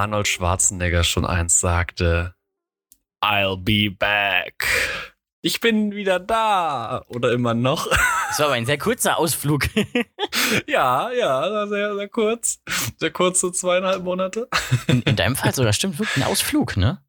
Arnold 0.00 0.28
Schwarzenegger 0.28 1.04
schon 1.04 1.26
einst 1.26 1.60
sagte, 1.60 2.34
I'll 3.22 3.58
be 3.58 3.94
back. 3.94 4.66
Ich 5.42 5.60
bin 5.60 5.92
wieder 5.92 6.18
da. 6.18 7.04
Oder 7.08 7.32
immer 7.32 7.52
noch. 7.52 7.86
Das 8.28 8.38
war 8.38 8.46
aber 8.46 8.54
ein 8.54 8.64
sehr 8.64 8.78
kurzer 8.78 9.18
Ausflug. 9.18 9.68
ja, 10.66 11.12
ja, 11.12 11.66
sehr, 11.66 11.96
sehr 11.96 12.08
kurz. 12.08 12.62
Sehr 12.96 13.10
kurze 13.10 13.52
zweieinhalb 13.52 14.02
Monate. 14.02 14.48
In, 14.86 15.02
in 15.02 15.16
deinem 15.16 15.36
Fall 15.36 15.54
sogar 15.54 15.74
stimmt 15.74 15.98
wirklich 15.98 16.24
ein 16.24 16.30
Ausflug, 16.30 16.78
ne? 16.78 17.04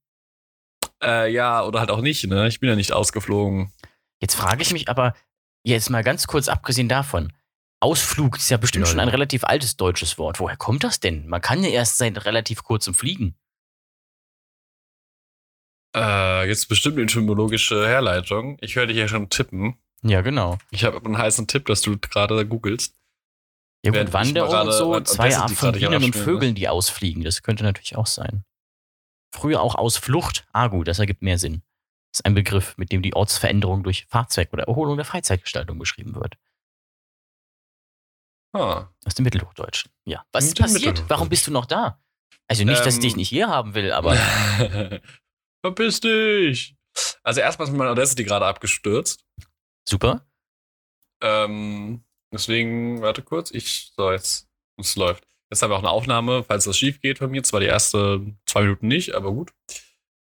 Äh, 1.01 1.31
ja, 1.31 1.63
oder 1.63 1.79
halt 1.79 1.91
auch 1.91 2.01
nicht, 2.01 2.25
ne? 2.27 2.49
Ich 2.49 2.59
bin 2.59 2.67
ja 2.67 2.75
nicht 2.75 2.91
ausgeflogen. 2.91 3.71
Jetzt 4.19 4.35
frage 4.35 4.63
ich 4.63 4.73
mich 4.73 4.89
aber, 4.89 5.13
jetzt 5.63 5.89
mal 5.89 6.03
ganz 6.03 6.27
kurz 6.27 6.49
abgesehen 6.49 6.89
davon, 6.89 7.31
Ausflug 7.81 8.37
ist 8.37 8.49
ja 8.49 8.57
bestimmt 8.57 8.85
Ja, 8.85 8.91
schon 8.91 8.99
ein 8.99 9.07
ja. 9.07 9.11
relativ 9.11 9.43
altes 9.43 9.75
deutsches 9.75 10.17
Wort. 10.17 10.39
Woher 10.39 10.55
kommt 10.55 10.83
das 10.83 10.99
denn? 10.99 11.27
Man 11.27 11.41
kann 11.41 11.63
ja 11.63 11.69
erst 11.69 11.97
seit 11.97 12.25
relativ 12.25 12.63
kurzem 12.63 12.93
fliegen. 12.93 13.35
Äh, 15.95 16.47
jetzt 16.47 16.69
bestimmt 16.69 16.95
eine 16.95 17.03
etymologische 17.03 17.87
Herleitung. 17.87 18.57
Ich 18.61 18.75
höre 18.75 18.87
dich 18.87 18.97
ja 18.97 19.07
schon 19.07 19.29
tippen. 19.29 19.77
Ja, 20.03 20.21
genau. 20.21 20.57
Ich 20.69 20.83
habe 20.83 21.03
einen 21.03 21.17
heißen 21.17 21.47
Tipp, 21.47 21.65
dass 21.65 21.81
du 21.81 21.97
gerade 21.97 22.47
googelst. 22.47 22.95
Ja, 23.83 23.91
gut, 23.91 24.13
Wanderung 24.13 24.67
und 24.67 24.71
so, 24.71 24.99
zwei 25.01 25.35
Arten 25.35 25.55
von 25.55 25.71
Bienen 25.73 25.95
und 26.03 26.15
ne? 26.15 26.21
Vögeln, 26.21 26.55
die 26.55 26.69
ausfliegen. 26.69 27.23
Das 27.23 27.41
könnte 27.41 27.63
natürlich 27.63 27.95
auch 27.95 28.05
sein. 28.05 28.45
Früher 29.33 29.61
auch 29.61 29.75
Ausflucht. 29.75 30.47
Ah, 30.53 30.67
gut, 30.67 30.87
das 30.87 30.99
ergibt 30.99 31.23
mehr 31.23 31.39
Sinn. 31.39 31.63
Das 32.11 32.19
ist 32.19 32.25
ein 32.25 32.35
Begriff, 32.35 32.77
mit 32.77 32.91
dem 32.91 33.01
die 33.01 33.15
Ortsveränderung 33.15 33.83
durch 33.83 34.05
Fahrzweck 34.05 34.53
oder 34.53 34.63
Erholung 34.65 34.97
der 34.97 35.05
Freizeitgestaltung 35.05 35.79
beschrieben 35.79 36.13
wird. 36.15 36.35
Ah. 38.53 38.89
Aus 39.05 39.15
dem 39.15 39.23
Mittelhochdeutschen. 39.23 39.91
Ja. 40.05 40.25
Was 40.31 40.45
ist 40.45 40.57
passiert? 40.59 41.03
Warum 41.07 41.29
bist 41.29 41.47
du 41.47 41.51
noch 41.51 41.65
da? 41.65 42.01
Also 42.47 42.63
nicht, 42.65 42.79
dass 42.85 42.95
ich 42.95 42.95
Ähm, 42.95 43.01
dich 43.01 43.15
nicht 43.15 43.29
hier 43.29 43.47
haben 43.47 43.73
will, 43.75 43.91
aber 43.93 44.15
Verpiss 45.65 45.99
dich! 46.01 46.75
Also 47.23 47.39
erstmal 47.39 47.67
ist 47.67 47.73
meine 47.73 47.91
Audacity 47.91 48.23
gerade 48.23 48.45
abgestürzt. 48.45 49.23
super. 49.87 50.25
Ähm, 51.21 52.03
deswegen, 52.33 53.01
warte 53.01 53.21
kurz, 53.21 53.51
ich, 53.51 53.93
so 53.95 54.11
jetzt, 54.11 54.49
es 54.77 54.95
läuft. 54.95 55.25
Jetzt 55.49 55.61
haben 55.61 55.69
wir 55.69 55.75
auch 55.75 55.79
eine 55.83 55.91
Aufnahme, 55.91 56.43
falls 56.43 56.63
das 56.65 56.77
schief 56.77 56.99
geht 57.01 57.19
von 57.19 57.29
mir. 57.29 57.43
Zwar 57.43 57.59
die 57.59 57.67
erste 57.67 58.25
zwei 58.45 58.61
Minuten 58.61 58.87
nicht, 58.87 59.13
aber 59.13 59.31
gut. 59.31 59.53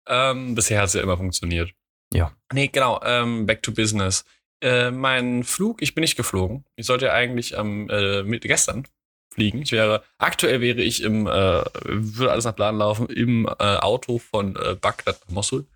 Ähm, 0.07 0.55
bisher 0.55 0.81
hat 0.81 0.87
es 0.89 0.95
ja 0.95 1.01
immer 1.03 1.17
funktioniert. 1.17 1.73
Ja. 2.13 2.33
Nee, 2.53 2.69
genau, 2.69 3.01
ähm, 3.03 3.47
back 3.47 3.63
to 3.63 3.73
business. 3.73 4.25
Äh, 4.61 4.91
mein 4.91 5.45
Flug, 5.45 5.83
ich 5.83 5.95
bin 5.95 6.03
nicht 6.03 6.17
geflogen. 6.17 6.65
Ich 6.77 6.87
sollte 6.87 7.13
eigentlich 7.13 7.59
am, 7.59 7.89
äh, 7.91 8.39
gestern 8.39 8.87
fliegen. 9.31 9.63
Ich 9.63 9.73
wäre, 9.73 10.03
aktuell 10.19 10.61
wäre 10.61 10.81
ich 10.81 11.03
im, 11.03 11.27
äh, 11.27 11.65
würde 11.85 12.31
alles 12.31 12.45
nach 12.45 12.57
Plan 12.57 12.79
laufen, 12.79 13.09
im 13.09 13.47
äh, 13.47 13.77
Auto 13.77 14.19
von 14.19 14.57
äh, 14.57 14.75
Bagdad 14.75 15.21
nach 15.27 15.35
Mosul. 15.35 15.67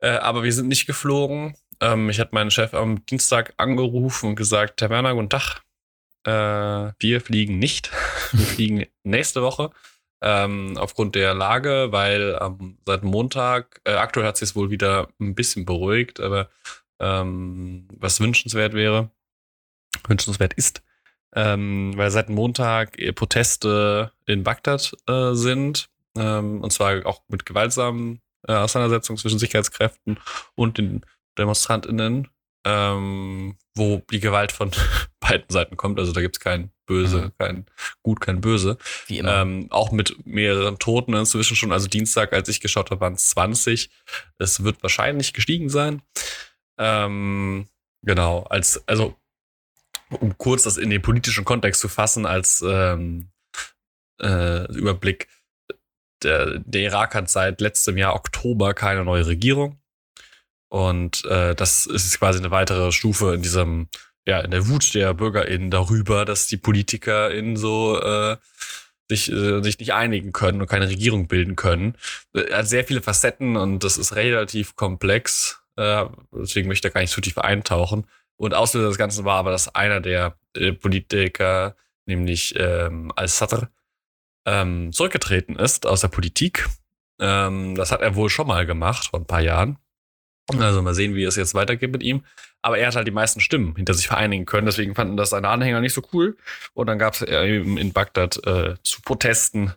Aber 0.00 0.44
wir 0.44 0.52
sind 0.52 0.68
nicht 0.68 0.86
geflogen. 0.86 1.56
Ähm, 1.80 2.08
ich 2.08 2.20
hatte 2.20 2.32
meinen 2.32 2.52
Chef 2.52 2.72
am 2.72 3.04
Dienstag 3.06 3.52
angerufen 3.56 4.28
und 4.28 4.36
gesagt, 4.36 4.80
Herr 4.80 4.90
Werner, 4.90 5.12
guten 5.14 5.28
Tag. 5.28 5.62
Wir 6.24 7.20
fliegen 7.20 7.58
nicht. 7.58 7.90
wir 8.32 8.46
fliegen 8.46 8.86
nächste 9.02 9.42
Woche. 9.42 9.72
Ähm, 10.20 10.76
aufgrund 10.76 11.14
der 11.14 11.32
Lage, 11.32 11.88
weil 11.92 12.36
ähm, 12.40 12.78
seit 12.84 13.04
Montag, 13.04 13.80
äh, 13.84 13.92
aktuell 13.92 14.26
hat 14.26 14.36
sich 14.36 14.50
es 14.50 14.56
wohl 14.56 14.70
wieder 14.70 15.08
ein 15.20 15.36
bisschen 15.36 15.64
beruhigt, 15.64 16.18
aber 16.18 16.48
ähm, 17.00 17.88
was 17.96 18.20
wünschenswert 18.20 18.74
wäre, 18.74 19.10
wünschenswert 20.06 20.54
ist, 20.54 20.82
ähm, 21.34 21.92
weil 21.96 22.10
seit 22.10 22.28
Montag 22.28 22.98
äh, 22.98 23.12
Proteste 23.12 24.12
in 24.26 24.42
Bagdad 24.42 24.92
äh, 25.08 25.34
sind, 25.34 25.88
ähm, 26.16 26.62
und 26.62 26.72
zwar 26.72 27.04
auch 27.06 27.22
mit 27.28 27.46
gewaltsamen 27.46 28.20
äh, 28.46 28.52
Auseinandersetzungen 28.52 29.18
zwischen 29.18 29.38
Sicherheitskräften 29.38 30.18
und 30.54 30.78
den 30.78 31.04
DemonstrantInnen, 31.38 32.28
ähm, 32.64 33.56
wo 33.74 34.02
die 34.10 34.20
Gewalt 34.20 34.52
von 34.52 34.70
beiden 35.20 35.48
Seiten 35.48 35.76
kommt. 35.76 35.98
Also 35.98 36.12
da 36.12 36.20
gibt 36.20 36.36
es 36.36 36.40
kein 36.40 36.70
Böse, 36.86 37.26
Mhm. 37.26 37.32
kein 37.38 37.66
Gut, 38.02 38.20
kein 38.20 38.40
Böse. 38.40 38.78
Wie 39.06 39.18
immer. 39.18 39.42
Ähm, 39.42 39.66
auch 39.70 39.92
mit 39.92 40.26
mehreren 40.26 40.78
Toten 40.78 41.14
inzwischen 41.14 41.54
schon. 41.54 41.70
Also 41.72 41.86
Dienstag, 41.86 42.32
als 42.32 42.48
ich 42.48 42.60
geschaut 42.60 42.90
habe, 42.90 43.00
waren 43.00 43.12
es 43.12 43.28
20. 43.30 43.90
Es 44.38 44.64
wird 44.64 44.82
wahrscheinlich 44.82 45.32
gestiegen 45.34 45.68
sein. 45.68 46.02
Ähm, 46.78 47.68
genau, 48.02 48.44
als, 48.44 48.86
also 48.86 49.16
um 50.10 50.36
kurz 50.38 50.62
das 50.62 50.76
in 50.76 50.90
den 50.90 51.02
politischen 51.02 51.44
Kontext 51.44 51.80
zu 51.80 51.88
fassen, 51.88 52.26
als 52.26 52.64
ähm, 52.66 53.28
äh, 54.20 54.70
Überblick. 54.72 55.28
Der, 56.22 56.58
der 56.58 56.82
Irak 56.82 57.14
hat 57.14 57.30
seit 57.30 57.60
letztem 57.60 57.96
Jahr 57.96 58.14
Oktober 58.14 58.74
keine 58.74 59.04
neue 59.04 59.26
Regierung. 59.26 59.78
Und 60.68 61.24
äh, 61.24 61.54
das 61.54 61.86
ist 61.86 62.18
quasi 62.18 62.38
eine 62.38 62.50
weitere 62.50 62.92
Stufe 62.92 63.34
in 63.34 63.42
diesem, 63.42 63.88
ja, 64.26 64.40
in 64.40 64.50
der 64.50 64.68
Wut 64.68 64.94
der 64.94 65.14
BürgerInnen 65.14 65.70
darüber, 65.70 66.24
dass 66.24 66.46
die 66.46 66.56
PolitikerInnen 66.56 67.56
so 67.56 68.00
äh, 68.00 68.36
sich, 69.08 69.32
äh, 69.32 69.62
sich 69.62 69.78
nicht 69.78 69.94
einigen 69.94 70.32
können 70.32 70.60
und 70.60 70.66
keine 70.68 70.88
Regierung 70.88 71.28
bilden 71.28 71.56
können. 71.56 71.94
Äh, 72.34 72.52
hat 72.52 72.68
sehr 72.68 72.84
viele 72.84 73.00
Facetten 73.00 73.56
und 73.56 73.84
das 73.84 73.96
ist 73.96 74.14
relativ 74.16 74.76
komplex. 74.76 75.62
Äh, 75.78 76.06
deswegen 76.32 76.66
möchte 76.66 76.88
ich 76.88 76.92
da 76.92 76.94
gar 76.94 77.00
nicht 77.00 77.12
zu 77.12 77.20
tief 77.20 77.38
eintauchen. 77.38 78.04
Und 78.36 78.54
Auslöser 78.54 78.88
des 78.88 78.98
Ganzen 78.98 79.24
war 79.24 79.36
aber, 79.36 79.52
dass 79.52 79.74
einer 79.74 80.00
der 80.00 80.36
äh, 80.56 80.72
Politiker, 80.72 81.76
nämlich 82.06 82.54
ähm, 82.56 83.12
Al-Sadr, 83.14 83.70
ähm, 84.46 84.92
zurückgetreten 84.92 85.56
ist 85.56 85.86
aus 85.86 86.00
der 86.00 86.08
Politik. 86.08 86.68
Ähm, 87.20 87.74
das 87.76 87.92
hat 87.92 88.00
er 88.00 88.16
wohl 88.16 88.28
schon 88.28 88.48
mal 88.48 88.66
gemacht 88.66 89.08
vor 89.08 89.20
ein 89.20 89.26
paar 89.26 89.40
Jahren. 89.40 89.78
Also 90.58 90.80
mal 90.80 90.94
sehen, 90.94 91.14
wie 91.14 91.24
es 91.24 91.36
jetzt 91.36 91.54
weitergeht 91.54 91.92
mit 91.92 92.02
ihm. 92.02 92.24
Aber 92.62 92.78
er 92.78 92.88
hat 92.88 92.96
halt 92.96 93.06
die 93.06 93.12
meisten 93.12 93.40
Stimmen 93.40 93.76
hinter 93.76 93.94
sich 93.94 94.08
vereinigen 94.08 94.46
können. 94.46 94.66
Deswegen 94.66 94.94
fanden 94.94 95.16
das 95.16 95.30
seine 95.30 95.48
Anhänger 95.48 95.80
nicht 95.80 95.92
so 95.92 96.02
cool. 96.12 96.36
Und 96.74 96.86
dann 96.86 96.98
gab 96.98 97.14
es 97.14 97.22
eben 97.22 97.76
in 97.76 97.92
Bagdad 97.92 98.44
äh, 98.46 98.74
zu 98.82 99.02
Protesten 99.02 99.74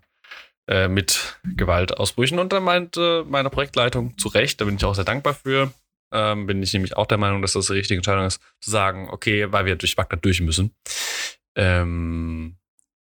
äh, 0.68 0.88
mit 0.88 1.38
Gewaltausbrüchen. 1.44 2.40
Und 2.40 2.54
dann 2.54 2.64
meinte 2.64 3.26
meine 3.28 3.50
Projektleitung 3.50 4.18
zu 4.18 4.30
Recht, 4.30 4.62
da 4.62 4.66
bin 4.66 4.78
ich 4.78 4.86
auch 4.86 4.96
sehr 4.96 5.04
dankbar 5.04 5.34
für, 5.34 5.74
ähm, 6.12 6.46
bin 6.46 6.62
ich 6.62 6.74
nämlich 6.74 6.98
auch 6.98 7.08
der 7.08 7.18
Meinung, 7.18 7.42
dass 7.42 7.54
das 7.54 7.68
die 7.68 7.74
richtige 7.74 7.98
Entscheidung 7.98 8.26
ist, 8.26 8.42
zu 8.60 8.72
sagen, 8.72 9.10
okay, 9.10 9.52
weil 9.52 9.66
wir 9.66 9.76
durch 9.76 9.96
Bagdad 9.96 10.24
durch 10.24 10.42
müssen. 10.42 10.76
Ähm, 11.56 12.58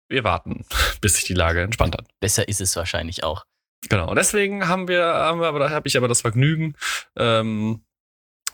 wir 0.08 0.24
warten, 0.24 0.64
bis 1.00 1.14
sich 1.16 1.24
die 1.24 1.34
Lage 1.34 1.62
entspannt 1.62 1.96
hat. 1.96 2.06
Besser 2.20 2.48
ist 2.48 2.60
es 2.60 2.76
wahrscheinlich 2.76 3.24
auch. 3.24 3.44
Genau. 3.88 4.08
Und 4.08 4.16
deswegen 4.16 4.68
haben 4.68 4.88
wir, 4.88 5.04
haben 5.04 5.40
wir 5.40 5.46
aber, 5.46 5.58
da 5.58 5.70
habe 5.70 5.86
ich 5.86 5.96
aber 5.96 6.08
das 6.08 6.22
Vergnügen. 6.22 6.74
Ähm, 7.16 7.84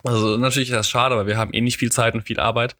also 0.03 0.37
natürlich 0.37 0.69
ist 0.69 0.75
das 0.75 0.89
schade, 0.89 1.15
aber 1.15 1.27
wir 1.27 1.37
haben 1.37 1.53
eh 1.53 1.61
nicht 1.61 1.77
viel 1.77 1.91
Zeit 1.91 2.13
und 2.13 2.23
viel 2.23 2.39
Arbeit. 2.39 2.75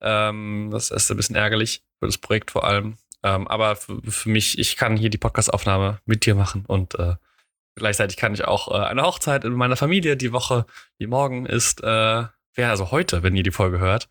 Ähm, 0.00 0.68
das 0.70 0.90
ist 0.90 1.10
ein 1.10 1.16
bisschen 1.16 1.36
ärgerlich 1.36 1.82
für 1.98 2.06
das 2.06 2.18
Projekt 2.18 2.50
vor 2.50 2.64
allem. 2.64 2.98
Ähm, 3.22 3.48
aber 3.48 3.76
für, 3.76 4.00
für 4.02 4.28
mich, 4.28 4.58
ich 4.58 4.76
kann 4.76 4.96
hier 4.96 5.10
die 5.10 5.18
Podcastaufnahme 5.18 6.00
mit 6.04 6.26
dir 6.26 6.34
machen 6.34 6.64
und 6.66 6.94
äh, 6.96 7.14
gleichzeitig 7.78 8.16
kann 8.16 8.34
ich 8.34 8.44
auch 8.44 8.68
äh, 8.68 8.86
eine 8.86 9.02
Hochzeit 9.02 9.44
in 9.44 9.52
meiner 9.52 9.76
Familie 9.76 10.16
die 10.16 10.32
Woche, 10.32 10.66
die 11.00 11.06
morgen 11.06 11.46
ist, 11.46 11.82
äh, 11.82 12.24
wer 12.54 12.70
also 12.70 12.90
heute, 12.90 13.22
wenn 13.22 13.36
ihr 13.36 13.42
die 13.42 13.50
Folge 13.50 13.78
hört, 13.78 14.08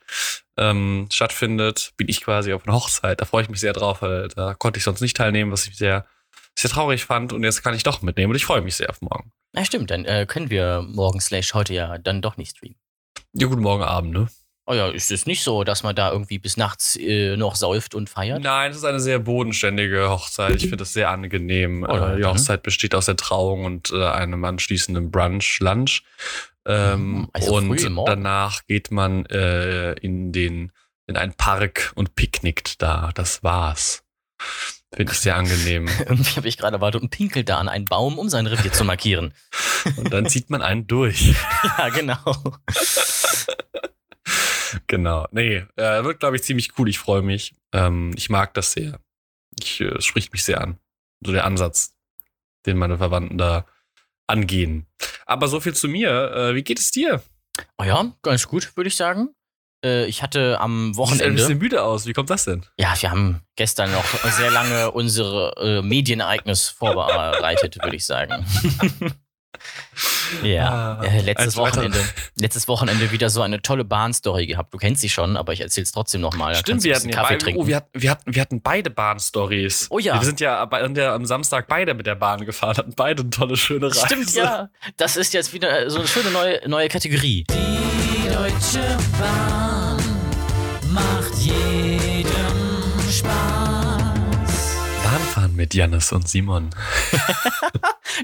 ähm, 0.57 1.07
stattfindet, 1.11 1.93
bin 1.97 2.09
ich 2.09 2.21
quasi 2.21 2.53
auf 2.53 2.65
einer 2.65 2.75
Hochzeit. 2.75 3.21
Da 3.21 3.25
freue 3.25 3.43
ich 3.43 3.49
mich 3.49 3.59
sehr 3.59 3.73
drauf, 3.73 4.01
weil 4.01 4.29
da 4.29 4.53
konnte 4.53 4.77
ich 4.77 4.83
sonst 4.83 5.01
nicht 5.01 5.17
teilnehmen, 5.17 5.51
was 5.51 5.67
ich 5.67 5.77
sehr, 5.77 6.05
sehr 6.57 6.71
traurig 6.71 7.05
fand. 7.05 7.33
Und 7.33 7.43
jetzt 7.43 7.63
kann 7.63 7.75
ich 7.75 7.83
doch 7.83 8.01
mitnehmen 8.01 8.31
und 8.31 8.37
ich 8.37 8.45
freue 8.45 8.61
mich 8.61 8.75
sehr 8.75 8.89
auf 8.89 9.01
morgen. 9.01 9.31
Na 9.53 9.65
stimmt, 9.65 9.91
dann 9.91 10.05
äh, 10.05 10.25
können 10.27 10.49
wir 10.49 10.81
morgen 10.87 11.19
slash 11.19 11.53
heute 11.53 11.73
ja 11.73 11.97
dann 11.97 12.21
doch 12.21 12.37
nicht 12.37 12.57
streamen. 12.57 12.77
Ja, 13.33 13.47
guten 13.47 13.61
Morgen 13.61 13.83
Abend, 13.83 14.13
ne? 14.13 14.27
Oh 14.69 14.73
ja, 14.73 14.89
ist 14.89 15.11
es 15.11 15.25
nicht 15.25 15.43
so, 15.43 15.63
dass 15.63 15.83
man 15.83 15.95
da 15.95 16.11
irgendwie 16.11 16.39
bis 16.39 16.57
nachts 16.57 16.97
äh, 16.97 17.37
noch 17.37 17.55
säuft 17.55 17.95
und 17.95 18.09
feiert? 18.09 18.43
Nein, 18.43 18.71
es 18.71 18.77
ist 18.77 18.83
eine 18.83 18.99
sehr 18.99 19.19
bodenständige 19.19 20.09
Hochzeit. 20.09 20.55
Ich 20.57 20.63
finde 20.63 20.77
das 20.77 20.91
sehr 20.91 21.09
angenehm. 21.09 21.85
Oh, 21.87 21.95
äh, 21.95 22.17
die. 22.17 22.25
Hochzeit 22.25 22.63
besteht 22.63 22.93
aus 22.93 23.05
der 23.05 23.15
Trauung 23.15 23.63
und 23.63 23.91
äh, 23.91 24.05
einem 24.05 24.43
anschließenden 24.43 25.09
Brunch, 25.09 25.59
Lunch. 25.61 26.03
Ähm, 26.65 27.11
Mhm, 27.11 27.29
also 27.31 27.55
und 27.55 28.07
danach 28.07 28.65
geht 28.67 28.91
man 28.91 29.25
äh, 29.27 29.93
in 29.93 30.33
den 30.33 30.73
in 31.07 31.15
einen 31.15 31.33
Park 31.33 31.93
und 31.95 32.15
picknickt 32.15 32.81
da. 32.81 33.11
Das 33.15 33.41
war's. 33.43 34.03
Finde 34.93 35.13
ich 35.13 35.19
sehr 35.19 35.37
angenehm. 35.37 35.87
Irgendwie 35.99 36.35
habe 36.35 36.47
ich 36.47 36.57
gerade 36.57 36.75
erwartet 36.75 37.01
und 37.01 37.09
pinkelt 37.09 37.47
da 37.47 37.57
an 37.57 37.69
einen 37.69 37.85
Baum, 37.85 38.19
um 38.19 38.27
sein 38.29 38.47
Revier 38.47 38.73
zu 38.73 38.83
markieren. 38.83 39.33
Und 39.95 40.11
dann 40.11 40.27
zieht 40.27 40.49
man 40.49 40.61
einen 40.61 40.85
durch. 40.87 41.33
ja, 41.77 41.89
genau. 41.89 42.35
Genau. 44.87 45.27
Nee, 45.31 45.65
äh, 45.75 46.03
wird, 46.03 46.19
glaube 46.19 46.35
ich, 46.35 46.43
ziemlich 46.43 46.77
cool. 46.77 46.89
Ich 46.89 46.99
freue 46.99 47.21
mich. 47.21 47.53
Ähm, 47.73 48.11
ich 48.15 48.29
mag 48.29 48.53
das 48.53 48.71
sehr. 48.71 48.99
Ich, 49.59 49.81
äh, 49.81 49.85
es 49.97 50.05
spricht 50.05 50.31
mich 50.33 50.43
sehr 50.43 50.61
an. 50.61 50.77
So 51.25 51.31
der 51.31 51.45
Ansatz, 51.45 51.95
den 52.65 52.77
meine 52.77 52.97
Verwandten 52.97 53.37
da 53.37 53.65
angehen. 54.27 54.85
Aber 55.25 55.47
so 55.47 55.59
viel 55.59 55.73
zu 55.73 55.87
mir. 55.87 56.31
Äh, 56.33 56.55
wie 56.55 56.63
geht 56.63 56.79
es 56.79 56.91
dir? 56.91 57.21
Oh 57.77 57.83
ja, 57.83 58.13
ganz 58.21 58.47
gut, 58.47 58.75
würde 58.75 58.87
ich 58.89 58.95
sagen. 58.95 59.29
Äh, 59.83 60.05
ich 60.05 60.21
hatte 60.23 60.59
am 60.59 60.71
Du 60.71 60.85
siehst 60.85 60.93
ein 60.93 60.97
Wochenende. 60.97 61.33
bisschen 61.41 61.57
müde 61.59 61.83
aus. 61.83 62.05
Wie 62.05 62.13
kommt 62.13 62.29
das 62.29 62.45
denn? 62.45 62.65
Ja, 62.77 62.93
wir 62.99 63.09
haben 63.11 63.41
gestern 63.55 63.91
noch 63.91 64.05
sehr 64.31 64.51
lange 64.51 64.91
unsere 64.91 65.53
äh, 65.57 65.81
Medienereignis 65.81 66.69
vorbereitet, 66.69 67.77
würde 67.81 67.95
ich 67.95 68.05
sagen. 68.05 68.45
ja, 70.43 70.97
Ah, 70.99 71.03
äh, 71.03 71.21
letztes. 71.21 71.55
Wochenende, 71.57 71.97
letztes 72.39 72.67
Wochenende 72.67 73.11
wieder 73.11 73.29
so 73.29 73.41
eine 73.41 73.61
tolle 73.61 73.83
Bahnstory 73.85 74.45
gehabt. 74.45 74.73
Du 74.73 74.77
kennst 74.77 75.01
sie 75.01 75.09
schon, 75.09 75.37
aber 75.37 75.53
ich 75.53 75.61
erzähl's 75.61 75.91
trotzdem 75.91 76.21
nochmal. 76.21 76.55
Stimmt, 76.55 76.83
wir 76.83 76.95
hatten, 76.95 77.09
ja 77.09 77.15
Kaffee 77.15 77.33
beide, 77.33 77.43
trinken. 77.43 77.61
oh, 77.61 77.67
wir, 77.67 77.75
hatten, 77.77 77.89
wir, 77.93 78.11
hatten, 78.11 78.35
wir 78.35 78.41
hatten 78.41 78.61
beide 78.61 78.89
Bahn-Stories. 78.89 79.87
Oh 79.89 79.99
ja. 79.99 80.15
Wir 80.19 80.25
sind 80.25 80.39
ja 80.39 80.63
bei, 80.65 80.85
der, 80.87 81.13
am 81.13 81.25
Samstag 81.25 81.67
beide 81.67 81.93
mit 81.93 82.05
der 82.05 82.15
Bahn 82.15 82.45
gefahren, 82.45 82.77
hatten 82.77 82.93
beide 82.95 83.21
eine 83.21 83.29
tolle, 83.31 83.57
schöne 83.57 83.87
Reise. 83.87 84.05
Stimmt, 84.05 84.33
ja. 84.35 84.69
Das 84.97 85.17
ist 85.17 85.33
jetzt 85.33 85.53
wieder 85.53 85.85
äh, 85.85 85.89
so 85.89 85.99
eine 85.99 86.07
schöne 86.07 86.29
neue, 86.31 86.67
neue 86.67 86.87
Kategorie. 86.89 87.45
Die 87.49 88.29
Deutsche 88.29 88.97
Bahn 89.19 89.97
macht 90.91 91.33
jedem 91.39 91.76
mit 95.57 95.73
Jannis 95.73 96.11
und 96.13 96.27
Simon. 96.27 96.69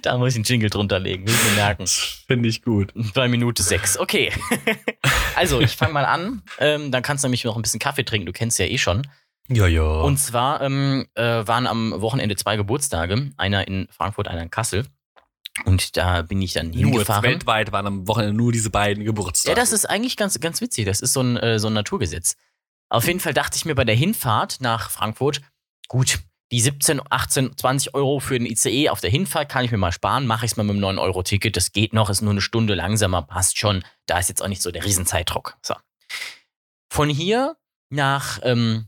Da 0.01 0.17
muss 0.17 0.29
ich 0.29 0.35
einen 0.37 0.43
Jingle 0.45 0.69
drunter 0.69 0.99
legen, 0.99 1.27
will 1.27 1.33
ich 1.33 1.43
mir 1.51 1.55
merken. 1.55 1.85
Finde 1.87 2.49
ich 2.49 2.63
gut. 2.63 2.93
Bei 3.13 3.27
Minute 3.27 3.61
sechs. 3.61 3.97
Okay. 3.97 4.31
also, 5.35 5.61
ich 5.61 5.75
fange 5.75 5.93
mal 5.93 6.05
an. 6.05 6.41
Ähm, 6.57 6.91
dann 6.91 7.03
kannst 7.03 7.23
du 7.23 7.27
nämlich 7.27 7.43
noch 7.43 7.55
ein 7.55 7.61
bisschen 7.61 7.79
Kaffee 7.79 8.03
trinken. 8.03 8.25
Du 8.25 8.31
kennst 8.31 8.57
ja 8.57 8.65
eh 8.65 8.77
schon. 8.77 9.07
Ja, 9.49 9.67
ja. 9.67 9.83
Und 9.83 10.17
zwar 10.17 10.61
ähm, 10.61 11.05
äh, 11.15 11.45
waren 11.45 11.67
am 11.67 12.01
Wochenende 12.01 12.35
zwei 12.35 12.55
Geburtstage. 12.55 13.31
Einer 13.37 13.67
in 13.67 13.87
Frankfurt, 13.91 14.27
einer 14.27 14.41
in 14.41 14.49
Kassel. 14.49 14.85
Und 15.65 15.95
da 15.95 16.23
bin 16.23 16.41
ich 16.41 16.53
dann 16.53 16.71
nur 16.71 16.77
hingefahren. 16.77 17.23
weltweit 17.23 17.71
waren 17.71 17.85
am 17.85 18.07
Wochenende 18.07 18.35
nur 18.35 18.51
diese 18.51 18.71
beiden 18.71 19.05
Geburtstage. 19.05 19.55
Ja, 19.55 19.55
das 19.55 19.71
ist 19.71 19.85
eigentlich 19.85 20.17
ganz, 20.17 20.39
ganz 20.39 20.59
witzig. 20.61 20.85
Das 20.85 21.01
ist 21.01 21.13
so 21.13 21.21
ein, 21.21 21.37
äh, 21.37 21.59
so 21.59 21.67
ein 21.67 21.73
Naturgesetz. 21.73 22.35
Auf 22.89 23.05
jeden 23.05 23.19
Fall 23.19 23.33
dachte 23.33 23.57
ich 23.57 23.65
mir 23.65 23.75
bei 23.75 23.85
der 23.85 23.95
Hinfahrt 23.95 24.57
nach 24.61 24.89
Frankfurt, 24.89 25.41
gut, 25.87 26.19
die 26.53 26.61
17, 26.61 27.01
18, 27.09 27.57
20 27.57 27.95
Euro 27.95 28.19
für 28.19 28.37
den 28.37 28.45
ICE 28.45 28.89
auf 28.89 29.01
der 29.01 29.09
Hinfahrt 29.09 29.49
kann 29.49 29.65
ich 29.65 29.71
mir 29.71 29.79
mal 29.79 29.91
sparen, 29.91 30.27
mache 30.27 30.45
ich 30.45 30.51
es 30.51 30.55
mal 30.55 30.63
mit 30.63 30.75
dem 30.75 30.83
9-Euro-Ticket. 30.83 31.57
Das 31.57 31.71
geht 31.71 31.93
noch, 31.93 32.11
ist 32.11 32.21
nur 32.21 32.29
eine 32.29 32.41
Stunde 32.41 32.75
langsamer, 32.75 33.23
passt 33.23 33.57
schon. 33.57 33.83
Da 34.05 34.19
ist 34.19 34.29
jetzt 34.29 34.43
auch 34.43 34.47
nicht 34.47 34.61
so 34.61 34.69
der 34.69 34.85
Riesenzeitdruck. 34.85 35.57
So. 35.63 35.73
Von 36.91 37.09
hier 37.09 37.57
nach, 37.89 38.39
ähm, 38.43 38.87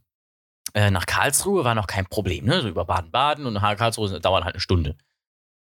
äh, 0.76 0.92
nach 0.92 1.08
Karlsruhe 1.08 1.64
war 1.64 1.74
noch 1.74 1.88
kein 1.88 2.06
Problem. 2.06 2.46
Ne? 2.46 2.62
So 2.62 2.68
über 2.68 2.86
Baden-Baden 2.86 3.48
und 3.48 3.54
nach 3.54 3.76
Karlsruhe 3.76 4.20
dauert 4.20 4.44
halt 4.44 4.54
eine 4.54 4.62
Stunde. 4.62 4.96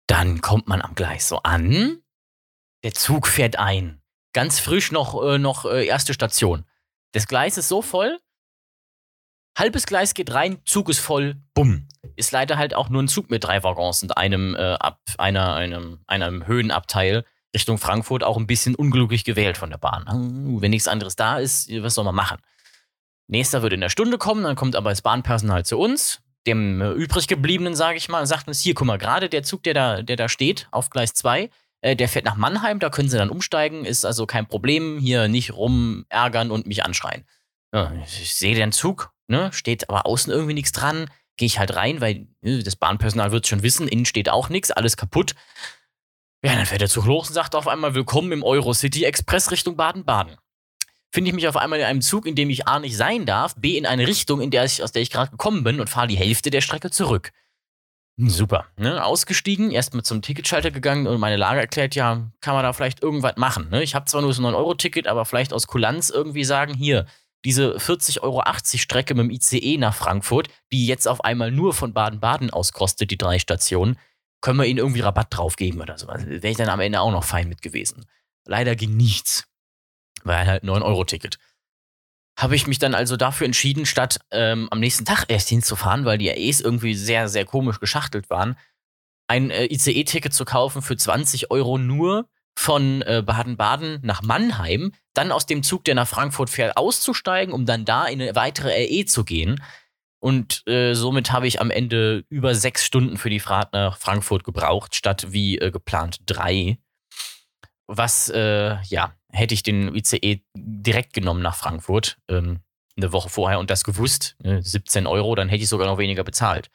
Dann 0.06 0.42
kommt 0.42 0.68
man 0.68 0.82
am 0.82 0.94
Gleis 0.94 1.26
so 1.26 1.38
an. 1.38 2.02
Der 2.84 2.92
Zug 2.92 3.26
fährt 3.26 3.56
ein. 3.56 4.02
Ganz 4.34 4.60
frisch 4.60 4.92
noch, 4.92 5.24
äh, 5.24 5.38
noch 5.38 5.64
äh, 5.64 5.86
erste 5.86 6.12
Station. 6.12 6.66
Das 7.12 7.26
Gleis 7.26 7.56
ist 7.56 7.68
so 7.68 7.80
voll. 7.80 8.18
Halbes 9.58 9.86
Gleis 9.86 10.14
geht 10.14 10.32
rein, 10.32 10.60
Zug 10.64 10.88
ist 10.88 11.00
voll, 11.00 11.34
bumm. 11.52 11.88
Ist 12.14 12.30
leider 12.30 12.58
halt 12.58 12.74
auch 12.74 12.90
nur 12.90 13.02
ein 13.02 13.08
Zug 13.08 13.28
mit 13.28 13.42
drei 13.42 13.64
Waggons 13.64 14.04
und 14.04 14.16
einem, 14.16 14.54
äh, 14.54 14.74
ab, 14.74 15.00
einer, 15.18 15.54
einem, 15.54 15.98
einem 16.06 16.46
Höhenabteil 16.46 17.24
Richtung 17.52 17.78
Frankfurt 17.78 18.22
auch 18.22 18.36
ein 18.36 18.46
bisschen 18.46 18.76
unglücklich 18.76 19.24
gewählt 19.24 19.56
von 19.56 19.70
der 19.70 19.78
Bahn. 19.78 20.04
Wenn 20.60 20.70
nichts 20.70 20.86
anderes 20.86 21.16
da 21.16 21.38
ist, 21.38 21.68
was 21.82 21.94
soll 21.94 22.04
man 22.04 22.14
machen? 22.14 22.38
Nächster 23.26 23.62
würde 23.62 23.74
in 23.74 23.80
der 23.80 23.88
Stunde 23.88 24.16
kommen, 24.16 24.44
dann 24.44 24.54
kommt 24.54 24.76
aber 24.76 24.90
das 24.90 25.02
Bahnpersonal 25.02 25.64
zu 25.64 25.76
uns, 25.76 26.20
dem 26.46 26.80
äh, 26.80 26.90
übrig 26.92 27.26
gebliebenen, 27.26 27.74
sage 27.74 27.98
ich 27.98 28.08
mal, 28.08 28.20
und 28.20 28.26
sagt 28.26 28.46
uns, 28.46 28.60
hier, 28.60 28.74
guck 28.74 28.86
mal, 28.86 28.96
gerade 28.96 29.28
der 29.28 29.42
Zug, 29.42 29.64
der 29.64 29.74
da, 29.74 30.02
der 30.02 30.14
da 30.14 30.28
steht, 30.28 30.68
auf 30.70 30.88
Gleis 30.88 31.14
2, 31.14 31.50
äh, 31.80 31.96
der 31.96 32.08
fährt 32.08 32.26
nach 32.26 32.36
Mannheim, 32.36 32.78
da 32.78 32.90
können 32.90 33.08
sie 33.08 33.18
dann 33.18 33.28
umsteigen, 33.28 33.84
ist 33.84 34.04
also 34.04 34.24
kein 34.24 34.46
Problem, 34.46 34.98
hier 35.00 35.26
nicht 35.26 35.52
rumärgern 35.52 36.52
und 36.52 36.66
mich 36.66 36.84
anschreien. 36.84 37.24
Ja, 37.74 37.92
ich 38.04 38.34
sehe 38.36 38.54
den 38.54 38.72
Zug, 38.72 39.12
ne, 39.28 39.52
steht 39.52 39.88
aber 39.88 40.06
außen 40.06 40.32
irgendwie 40.32 40.54
nichts 40.54 40.72
dran, 40.72 41.10
gehe 41.36 41.46
ich 41.46 41.58
halt 41.58 41.76
rein, 41.76 42.00
weil 42.00 42.26
äh, 42.42 42.62
das 42.62 42.76
Bahnpersonal 42.76 43.32
wird 43.32 43.46
schon 43.46 43.62
wissen, 43.62 43.88
innen 43.88 44.04
steht 44.04 44.28
auch 44.28 44.48
nichts, 44.48 44.70
alles 44.70 44.96
kaputt. 44.96 45.34
Ja, 46.44 46.54
dann 46.54 46.66
fährt 46.66 46.80
der 46.80 46.88
Zug 46.88 47.06
los 47.06 47.28
und 47.28 47.34
sagt 47.34 47.54
auf 47.54 47.66
einmal, 47.66 47.94
willkommen 47.94 48.32
im 48.32 48.42
Eurocity 48.42 49.04
Express 49.04 49.50
Richtung 49.50 49.76
Baden-Baden. 49.76 50.36
Finde 51.10 51.30
ich 51.30 51.34
mich 51.34 51.48
auf 51.48 51.56
einmal 51.56 51.78
in 51.78 51.86
einem 51.86 52.02
Zug, 52.02 52.26
in 52.26 52.34
dem 52.34 52.50
ich 52.50 52.68
A 52.68 52.78
nicht 52.78 52.96
sein 52.96 53.24
darf, 53.24 53.56
B 53.56 53.78
in 53.78 53.86
eine 53.86 54.06
Richtung, 54.06 54.40
in 54.40 54.50
der 54.50 54.64
ich, 54.64 54.82
aus 54.82 54.92
der 54.92 55.02
ich 55.02 55.10
gerade 55.10 55.30
gekommen 55.30 55.64
bin 55.64 55.80
und 55.80 55.88
fahre 55.88 56.06
die 56.06 56.16
Hälfte 56.16 56.50
der 56.50 56.60
Strecke 56.60 56.90
zurück. 56.90 57.32
Hm, 58.18 58.28
Super. 58.28 58.66
Ne? 58.76 59.02
Ausgestiegen, 59.02 59.70
erstmal 59.70 60.02
zum 60.02 60.22
Ticketschalter 60.22 60.70
gegangen 60.70 61.06
und 61.06 61.18
meine 61.18 61.36
Lage 61.36 61.60
erklärt, 61.60 61.94
ja, 61.94 62.30
kann 62.40 62.54
man 62.54 62.62
da 62.62 62.72
vielleicht 62.72 63.02
irgendwas 63.02 63.36
machen. 63.36 63.70
Ne? 63.70 63.82
Ich 63.82 63.94
habe 63.94 64.04
zwar 64.04 64.22
nur 64.22 64.32
so 64.32 64.42
ein 64.42 64.52
9-Euro-Ticket, 64.52 65.06
aber 65.06 65.24
vielleicht 65.24 65.52
aus 65.52 65.66
Kulanz 65.66 66.10
irgendwie 66.10 66.44
sagen, 66.44 66.74
hier, 66.74 67.06
diese 67.44 67.76
40,80 67.76 68.20
Euro 68.20 68.42
Strecke 68.54 69.14
mit 69.14 69.24
dem 69.24 69.30
ICE 69.30 69.76
nach 69.78 69.94
Frankfurt, 69.94 70.48
die 70.72 70.86
jetzt 70.86 71.06
auf 71.06 71.24
einmal 71.24 71.50
nur 71.50 71.72
von 71.72 71.92
Baden-Baden 71.92 72.50
aus 72.50 72.72
kostet, 72.72 73.10
die 73.10 73.18
drei 73.18 73.38
Stationen, 73.38 73.98
können 74.40 74.58
wir 74.58 74.66
ihnen 74.66 74.78
irgendwie 74.78 75.00
Rabatt 75.00 75.28
drauf 75.30 75.56
geben 75.56 75.80
oder 75.80 75.98
sowas. 75.98 76.26
Wäre 76.26 76.48
ich 76.48 76.56
dann 76.56 76.68
am 76.68 76.80
Ende 76.80 77.00
auch 77.00 77.10
noch 77.10 77.24
fein 77.24 77.48
mit 77.48 77.62
gewesen. 77.62 78.06
Leider 78.44 78.76
ging 78.76 78.96
nichts. 78.96 79.44
War 80.24 80.46
halt 80.46 80.64
9-Euro-Ticket. 80.64 81.38
Habe 82.38 82.54
ich 82.54 82.66
mich 82.66 82.78
dann 82.78 82.94
also 82.94 83.16
dafür 83.16 83.46
entschieden, 83.46 83.84
statt 83.84 84.20
ähm, 84.30 84.68
am 84.70 84.78
nächsten 84.78 85.04
Tag 85.04 85.24
erst 85.28 85.48
hinzufahren, 85.48 86.04
weil 86.04 86.18
die 86.18 86.30
AEs 86.30 86.60
irgendwie 86.60 86.94
sehr, 86.94 87.28
sehr 87.28 87.44
komisch 87.44 87.80
geschachtelt 87.80 88.30
waren, 88.30 88.56
ein 89.28 89.50
äh, 89.50 89.66
ICE-Ticket 89.66 90.32
zu 90.32 90.44
kaufen 90.44 90.82
für 90.82 90.96
20 90.96 91.50
Euro 91.50 91.78
nur 91.78 92.28
von 92.58 93.02
äh, 93.02 93.22
Baden-Baden 93.24 94.00
nach 94.02 94.22
Mannheim, 94.22 94.92
dann 95.14 95.30
aus 95.30 95.46
dem 95.46 95.62
Zug, 95.62 95.84
der 95.84 95.94
nach 95.94 96.08
Frankfurt 96.08 96.50
fährt, 96.50 96.76
auszusteigen, 96.76 97.54
um 97.54 97.66
dann 97.66 97.84
da 97.84 98.06
in 98.06 98.20
eine 98.20 98.34
weitere 98.34 98.70
RE 98.70 99.04
zu 99.04 99.24
gehen. 99.24 99.62
Und 100.18 100.66
äh, 100.66 100.94
somit 100.94 101.30
habe 101.30 101.46
ich 101.46 101.60
am 101.60 101.70
Ende 101.70 102.24
über 102.28 102.56
sechs 102.56 102.84
Stunden 102.84 103.16
für 103.16 103.30
die 103.30 103.38
Fahrt 103.38 103.72
nach 103.74 103.96
Frankfurt 103.96 104.42
gebraucht, 104.42 104.96
statt 104.96 105.26
wie 105.28 105.58
äh, 105.58 105.70
geplant 105.70 106.18
drei. 106.26 106.78
Was, 107.86 108.28
äh, 108.28 108.76
ja, 108.82 109.14
hätte 109.30 109.54
ich 109.54 109.62
den 109.62 109.94
ICE 109.94 110.42
direkt 110.56 111.12
genommen 111.12 111.42
nach 111.42 111.54
Frankfurt, 111.54 112.18
ähm, 112.28 112.58
eine 112.96 113.12
Woche 113.12 113.28
vorher 113.28 113.60
und 113.60 113.70
das 113.70 113.84
gewusst, 113.84 114.34
ne, 114.42 114.60
17 114.64 115.06
Euro, 115.06 115.36
dann 115.36 115.48
hätte 115.48 115.62
ich 115.62 115.68
sogar 115.68 115.86
noch 115.86 115.98
weniger 115.98 116.24
bezahlt. 116.24 116.70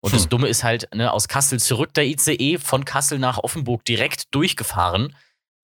Und 0.00 0.12
das 0.12 0.24
Hm. 0.24 0.30
Dumme 0.30 0.48
ist 0.48 0.64
halt, 0.64 0.92
ne, 0.92 1.12
aus 1.12 1.28
Kassel 1.28 1.60
zurück 1.60 1.94
der 1.94 2.06
ICE, 2.06 2.58
von 2.58 2.84
Kassel 2.84 3.20
nach 3.20 3.38
Offenburg 3.38 3.84
direkt 3.84 4.34
durchgefahren, 4.34 5.14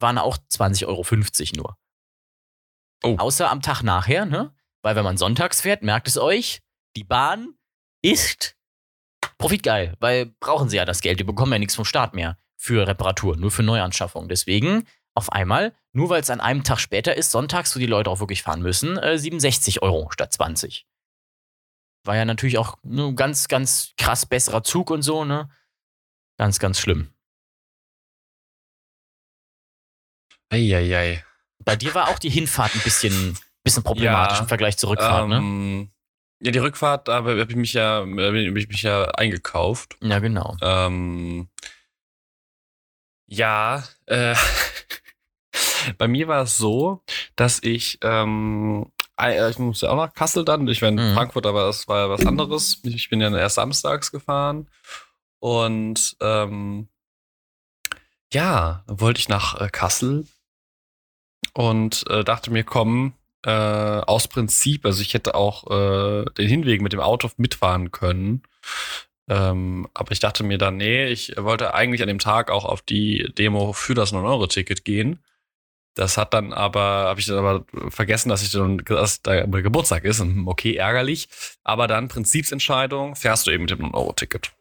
waren 0.05 0.19
auch 0.19 0.37
20,50 0.37 0.87
Euro 0.87 1.03
nur. 1.57 1.79
Oh. 3.03 3.17
Außer 3.19 3.51
am 3.51 3.63
Tag 3.63 3.83
nachher, 3.83 4.27
ne? 4.27 4.55
Weil 4.83 4.97
wenn 4.97 5.05
man 5.05 5.17
sonntags 5.17 5.63
fährt, 5.63 5.83
merkt 5.83 6.09
es 6.09 6.19
euch, 6.19 6.61
die 6.95 7.05
Bahn 7.05 7.55
ist 8.03 8.55
profitgeil, 9.39 9.95
weil 10.01 10.27
brauchen 10.41 10.69
sie 10.69 10.77
ja 10.77 10.85
das 10.85 11.01
Geld, 11.01 11.21
die 11.21 11.25
bekommen 11.25 11.53
ja 11.53 11.59
nichts 11.59 11.75
vom 11.75 11.87
Staat 11.87 12.13
mehr 12.13 12.37
für 12.55 12.87
Reparatur, 12.87 13.37
nur 13.37 13.51
für 13.51 13.63
Neuanschaffung. 13.63 14.29
Deswegen 14.29 14.87
auf 15.15 15.33
einmal, 15.33 15.75
nur 15.93 16.11
weil 16.11 16.21
es 16.21 16.29
an 16.29 16.41
einem 16.41 16.65
Tag 16.65 16.81
später 16.81 17.17
ist, 17.17 17.31
sonntags, 17.31 17.75
wo 17.75 17.81
die 17.81 17.87
Leute 17.87 18.11
auch 18.11 18.21
wirklich 18.21 18.43
fahren 18.43 18.61
müssen, 18.61 18.99
äh, 18.99 19.19
67 19.19 19.81
Euro 19.81 20.11
statt 20.11 20.35
20. 20.35 20.87
War 22.05 22.17
ja 22.17 22.27
natürlich 22.27 22.59
auch 22.59 22.77
ein 22.85 23.17
ganz, 23.17 23.49
ganz 23.49 23.95
krass 23.97 24.27
besserer 24.27 24.63
Zug 24.65 24.91
und 24.91 25.01
so, 25.01 25.25
ne? 25.25 25.49
Ganz, 26.37 26.59
ganz 26.59 26.79
schlimm. 26.79 27.14
Eieiei. 30.55 31.25
Bei 31.65 31.77
dir 31.77 31.95
war 31.95 32.09
auch 32.09 32.19
die 32.19 32.31
Hinfahrt 32.31 32.75
ein 32.75 32.81
bisschen, 32.83 33.39
bisschen 33.63 33.83
problematisch 33.83 34.37
Ja, 34.39 34.43
im 34.43 34.49
Vergleich 34.49 34.77
zur 34.77 34.91
Rückfahrt, 34.91 35.29
ne? 35.29 35.37
ähm, 35.37 35.91
Ja, 36.41 36.51
die 36.53 36.59
Rückfahrt, 36.59 37.09
da 37.09 37.15
habe 37.25 37.43
ich 37.49 37.57
mich 37.57 37.73
ja, 37.73 38.01
hab 38.01 38.35
ich 38.35 38.69
mich 38.69 38.83
ja 38.83 39.05
eingekauft. 39.13 39.97
Ja, 40.03 40.19
genau. 40.19 40.57
Ähm, 40.63 41.49
ja, 43.27 43.83
äh, 44.07 44.35
bei 45.99 46.09
mir 46.09 46.29
war 46.29 46.43
es 46.43 46.57
so, 46.57 47.03
dass 47.37 47.63
ich, 47.63 47.99
ähm, 48.03 48.91
ei- 49.17 49.49
ich 49.49 49.59
musste 49.59 49.91
auch 49.91 49.97
nach 49.97 50.13
Kassel 50.15 50.45
dann. 50.45 50.69
Ich 50.69 50.83
war 50.83 50.89
in 50.91 50.97
Mhm. 50.97 51.15
Frankfurt, 51.15 51.47
aber 51.47 51.67
das 51.67 51.89
war 51.89 51.99
ja 52.07 52.11
was 52.11 52.27
anderes. 52.27 52.81
Ich 52.85 53.09
bin 53.09 53.21
ja 53.21 53.35
erst 53.37 53.57
samstags 53.57 54.11
gefahren. 54.13 54.69
Und 55.41 56.17
ähm, 56.21 56.89
ja, 58.33 58.83
wollte 58.87 59.21
ich 59.21 59.29
nach 59.29 59.61
äh, 59.61 59.69
Kassel 59.71 60.27
und 61.55 62.05
äh, 62.11 62.25
dachte 62.25 62.51
mir, 62.51 62.65
komm, 62.65 63.15
äh, 63.45 63.51
aus 63.51 64.29
Prinzip, 64.29 64.85
also 64.85 65.03
ich 65.03 65.15
hätte 65.15 65.35
auch 65.35 65.71
äh, 65.71 66.25
den 66.37 66.49
Hinweg 66.49 66.83
mit 66.83 66.93
dem 66.93 67.01
Auto 67.01 67.31
mitfahren 67.37 67.91
können. 67.91 68.43
Ähm, 69.29 69.89
aber 69.95 70.13
ich 70.13 70.21
dachte 70.21 70.45
mir 70.45 70.59
dann, 70.59 70.77
nee, 70.77 71.07
ich 71.07 71.35
wollte 71.39 71.75
eigentlich 71.75 72.03
an 72.03 72.09
dem 72.09 72.19
Tag 72.19 72.51
auch 72.51 72.65
auf 72.65 72.83
die 72.83 73.33
Demo 73.39 73.73
für 73.73 73.95
das 73.95 74.13
9-Euro-Ticket 74.13 74.85
gehen. 74.85 75.21
Das 75.95 76.19
hat 76.19 76.35
dann 76.35 76.53
aber, 76.53 76.81
habe 76.81 77.21
ich 77.21 77.27
dann 77.27 77.39
aber 77.39 77.65
vergessen, 77.91 78.29
dass 78.29 78.43
ich 78.43 78.51
dann, 78.51 78.79
dass 78.79 79.23
da 79.23 79.47
Geburtstag 79.47 80.05
ist. 80.05 80.21
Hm, 80.21 80.49
Okay, 80.49 80.75
ärgerlich. 80.75 81.29
Aber 81.63 81.87
dann 81.87 82.09
Prinzipsentscheidung, 82.09 83.15
fährst 83.15 83.47
du 83.47 83.53
eben 83.53 83.63
mit 83.65 83.71
dem 83.71 83.81
9-Euro-Ticket. 83.81 84.53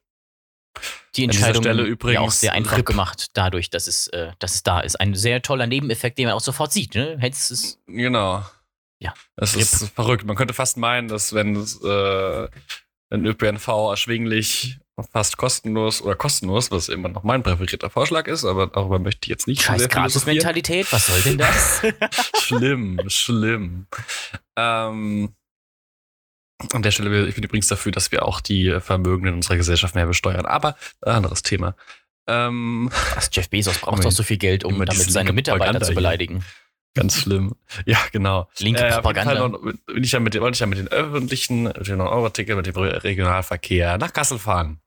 Die 1.15 1.23
An 1.23 1.29
Entscheidung 1.29 1.63
Stelle 1.63 1.81
ja 1.81 1.83
auch 1.83 1.91
übrigens 1.91 2.39
sehr 2.39 2.53
einfach 2.53 2.77
RIP. 2.77 2.85
gemacht, 2.85 3.27
dadurch, 3.33 3.69
dass 3.69 3.87
es, 3.87 4.07
äh, 4.07 4.31
dass 4.39 4.55
es 4.55 4.63
da 4.63 4.79
ist. 4.79 4.99
Ein 4.99 5.13
sehr 5.15 5.41
toller 5.41 5.67
Nebeneffekt, 5.67 6.17
den 6.17 6.25
man 6.25 6.35
auch 6.35 6.41
sofort 6.41 6.71
sieht. 6.73 6.95
Ne? 6.95 7.17
Hättest 7.19 7.51
es, 7.51 7.79
Genau. 7.87 8.43
Ja. 8.99 9.13
Das 9.35 9.55
ist 9.55 9.89
verrückt. 9.93 10.25
Man 10.25 10.35
könnte 10.35 10.53
fast 10.53 10.77
meinen, 10.77 11.07
dass 11.09 11.33
wenn 11.33 11.55
es 11.55 11.81
äh, 11.83 12.47
ein 13.09 13.25
ÖPNV 13.25 13.67
erschwinglich 13.67 14.79
fast 15.11 15.37
kostenlos 15.37 16.01
oder 16.01 16.15
kostenlos, 16.15 16.71
was 16.71 16.87
immer 16.87 17.09
noch 17.09 17.23
mein 17.23 17.41
präferierter 17.41 17.89
Vorschlag 17.89 18.27
ist, 18.27 18.45
aber 18.45 18.67
darüber 18.67 18.99
möchte 18.99 19.25
ich 19.25 19.29
jetzt 19.29 19.47
nicht 19.47 19.63
Scheiß. 19.63 19.89
Gratis-Mentalität, 19.89 20.91
was 20.91 21.07
soll 21.07 21.21
denn 21.21 21.37
das? 21.39 21.81
schlimm, 22.39 22.99
schlimm. 23.07 23.87
Ähm, 24.55 25.33
an 26.71 26.81
der 26.81 26.91
Stelle, 26.91 27.27
ich 27.27 27.35
bin 27.35 27.43
übrigens 27.43 27.67
dafür, 27.67 27.91
dass 27.91 28.11
wir 28.11 28.25
auch 28.25 28.41
die 28.41 28.79
Vermögen 28.79 29.27
in 29.27 29.33
unserer 29.35 29.57
Gesellschaft 29.57 29.95
mehr 29.95 30.05
besteuern. 30.05 30.45
Aber 30.45 30.75
ein 31.01 31.15
anderes 31.15 31.43
Thema. 31.43 31.75
Ähm, 32.27 32.89
Was, 33.15 33.29
Jeff 33.33 33.49
Bezos 33.49 33.77
braucht 33.79 34.05
doch 34.05 34.11
so 34.11 34.23
viel 34.23 34.37
Geld, 34.37 34.63
um 34.63 34.77
damit 34.79 35.11
seine 35.11 35.33
Mitarbeiter 35.33 35.79
Propaganda 35.79 35.85
zu 35.85 35.93
hier. 35.93 36.43
Ganz 36.95 37.17
schlimm. 37.17 37.55
Ja, 37.85 37.97
genau. 38.11 38.47
Linke 38.59 38.83
Äh, 38.85 38.91
Propaganda. 38.93 39.35
Fall 39.35 39.49
noch- 39.49 39.61
bin 39.61 40.03
ich 40.03 40.11
ja 40.11 40.19
mit, 40.19 40.39
wollte 40.39 40.55
ich 40.55 40.59
ja 40.59 40.67
mit 40.67 40.77
den 40.77 40.87
öffentlichen, 40.89 41.63
mit 41.63 41.87
den 41.87 42.01
Euro-Ticket, 42.01 42.55
mit 42.55 42.65
dem 42.67 42.75
Regionalverkehr 42.75 43.97
nach 43.97 44.13
Kassel 44.13 44.37
fahren. 44.39 44.79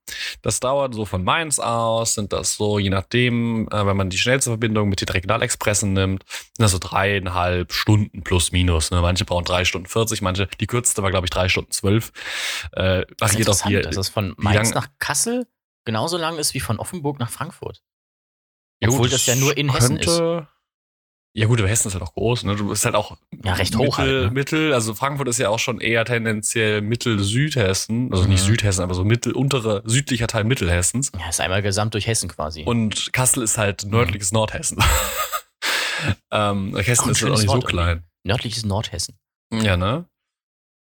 Das 0.42 0.60
dauert 0.60 0.94
so 0.94 1.04
von 1.04 1.24
Mainz 1.24 1.58
aus, 1.58 2.14
sind 2.14 2.32
das 2.32 2.54
so, 2.54 2.78
je 2.78 2.90
nachdem, 2.90 3.66
äh, 3.72 3.84
wenn 3.86 3.96
man 3.96 4.08
die 4.08 4.18
schnellste 4.18 4.50
Verbindung 4.50 4.88
mit 4.88 5.00
den 5.00 5.08
Regionalexpressen 5.08 5.92
nimmt, 5.94 6.24
sind 6.28 6.62
das 6.62 6.70
so 6.70 6.78
dreieinhalb 6.78 7.72
Stunden 7.72 8.22
plus 8.22 8.52
minus. 8.52 8.92
Ne? 8.92 9.00
Manche 9.00 9.24
brauchen 9.24 9.44
drei 9.44 9.64
Stunden 9.64 9.88
40, 9.88 10.22
manche, 10.22 10.46
die 10.60 10.66
kürzeste 10.68 11.02
war, 11.02 11.10
glaube 11.10 11.26
ich, 11.26 11.30
drei 11.30 11.48
Stunden 11.48 11.72
zwölf. 11.72 12.12
Äh, 12.72 13.04
Das 13.18 13.32
ist 13.32 13.38
interessant, 13.40 13.70
hier. 13.70 13.82
dass 13.82 13.96
es 13.96 14.08
von 14.08 14.34
Mainz 14.36 14.72
nach 14.74 14.86
Kassel 15.00 15.46
genauso 15.84 16.16
lang 16.18 16.38
ist 16.38 16.54
wie 16.54 16.60
von 16.60 16.78
Offenburg 16.78 17.18
nach 17.18 17.30
Frankfurt. 17.30 17.82
Obwohl 18.84 19.08
das 19.08 19.26
ja 19.26 19.34
nur 19.34 19.56
in 19.56 19.72
Hessen 19.72 19.96
könnte- 19.96 20.48
Ja 21.38 21.46
gut, 21.46 21.58
aber 21.60 21.68
Hessen 21.68 21.88
ist 21.88 21.94
halt 21.94 22.02
auch 22.02 22.14
groß, 22.14 22.44
ne? 22.44 22.56
Du 22.56 22.68
bist 22.70 22.86
halt 22.86 22.94
auch 22.94 23.18
Ja, 23.44 23.52
recht 23.52 23.76
hoch 23.76 23.98
Mittel, 23.98 24.20
halt, 24.22 24.24
ne? 24.28 24.30
Mittel, 24.30 24.72
also 24.72 24.94
Frankfurt 24.94 25.28
ist 25.28 25.36
ja 25.36 25.50
auch 25.50 25.58
schon 25.58 25.82
eher 25.82 26.02
tendenziell 26.06 26.80
Mittel-Südhessen, 26.80 28.10
also 28.10 28.24
nicht 28.24 28.42
Mhm. 28.42 28.46
Südhessen, 28.46 28.82
aber 28.82 28.94
so 28.94 29.04
Mittel, 29.04 29.32
untere, 29.34 29.82
südlicher 29.84 30.28
Teil 30.28 30.44
Mittelhessens. 30.44 31.12
Ja, 31.18 31.28
ist 31.28 31.40
einmal 31.42 31.60
gesamt 31.60 31.92
durch 31.92 32.06
Hessen 32.06 32.30
quasi. 32.30 32.62
Und 32.64 33.12
Kassel 33.12 33.42
ist 33.42 33.58
halt 33.58 33.84
nördliches 33.84 34.32
Nordhessen. 34.32 34.78
ähm, 36.30 36.74
Hessen 36.76 37.10
ist 37.10 37.22
halt 37.22 37.32
auch 37.32 37.36
nicht 37.36 37.46
so 37.46 37.52
Wort, 37.54 37.66
klein. 37.66 38.04
Nördliches 38.24 38.64
Nordhessen. 38.64 39.18
Ja, 39.52 39.76
ne? 39.76 40.06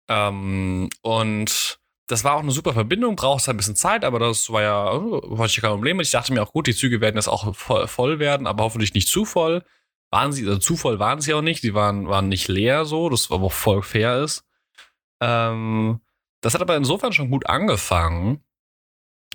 Ähm, 0.08 0.90
und 1.02 1.80
das 2.08 2.24
war 2.24 2.36
auch 2.36 2.40
eine 2.42 2.52
super 2.52 2.72
Verbindung, 2.72 3.18
brauchst 3.18 3.48
halt 3.48 3.56
ein 3.56 3.58
bisschen 3.58 3.76
Zeit, 3.76 4.06
aber 4.06 4.20
das 4.20 4.50
war 4.50 4.62
ja, 4.62 4.94
oh, 4.94 5.38
hatte 5.40 5.48
ich 5.50 5.60
kein 5.62 5.72
Problem 5.72 5.98
mit. 5.98 6.06
Ich 6.06 6.12
dachte 6.14 6.32
mir 6.32 6.42
auch, 6.42 6.54
gut, 6.54 6.68
die 6.68 6.76
Züge 6.76 7.02
werden 7.02 7.18
jetzt 7.18 7.28
auch 7.28 7.54
voll, 7.54 7.88
voll 7.88 8.20
werden, 8.20 8.48
aber 8.48 8.64
hoffentlich 8.64 8.94
nicht 8.94 9.10
zu 9.10 9.26
voll. 9.26 9.64
Waren 10.10 10.32
sie, 10.32 10.48
also 10.48 10.60
zu 10.60 10.78
voll 10.78 11.00
waren 11.00 11.22
sie 11.22 11.34
auch 11.34 11.42
nicht, 11.42 11.64
die 11.64 11.74
waren, 11.74 12.08
waren 12.08 12.30
nicht 12.30 12.48
leer 12.48 12.86
so, 12.86 13.10
das 13.10 13.30
aber 13.30 13.46
auch 13.46 13.52
voll 13.52 13.82
fair 13.82 14.24
ist. 14.24 14.46
Ähm, 15.22 16.00
das 16.42 16.54
hat 16.54 16.62
aber 16.62 16.78
insofern 16.78 17.12
schon 17.12 17.30
gut 17.30 17.48
angefangen, 17.48 18.42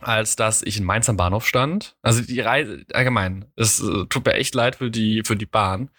als 0.01 0.37
dass 0.37 0.63
ich 0.63 0.79
in 0.79 0.85
Mainz 0.85 1.09
am 1.09 1.17
Bahnhof 1.17 1.47
stand. 1.47 1.97
Also 2.03 2.23
die 2.23 2.41
Reise, 2.41 2.85
allgemein, 2.95 3.45
es 3.57 3.81
äh, 3.81 4.07
tut 4.07 4.25
mir 4.25 4.35
echt 4.35 4.55
leid 4.55 4.77
für 4.77 4.91
die, 4.91 5.23
für 5.25 5.37
die 5.37 5.47
Bahn 5.47 5.91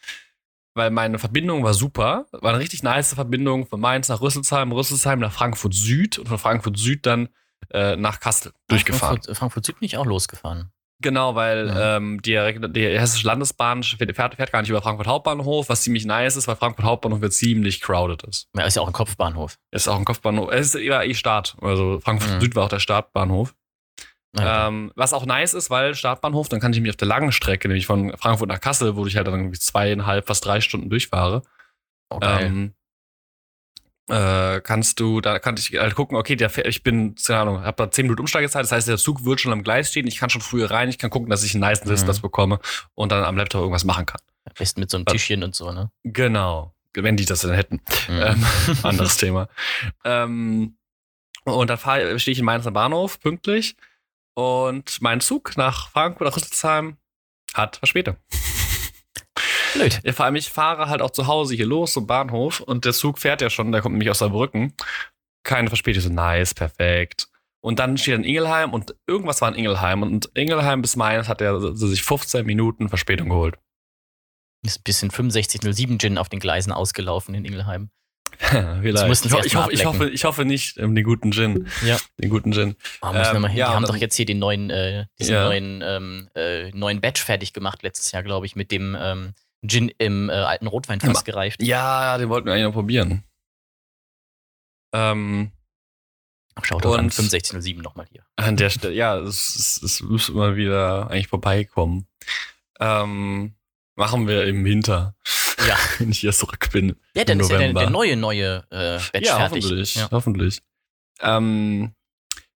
weil 0.73 0.89
meine 0.89 1.19
Verbindung 1.19 1.63
war 1.63 1.73
super. 1.73 2.25
War 2.31 2.53
eine 2.53 2.59
richtig 2.59 2.83
nice 2.83 3.13
Verbindung 3.13 3.67
von 3.67 3.79
Mainz 3.79 4.09
nach 4.09 4.21
Rüsselsheim, 4.21 4.71
Rüsselsheim 4.71 5.19
nach 5.19 5.31
Frankfurt 5.31 5.73
Süd 5.73 6.19
und 6.19 6.27
von 6.27 6.37
Frankfurt 6.39 6.77
Süd 6.77 7.05
dann 7.05 7.29
äh, 7.69 7.95
nach 7.95 8.19
Kassel 8.19 8.53
durchgefahren. 8.67 9.17
Frankfurt, 9.17 9.37
Frankfurt 9.37 9.65
Süd 9.65 9.79
bin 9.79 9.85
ich 9.85 9.97
auch 9.97 10.05
losgefahren. 10.05 10.71
Genau, 11.03 11.35
weil 11.35 11.67
Ja. 11.67 11.97
ähm, 11.97 12.19
die, 12.21 12.31
die 12.71 12.87
hessische 12.97 13.27
Landesbahn 13.27 13.83
fährt, 13.83 14.15
fährt 14.15 14.51
gar 14.51 14.61
nicht 14.61 14.69
über 14.69 14.81
Frankfurt 14.81 15.05
Hauptbahnhof, 15.05 15.69
was 15.69 15.81
ziemlich 15.83 16.05
nice 16.05 16.35
ist, 16.37 16.47
weil 16.47 16.55
Frankfurt 16.55 16.85
Hauptbahnhof 16.85 17.21
jetzt 17.21 17.37
ziemlich 17.37 17.81
crowded 17.81 18.23
ist. 18.23 18.47
Ja, 18.57 18.63
ist 18.65 18.75
ja 18.75 18.81
auch 18.81 18.87
ein 18.87 18.93
Kopfbahnhof. 18.93 19.57
Ist 19.71 19.87
auch 19.87 19.97
ein 19.99 20.05
Kopfbahnhof. 20.05 20.49
Es 20.51 20.67
ist 20.73 20.75
eher 20.75 21.03
eh 21.05 21.13
Start. 21.13 21.55
Also 21.61 21.99
Frankfurt 21.99 22.35
Mhm. 22.35 22.41
Süd 22.41 22.55
war 22.55 22.63
auch 22.65 22.69
der 22.69 22.79
Startbahnhof. 22.79 23.53
Ja, 24.35 24.67
Ähm, 24.67 24.91
was 24.95 25.13
auch 25.13 25.27
nice 25.27 25.53
ist, 25.53 25.69
weil 25.69 25.93
Startbahnhof, 25.93 26.49
dann 26.49 26.59
kann 26.59 26.73
ich 26.73 26.81
mich 26.81 26.89
auf 26.89 26.95
der 26.97 27.07
langen 27.07 27.31
Strecke, 27.31 27.67
nämlich 27.67 27.85
von 27.85 28.17
Frankfurt 28.17 28.49
nach 28.49 28.59
Kassel, 28.59 28.95
wo 28.95 29.05
ich 29.05 29.15
halt 29.15 29.27
dann 29.27 29.53
zweieinhalb, 29.53 30.25
fast 30.25 30.43
drei 30.45 30.59
Stunden 30.59 30.89
durchfahre, 30.89 31.43
oh, 32.09 32.17
geil. 32.17 32.45
ähm, 32.47 32.73
äh, 34.09 34.59
kannst 34.61 34.99
du, 34.99 35.21
da 35.21 35.39
kann 35.39 35.55
ich 35.57 35.71
halt 35.79 35.95
gucken, 35.95 36.17
okay, 36.17 36.35
der, 36.35 36.51
ich 36.65 36.83
bin, 36.83 37.15
keine 37.15 37.39
Ahnung, 37.39 37.61
hab 37.63 37.77
da 37.77 37.89
10 37.89 38.05
Minuten 38.05 38.21
Umsteigezeit, 38.21 38.63
das 38.63 38.71
heißt, 38.71 38.87
der 38.87 38.97
Zug 38.97 39.23
wird 39.25 39.39
schon 39.39 39.53
am 39.53 39.63
Gleis 39.63 39.89
stehen, 39.91 40.07
ich 40.07 40.17
kann 40.17 40.29
schon 40.29 40.41
früher 40.41 40.69
rein, 40.71 40.89
ich 40.89 40.97
kann 40.97 41.09
gucken, 41.09 41.29
dass 41.29 41.43
ich 41.43 41.53
einen 41.53 41.61
nice 41.61 41.79
Sitzplatz 41.81 42.17
Mhm. 42.17 42.21
bekomme 42.23 42.59
und 42.95 43.11
dann 43.11 43.23
am 43.23 43.37
Laptop 43.37 43.61
irgendwas 43.61 43.85
machen 43.85 44.05
kann. 44.05 44.19
Am 44.45 44.53
besten 44.57 44.81
mit 44.81 44.89
so 44.89 44.97
einem 44.97 45.05
was- 45.05 45.13
Tischchen 45.13 45.41
und 45.43 45.55
so, 45.55 45.71
ne? 45.71 45.89
Genau, 46.03 46.73
wenn 46.93 47.15
die 47.15 47.25
das 47.25 47.41
denn 47.41 47.53
hätten. 47.53 47.81
Mhm. 48.09 48.21
Ähm, 48.21 48.45
anderes 48.83 49.15
Thema. 49.17 49.47
Ähm, 50.03 50.77
und 51.45 51.69
dann 51.69 51.77
stehe 51.77 52.33
ich 52.33 52.39
in 52.39 52.45
Mainz 52.45 52.67
am 52.67 52.73
Bahnhof, 52.73 53.19
pünktlich, 53.19 53.75
und 54.33 55.01
mein 55.01 55.21
Zug 55.21 55.55
nach 55.57 55.89
Frankfurt, 55.91 56.27
nach 56.27 56.35
Rüsselsheim 56.35 56.97
hat 57.53 57.77
Verspätung. 57.77 58.15
Blöd. 59.73 59.99
Ja, 60.03 60.13
vor 60.13 60.25
allem, 60.25 60.35
ich 60.35 60.49
fahre 60.49 60.87
halt 60.89 61.01
auch 61.01 61.11
zu 61.11 61.27
Hause 61.27 61.55
hier 61.55 61.65
los 61.65 61.93
zum 61.93 62.07
Bahnhof 62.07 62.59
und 62.59 62.85
der 62.85 62.93
Zug 62.93 63.19
fährt 63.19 63.41
ja 63.41 63.49
schon, 63.49 63.71
der 63.71 63.81
kommt 63.81 63.93
nämlich 63.93 64.09
aus 64.09 64.19
Saarbrücken. 64.19 64.73
Keine 65.43 65.67
Verspätung, 65.69 66.01
so 66.01 66.09
nice, 66.09 66.53
perfekt. 66.53 67.27
Und 67.61 67.79
dann 67.79 67.97
steht 67.97 68.15
in 68.15 68.23
Ingelheim 68.23 68.73
und 68.73 68.95
irgendwas 69.07 69.41
war 69.41 69.49
in 69.49 69.55
Ingelheim 69.55 70.01
und 70.03 70.29
Ingelheim 70.35 70.81
bis 70.81 70.95
Mainz 70.95 71.27
hat 71.27 71.41
er 71.41 71.59
so 71.59 71.73
sich 71.87 72.03
15 72.03 72.45
Minuten 72.45 72.89
Verspätung 72.89 73.29
geholt. 73.29 73.55
Ist 74.65 74.79
ein 74.79 74.83
bisschen 74.83 75.09
6507 75.09 75.99
Gin 75.99 76.17
auf 76.17 76.29
den 76.29 76.39
Gleisen 76.39 76.71
ausgelaufen 76.71 77.35
in 77.35 77.45
Ingelheim. 77.45 77.89
Vielleicht. 78.39 79.25
Ich, 79.25 79.31
ich, 79.45 79.55
hoffe, 79.55 79.71
ich, 79.71 79.85
hoffe, 79.85 80.09
ich 80.09 80.23
hoffe 80.25 80.45
nicht 80.45 80.77
ähm, 80.77 80.95
den 80.95 81.03
guten 81.03 81.31
Gin. 81.31 81.67
Ja. 81.85 81.97
Den 82.17 82.29
guten 82.29 82.51
Gin. 82.51 82.75
Oh, 83.01 83.07
Ähm, 83.13 83.41
mal 83.41 83.47
hin. 83.49 83.57
ja, 83.59 83.67
die 83.69 83.75
haben 83.75 83.85
doch 83.85 83.95
jetzt 83.95 84.15
hier 84.15 84.25
den 84.25 84.39
neuen, 84.39 84.69
äh, 84.69 85.05
diesen 85.19 85.33
Ja. 85.35 85.45
neuen, 85.45 85.81
ähm, 85.85 86.29
äh, 86.35 86.71
neuen 86.71 86.99
Batch 86.99 87.21
fertig 87.23 87.53
gemacht 87.53 87.83
letztes 87.83 88.11
Jahr, 88.11 88.23
glaube 88.23 88.45
ich, 88.45 88.55
mit 88.55 88.71
dem 88.71 88.97
ähm, 88.99 89.33
Gin 89.65 89.89
im 89.97 90.29
äh, 90.29 90.33
alten 90.33 90.67
Rotweinfass 90.67 91.19
Im- 91.19 91.23
gereift. 91.23 91.61
Ja, 91.63 92.17
den 92.17 92.29
wollten 92.29 92.45
wir 92.47 92.53
eigentlich 92.53 92.65
noch 92.65 92.73
probieren. 92.73 93.23
Ähm, 94.93 95.51
Schaut 96.61 96.85
doch 96.85 96.93
an 96.93 97.05
Und- 97.05 97.13
6507 97.13 97.81
nochmal 97.81 98.05
hier. 98.11 98.23
An 98.35 98.57
der 98.57 98.69
Stelle, 98.69 98.93
ja, 98.93 99.17
es, 99.17 99.55
es, 99.55 99.81
es 99.81 100.01
muss 100.01 100.29
immer 100.29 100.55
wieder 100.55 101.09
eigentlich 101.09 101.27
vorbeikommen. 101.27 102.07
Ähm, 102.79 103.55
machen 103.95 104.27
wir 104.27 104.45
im 104.45 104.63
Winter, 104.63 105.15
Ja. 105.67 105.75
wenn 105.97 106.11
ich 106.11 106.19
hier 106.19 106.31
zurück 106.31 106.69
bin. 106.71 106.95
Ja, 107.15 107.23
dann 107.23 107.39
ist 107.39 107.49
ja 107.49 107.57
der, 107.57 107.73
der 107.73 107.89
neue, 107.89 108.15
neue 108.15 108.65
äh, 108.69 108.99
Batch 109.11 109.25
ja, 109.27 109.37
fertig. 109.37 109.63
hoffentlich. 109.63 109.95
Ja. 109.95 110.09
Hoffentlich. 110.11 110.61
Ähm, 111.21 111.95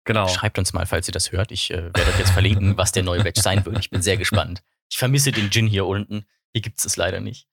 genau. 0.03 0.27
Schreibt 0.27 0.59
uns 0.59 0.73
mal, 0.73 0.85
falls 0.85 1.07
ihr 1.09 1.13
das 1.13 1.31
hört. 1.31 1.51
Ich 1.51 1.71
äh, 1.71 1.85
werde 1.85 2.05
euch 2.07 2.19
jetzt 2.19 2.31
verlinken, 2.31 2.77
was 2.77 2.91
der 2.91 3.01
neue 3.03 3.23
Batch 3.23 3.41
sein 3.41 3.65
wird. 3.65 3.79
Ich 3.79 3.89
bin 3.89 4.03
sehr 4.03 4.17
gespannt. 4.17 4.61
Ich 4.91 4.97
vermisse 4.97 5.31
den 5.31 5.49
Gin 5.49 5.65
hier 5.65 5.87
unten. 5.87 6.25
Hier 6.53 6.61
gibt 6.61 6.79
es 6.79 6.85
es 6.85 6.97
leider 6.97 7.19
nicht. 7.19 7.47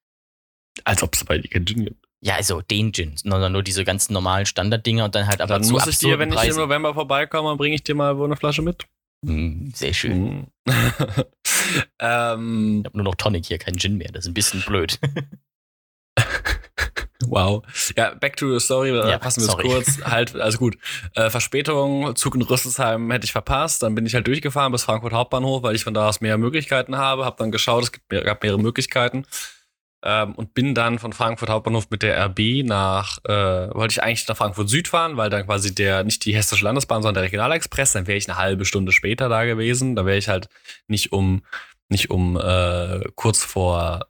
Als 0.84 1.02
ob 1.02 1.14
es 1.14 1.24
bei 1.24 1.38
dir 1.38 1.48
kein 1.48 1.66
Gin 1.66 1.84
gibt. 1.84 2.04
Ja, 2.20 2.36
also 2.36 2.62
den 2.62 2.92
Gin, 2.92 3.16
sondern 3.16 3.52
nur 3.52 3.62
diese 3.62 3.84
ganzen 3.84 4.12
normalen 4.14 4.46
Standarddinger 4.46 5.04
und 5.04 5.14
dann 5.14 5.26
halt 5.26 5.40
aber 5.40 5.54
Dann 5.54 5.64
zu 5.64 5.72
muss 5.72 5.86
ich 5.86 5.98
dir, 5.98 6.18
wenn 6.18 6.30
ich 6.30 6.34
im 6.34 6.40
Preisen. 6.40 6.58
November 6.60 6.94
vorbeikomme, 6.94 7.54
bringe 7.56 7.74
ich 7.74 7.82
dir 7.84 7.94
mal 7.94 8.16
wohl 8.16 8.26
eine 8.26 8.36
Flasche 8.36 8.62
mit. 8.62 8.86
Mm, 9.24 9.70
Sehr 9.74 9.92
schön. 9.92 10.22
Mhm. 10.24 10.46
ähm, 12.00 12.78
Ich 12.80 12.86
habe 12.86 12.96
nur 12.98 13.04
noch 13.04 13.14
Tonic 13.14 13.46
hier, 13.46 13.58
kein 13.58 13.76
Gin 13.78 13.96
mehr. 13.98 14.08
Das 14.12 14.24
ist 14.24 14.30
ein 14.30 14.34
bisschen 14.34 14.62
blöd. 14.62 14.98
Wow. 17.34 17.64
Ja, 17.96 18.14
back 18.14 18.36
to 18.36 18.52
the 18.56 18.64
story, 18.64 18.90
äh, 18.90 19.10
Ja, 19.10 19.18
fassen 19.18 19.42
wir 19.42 19.48
es 19.48 19.56
kurz. 19.56 20.00
Halt, 20.04 20.36
also 20.36 20.58
gut. 20.58 20.76
Äh, 21.14 21.30
Verspätung, 21.30 22.14
Zug 22.14 22.36
in 22.36 22.42
Rüsselsheim 22.42 23.10
hätte 23.10 23.24
ich 23.24 23.32
verpasst. 23.32 23.82
Dann 23.82 23.94
bin 23.96 24.06
ich 24.06 24.14
halt 24.14 24.26
durchgefahren 24.26 24.70
bis 24.70 24.84
Frankfurt 24.84 25.12
Hauptbahnhof, 25.12 25.62
weil 25.64 25.74
ich 25.74 25.82
von 25.84 25.94
da 25.94 26.08
aus 26.08 26.20
mehr 26.20 26.38
Möglichkeiten 26.38 26.96
habe. 26.96 27.24
Hab 27.24 27.36
dann 27.38 27.50
geschaut, 27.50 27.82
es 27.82 27.92
gibt, 27.92 28.10
mehr- 28.12 28.22
gab 28.22 28.42
mehrere 28.42 28.60
Möglichkeiten. 28.60 29.24
Ähm, 30.06 30.34
und 30.34 30.52
bin 30.54 30.74
dann 30.74 30.98
von 30.98 31.12
Frankfurt 31.14 31.48
Hauptbahnhof 31.48 31.88
mit 31.90 32.02
der 32.02 32.16
RB 32.26 32.62
nach, 32.62 33.18
äh, 33.24 33.74
wollte 33.74 33.92
ich 33.92 34.02
eigentlich 34.02 34.28
nach 34.28 34.36
Frankfurt 34.36 34.68
Süd 34.68 34.86
fahren, 34.86 35.16
weil 35.16 35.30
dann 35.30 35.46
quasi 35.46 35.74
der, 35.74 36.04
nicht 36.04 36.24
die 36.26 36.36
Hessische 36.36 36.62
Landesbahn, 36.64 37.00
sondern 37.02 37.14
der 37.14 37.22
Regionalexpress, 37.24 37.92
dann 37.92 38.06
wäre 38.06 38.18
ich 38.18 38.28
eine 38.28 38.36
halbe 38.38 38.66
Stunde 38.66 38.92
später 38.92 39.28
da 39.30 39.44
gewesen. 39.44 39.96
Da 39.96 40.04
wäre 40.04 40.18
ich 40.18 40.28
halt 40.28 40.48
nicht 40.88 41.12
um, 41.12 41.42
nicht 41.88 42.10
um 42.10 42.36
äh, 42.38 43.00
kurz 43.14 43.42
vor 43.42 44.06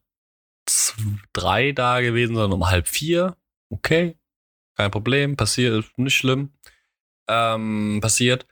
drei 1.33 1.73
da 1.73 2.00
gewesen, 2.00 2.35
sondern 2.35 2.52
um 2.61 2.68
halb 2.68 2.88
vier. 2.88 3.37
Okay, 3.71 4.16
kein 4.76 4.90
Problem, 4.90 5.37
passiert, 5.37 5.87
nicht 5.97 6.16
schlimm. 6.16 6.52
Ähm, 7.28 8.00
passiert. 8.00 8.47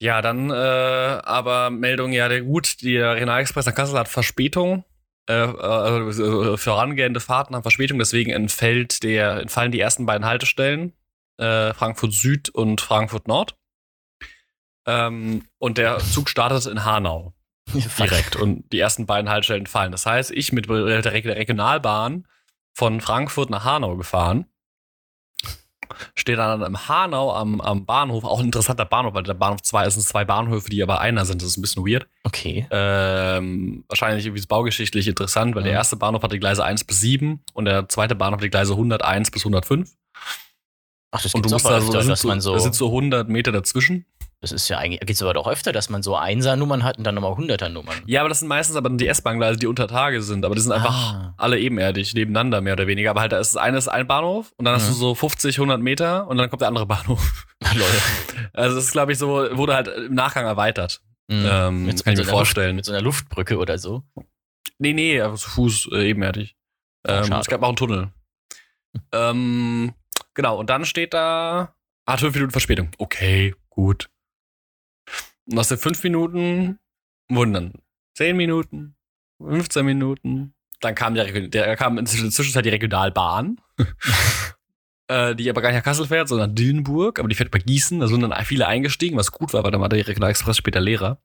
Ja, 0.00 0.22
dann 0.22 0.50
äh, 0.50 0.54
aber 0.54 1.70
Meldung, 1.70 2.12
ja, 2.12 2.40
gut, 2.40 2.82
der 2.82 3.14
Regionalexpress 3.14 3.66
nach 3.66 3.74
Kassel 3.74 3.98
hat 3.98 4.08
Verspätung. 4.08 4.84
Äh, 5.26 5.44
äh, 5.44 6.56
vorangehende 6.58 7.20
Fahrten 7.20 7.54
haben 7.54 7.62
Verspätung, 7.62 7.98
deswegen 7.98 8.30
entfällt 8.30 9.02
der, 9.02 9.38
entfallen 9.40 9.72
die 9.72 9.80
ersten 9.80 10.04
beiden 10.04 10.26
Haltestellen, 10.26 10.92
äh, 11.38 11.72
Frankfurt 11.72 12.12
Süd 12.12 12.50
und 12.50 12.80
Frankfurt 12.82 13.28
Nord. 13.28 13.56
Ähm, 14.86 15.46
und 15.58 15.78
der 15.78 15.98
Zug 15.98 16.28
startet 16.28 16.66
in 16.66 16.84
Hanau 16.84 17.33
direkt 17.98 18.36
und 18.36 18.70
die 18.72 18.78
ersten 18.78 19.06
beiden 19.06 19.30
Haltestellen 19.30 19.66
fallen. 19.66 19.92
Das 19.92 20.06
heißt, 20.06 20.30
ich 20.30 20.52
mit 20.52 20.68
der 20.68 21.04
Reg- 21.12 21.24
Regionalbahn 21.26 22.26
von 22.76 23.00
Frankfurt 23.00 23.50
nach 23.50 23.64
Hanau 23.64 23.96
gefahren. 23.96 24.46
Steht 26.16 26.38
dann 26.38 26.62
im 26.62 26.88
Hanau 26.88 27.32
am, 27.34 27.60
am 27.60 27.84
Bahnhof, 27.84 28.24
auch 28.24 28.40
ein 28.40 28.46
interessanter 28.46 28.86
Bahnhof, 28.86 29.12
weil 29.14 29.22
der 29.22 29.34
Bahnhof 29.34 29.60
2 29.62 29.86
ist 29.86 30.00
zwei 30.08 30.24
Bahnhöfe, 30.24 30.70
die 30.70 30.82
aber 30.82 31.00
einer 31.00 31.24
sind. 31.26 31.42
Das 31.42 31.48
ist 31.50 31.56
ein 31.58 31.62
bisschen 31.62 31.84
weird. 31.86 32.08
Okay. 32.24 32.66
Ähm, 32.70 33.84
wahrscheinlich 33.88 34.24
irgendwie 34.26 34.44
baugeschichtlich 34.46 35.06
interessant, 35.08 35.54
weil 35.54 35.62
der 35.62 35.72
Mhm. 35.72 35.76
erste 35.78 35.96
Bahnhof 35.96 36.22
hat 36.22 36.32
die 36.32 36.40
Gleise 36.40 36.64
1 36.64 36.84
bis 36.84 37.00
7 37.00 37.44
und 37.52 37.66
der 37.66 37.88
zweite 37.88 38.14
Bahnhof 38.14 38.38
hat 38.38 38.44
die 38.44 38.50
Gleise 38.50 38.72
101 38.72 39.30
bis 39.30 39.44
105. 39.44 39.90
Ach, 41.10 41.22
das 41.22 41.34
Und 41.34 41.42
gibt's 41.42 41.50
du 41.50 41.54
musst 41.54 41.66
da 41.66 41.80
so, 41.80 41.86
öfter, 41.88 41.92
da 41.98 42.00
sind 42.02 42.10
dass 42.10 42.20
so, 42.22 42.28
man 42.28 42.40
so. 42.40 42.54
da 42.54 42.60
sind 42.60 42.74
so 42.74 42.86
100 42.88 43.28
Meter 43.28 43.52
dazwischen. 43.52 44.06
Das 44.44 44.52
ist 44.52 44.68
ja 44.68 44.76
eigentlich, 44.76 45.00
gibt's 45.00 45.22
aber 45.22 45.32
doch 45.32 45.46
öfter, 45.48 45.72
dass 45.72 45.88
man 45.88 46.02
so 46.02 46.16
Einser-Nummern 46.16 46.84
hat 46.84 46.98
und 46.98 47.04
dann 47.04 47.14
nochmal 47.14 47.34
Hunderter-Nummern. 47.34 47.94
Ja, 48.04 48.20
aber 48.20 48.28
das 48.28 48.40
sind 48.40 48.48
meistens 48.48 48.76
aber 48.76 48.90
die 48.90 49.08
S-Bahn-Gleise, 49.08 49.58
die 49.58 49.66
unter 49.66 49.88
Tage 49.88 50.20
sind, 50.20 50.44
aber 50.44 50.54
die 50.54 50.60
sind 50.60 50.72
einfach 50.72 51.14
Ah. 51.14 51.34
alle 51.38 51.58
ebenerdig, 51.58 52.12
nebeneinander 52.12 52.60
mehr 52.60 52.74
oder 52.74 52.86
weniger. 52.86 53.08
Aber 53.08 53.22
halt, 53.22 53.32
da 53.32 53.38
ist 53.38 53.54
das 53.54 53.62
eine 53.62 53.78
ist 53.78 53.88
ein 53.88 54.06
Bahnhof 54.06 54.52
und 54.58 54.66
dann 54.66 54.74
hast 54.74 54.84
Mhm. 54.84 54.92
du 54.92 54.94
so 54.98 55.14
50, 55.14 55.58
100 55.58 55.80
Meter 55.80 56.26
und 56.28 56.36
dann 56.36 56.50
kommt 56.50 56.60
der 56.60 56.68
andere 56.68 56.84
Bahnhof. 56.84 57.46
Lol. 57.74 57.86
Also 58.52 58.76
das 58.76 58.84
ist, 58.84 58.92
glaube 58.92 59.12
ich, 59.12 59.18
so, 59.18 59.28
wurde 59.56 59.74
halt 59.74 59.88
im 59.88 60.12
Nachgang 60.14 60.44
erweitert. 60.44 61.00
Mhm. 61.28 61.46
Ähm, 61.50 61.86
Mit- 61.86 62.04
kann 62.04 62.12
mit 62.12 62.20
ich 62.20 62.26
mir 62.26 62.30
so 62.30 62.36
vorstellen. 62.36 62.76
Mit 62.76 62.84
so 62.84 62.92
einer 62.92 63.00
Luftbrücke 63.00 63.56
oder 63.56 63.78
so. 63.78 64.02
Nee, 64.78 64.92
nee, 64.92 65.20
aber 65.22 65.36
zu 65.36 65.48
Fuß 65.48 65.88
äh, 65.92 66.10
ebenerdig. 66.10 66.54
Oh, 67.08 67.12
Ähm, 67.12 67.32
es 67.32 67.46
gab 67.46 67.62
auch 67.62 67.68
einen 67.68 67.76
Tunnel. 67.76 68.10
ähm, 69.12 69.94
genau, 70.34 70.58
und 70.58 70.68
dann 70.70 70.84
steht 70.84 71.14
da, 71.14 71.74
ah, 72.06 72.16
fünf 72.16 72.34
Minuten 72.34 72.52
Verspätung. 72.52 72.90
Okay, 72.98 73.54
gut. 73.70 74.08
Und 75.50 75.58
aus 75.58 75.68
den 75.68 75.78
fünf 75.78 76.02
Minuten 76.02 76.78
wurden 77.28 77.52
dann 77.52 77.72
zehn 78.14 78.36
Minuten, 78.36 78.96
15 79.40 79.84
Minuten. 79.84 80.54
Dann 80.80 80.94
kam, 80.94 81.14
der, 81.14 81.30
der 81.48 81.76
kam 81.76 81.98
in 81.98 82.04
der 82.04 82.30
Zwischenzeit 82.30 82.64
die 82.64 82.70
Regionalbahn, 82.70 83.60
äh, 85.08 85.34
die 85.34 85.48
aber 85.48 85.62
gar 85.62 85.70
nicht 85.70 85.78
nach 85.78 85.84
Kassel 85.84 86.06
fährt, 86.06 86.28
sondern 86.28 86.50
nach 86.50 86.54
Dillenburg, 86.54 87.18
aber 87.18 87.28
die 87.28 87.34
fährt 87.34 87.50
bei 87.50 87.58
Gießen. 87.58 88.00
Da 88.00 88.06
sind 88.06 88.20
dann 88.20 88.44
viele 88.44 88.66
eingestiegen, 88.66 89.16
was 89.16 89.32
gut 89.32 89.52
war, 89.54 89.64
weil 89.64 89.70
dann 89.70 89.80
war 89.80 89.88
der 89.88 90.06
Regionalexpress 90.06 90.58
später 90.58 90.80
leerer. 90.80 91.22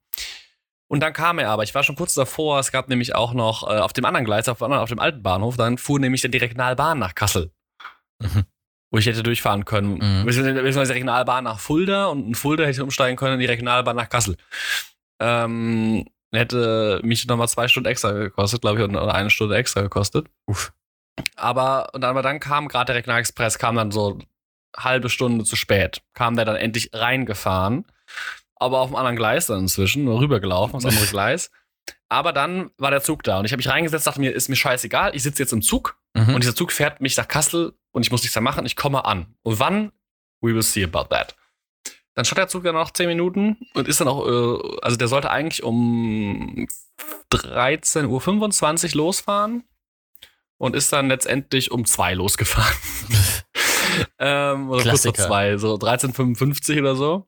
Und 0.88 1.00
dann 1.00 1.12
kam 1.12 1.38
er 1.38 1.50
aber, 1.50 1.62
ich 1.62 1.74
war 1.74 1.84
schon 1.84 1.94
kurz 1.94 2.14
davor, 2.14 2.58
es 2.58 2.72
gab 2.72 2.88
nämlich 2.88 3.14
auch 3.14 3.32
noch 3.32 3.62
äh, 3.62 3.78
auf 3.78 3.92
dem 3.92 4.04
anderen 4.04 4.24
Gleis, 4.24 4.48
auf, 4.48 4.60
auf 4.60 4.88
dem 4.88 4.98
alten 4.98 5.22
Bahnhof, 5.22 5.56
dann 5.56 5.78
fuhr 5.78 6.00
nämlich 6.00 6.22
dann 6.22 6.32
die 6.32 6.38
Regionalbahn 6.38 6.98
nach 6.98 7.14
Kassel. 7.14 7.52
Mhm. 8.18 8.44
Wo 8.92 8.98
ich 8.98 9.06
hätte 9.06 9.22
durchfahren 9.22 9.64
können. 9.64 9.94
Mhm. 9.94 10.26
Beziehungsweise 10.26 10.92
die 10.92 10.98
Regionalbahn 10.98 11.44
nach 11.44 11.60
Fulda 11.60 12.06
und 12.06 12.26
in 12.26 12.34
Fulda 12.34 12.64
hätte 12.64 12.72
ich 12.72 12.80
umsteigen 12.80 13.16
können 13.16 13.34
in 13.34 13.40
die 13.40 13.46
Regionalbahn 13.46 13.94
nach 13.94 14.08
Kassel. 14.08 14.36
Ähm, 15.20 16.06
hätte 16.32 17.00
mich 17.02 17.26
nochmal 17.26 17.48
zwei 17.48 17.68
Stunden 17.68 17.88
extra 17.88 18.12
gekostet, 18.12 18.60
glaube 18.62 18.78
ich, 18.80 18.84
oder 18.84 19.14
eine 19.14 19.30
Stunde 19.30 19.56
extra 19.56 19.82
gekostet. 19.82 20.26
Uff. 20.46 20.72
Aber, 21.36 21.90
und 21.92 22.00
dann, 22.00 22.10
aber 22.10 22.22
dann 22.22 22.40
kam 22.40 22.68
gerade 22.68 22.86
der 22.86 22.96
Regionalexpress, 22.96 23.58
kam 23.58 23.76
dann 23.76 23.90
so 23.90 24.18
halbe 24.76 25.08
Stunde 25.10 25.44
zu 25.44 25.56
spät. 25.56 26.00
Kam 26.14 26.36
der 26.36 26.44
dann 26.44 26.56
endlich 26.56 26.90
reingefahren. 26.92 27.84
Aber 28.56 28.80
auf 28.80 28.88
dem 28.90 28.96
anderen 28.96 29.16
Gleis 29.16 29.46
dann 29.46 29.60
inzwischen, 29.60 30.04
nur 30.04 30.20
rübergelaufen 30.20 30.74
aufs 30.76 30.84
andere 30.86 31.06
Gleis. 31.10 31.50
Aber 32.08 32.32
dann 32.32 32.70
war 32.78 32.90
der 32.90 33.02
Zug 33.02 33.22
da 33.22 33.38
und 33.38 33.44
ich 33.44 33.52
habe 33.52 33.58
mich 33.58 33.68
reingesetzt, 33.68 34.06
dachte 34.06 34.20
mir, 34.20 34.32
ist 34.32 34.48
mir 34.48 34.56
scheißegal, 34.56 35.14
ich 35.14 35.22
sitze 35.22 35.42
jetzt 35.42 35.52
im 35.52 35.62
Zug 35.62 35.96
Mhm. 36.12 36.34
und 36.34 36.42
dieser 36.42 36.56
Zug 36.56 36.72
fährt 36.72 37.00
mich 37.00 37.16
nach 37.16 37.28
Kassel 37.28 37.72
und 37.92 38.02
ich 38.02 38.10
muss 38.10 38.22
nichts 38.22 38.34
mehr 38.34 38.42
machen, 38.42 38.66
ich 38.66 38.76
komme 38.76 39.04
an. 39.04 39.34
Und 39.42 39.58
wann? 39.58 39.92
We 40.40 40.54
will 40.54 40.62
see 40.62 40.84
about 40.84 41.04
that. 41.10 41.36
Dann 42.14 42.24
stand 42.24 42.38
der 42.38 42.48
Zug 42.48 42.64
dann 42.64 42.74
noch 42.74 42.90
10 42.90 43.06
Minuten 43.08 43.56
und 43.74 43.88
ist 43.88 44.00
dann 44.00 44.08
auch, 44.08 44.26
äh, 44.26 44.78
also 44.82 44.96
der 44.96 45.08
sollte 45.08 45.30
eigentlich 45.30 45.62
um 45.62 46.66
13.25 47.32 48.90
Uhr 48.90 48.96
losfahren 48.96 49.64
und 50.58 50.74
ist 50.74 50.92
dann 50.92 51.08
letztendlich 51.08 51.70
um 51.70 51.84
2 51.84 52.14
losgefahren. 52.14 52.76
ähm, 54.18 54.68
oder 54.70 54.82
kurz 54.82 55.02
vor 55.02 55.12
Klassiker. 55.12 55.28
2, 55.28 55.56
so 55.58 55.74
13.55 55.76 56.80
oder 56.80 56.96
so. 56.96 57.26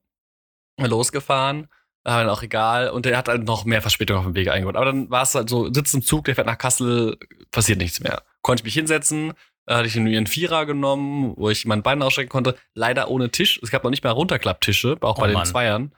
Losgefahren. 0.79 1.69
Aber 2.05 2.25
dann 2.25 2.31
auch 2.31 2.43
egal. 2.43 2.91
Und 2.91 3.07
der 3.07 3.17
hat 3.17 3.29
halt 3.29 3.45
noch 3.45 3.65
mehr 3.65 3.81
Verspätung 3.81 4.19
auf 4.19 4.25
dem 4.25 4.35
Weg 4.35 4.49
eingebaut. 4.49 4.77
Aber 4.77 4.87
dann 4.87 5.09
war 5.11 5.23
es 5.23 5.35
halt 5.35 5.49
so, 5.49 5.73
sitzt 5.73 5.95
im 5.95 6.03
Zug, 6.03 6.25
der 6.25 6.35
fährt 6.35 6.49
nach 6.49 6.59
Kassel, 6.59 7.17
passiert 7.53 7.79
nichts 7.79 8.01
mehr. 8.01 8.23
Konnte 8.43 8.63
ich 8.63 8.65
mich 8.65 8.75
hinsetzen, 8.75 9.35
da 9.67 9.79
hatte 9.79 9.89
ich 9.89 9.95
mir 9.97 10.17
einen 10.17 10.27
Vierer 10.27 10.67
genommen, 10.67 11.35
wo 11.37 11.49
ich 11.51 11.65
mein 11.67 11.83
Bein 11.83 12.03
ausstrecken 12.03 12.31
konnte. 12.31 12.57
Leider 12.75 13.09
ohne 13.09 13.31
Tisch. 13.31 13.61
Es 13.63 13.71
gab 13.71 13.85
noch 13.85 13.91
nicht 13.91 14.03
mehr 14.03 14.13
Runterklapptische, 14.13 14.97
auch 15.01 15.19
Oh 15.19 15.21
bei 15.21 15.29
den 15.29 15.35
Mann. 15.35 15.47
Zweiern. 15.47 15.93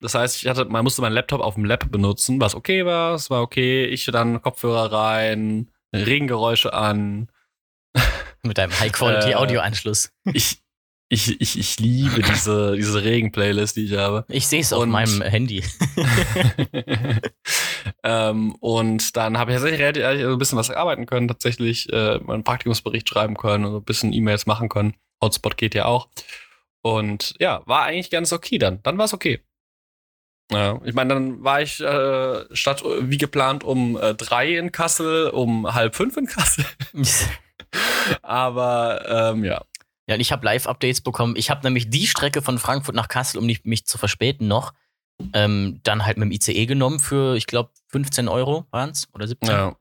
Das 0.00 0.14
heißt, 0.14 0.42
ich 0.42 0.48
hatte, 0.48 0.64
man 0.66 0.84
musste 0.84 1.02
meinen 1.02 1.14
Laptop 1.14 1.40
auf 1.40 1.54
dem 1.54 1.64
Lab 1.64 1.90
benutzen, 1.90 2.40
was 2.40 2.54
okay 2.54 2.86
war, 2.86 3.14
es 3.14 3.30
war 3.30 3.42
okay. 3.42 3.84
Ich 3.86 4.06
dann 4.06 4.40
Kopfhörer 4.40 4.92
rein, 4.92 5.70
Regengeräusche 5.92 6.72
an. 6.72 7.28
Mit 8.44 8.58
deinem 8.58 8.70
Äh, 8.70 8.76
High-Quality-Audio-Anschluss. 8.76 10.12
Ich, 10.32 10.58
ich, 11.08 11.40
ich, 11.40 11.58
ich 11.58 11.80
liebe 11.80 12.22
diese, 12.22 12.76
diese 12.76 13.02
Regen-Playlist, 13.02 13.76
die 13.76 13.86
ich 13.86 13.94
habe. 13.96 14.24
Ich 14.28 14.46
sehe 14.46 14.60
es 14.60 14.72
auf 14.72 14.86
meinem 14.86 15.22
Handy. 15.22 15.64
ähm, 18.02 18.54
und 18.56 19.16
dann 19.16 19.38
habe 19.38 19.50
ich 19.50 19.56
tatsächlich 19.56 19.80
relativ 19.80 20.02
ehrlich 20.02 20.24
ein 20.24 20.38
bisschen 20.38 20.58
was 20.58 20.70
arbeiten 20.70 21.06
können, 21.06 21.28
tatsächlich 21.28 21.92
äh, 21.92 22.18
meinen 22.18 22.44
Praktikumsbericht 22.44 23.08
schreiben 23.08 23.36
können 23.36 23.64
und 23.64 23.72
so 23.72 23.78
ein 23.78 23.84
bisschen 23.84 24.12
E-Mails 24.12 24.46
machen 24.46 24.68
können. 24.68 24.94
Hotspot 25.22 25.56
geht 25.56 25.74
ja 25.74 25.86
auch. 25.86 26.08
Und 26.82 27.34
ja, 27.38 27.62
war 27.66 27.82
eigentlich 27.82 28.10
ganz 28.10 28.32
okay 28.32 28.58
dann. 28.58 28.82
Dann 28.82 28.98
war 28.98 29.04
es 29.04 29.14
okay. 29.14 29.40
Ja, 30.50 30.80
ich 30.84 30.94
meine, 30.94 31.12
dann 31.12 31.44
war 31.44 31.60
ich 31.60 31.80
äh, 31.80 32.44
statt 32.54 32.82
wie 32.84 33.18
geplant 33.18 33.64
um 33.64 33.98
äh, 33.98 34.14
drei 34.14 34.56
in 34.56 34.72
Kassel, 34.72 35.28
um 35.28 35.74
halb 35.74 35.94
fünf 35.94 36.16
in 36.16 36.26
Kassel. 36.26 36.64
Aber 38.22 39.32
ähm, 39.34 39.44
ja. 39.44 39.62
Ja, 40.06 40.14
und 40.14 40.20
ich 40.22 40.32
habe 40.32 40.46
Live-Updates 40.46 41.02
bekommen. 41.02 41.34
Ich 41.36 41.50
habe 41.50 41.60
nämlich 41.64 41.90
die 41.90 42.06
Strecke 42.06 42.40
von 42.40 42.58
Frankfurt 42.58 42.94
nach 42.94 43.08
Kassel, 43.08 43.38
um 43.38 43.44
nicht, 43.44 43.66
mich 43.66 43.84
zu 43.84 43.98
verspäten 43.98 44.48
noch, 44.48 44.72
ähm, 45.34 45.80
dann 45.82 46.06
halt 46.06 46.16
mit 46.16 46.26
dem 46.26 46.32
ICE 46.32 46.64
genommen 46.64 46.98
für, 46.98 47.36
ich 47.36 47.46
glaube, 47.46 47.70
15 47.88 48.28
Euro 48.28 48.66
waren 48.70 48.90
es 48.90 49.08
oder 49.12 49.26
17. 49.26 49.48
ja. 49.48 49.76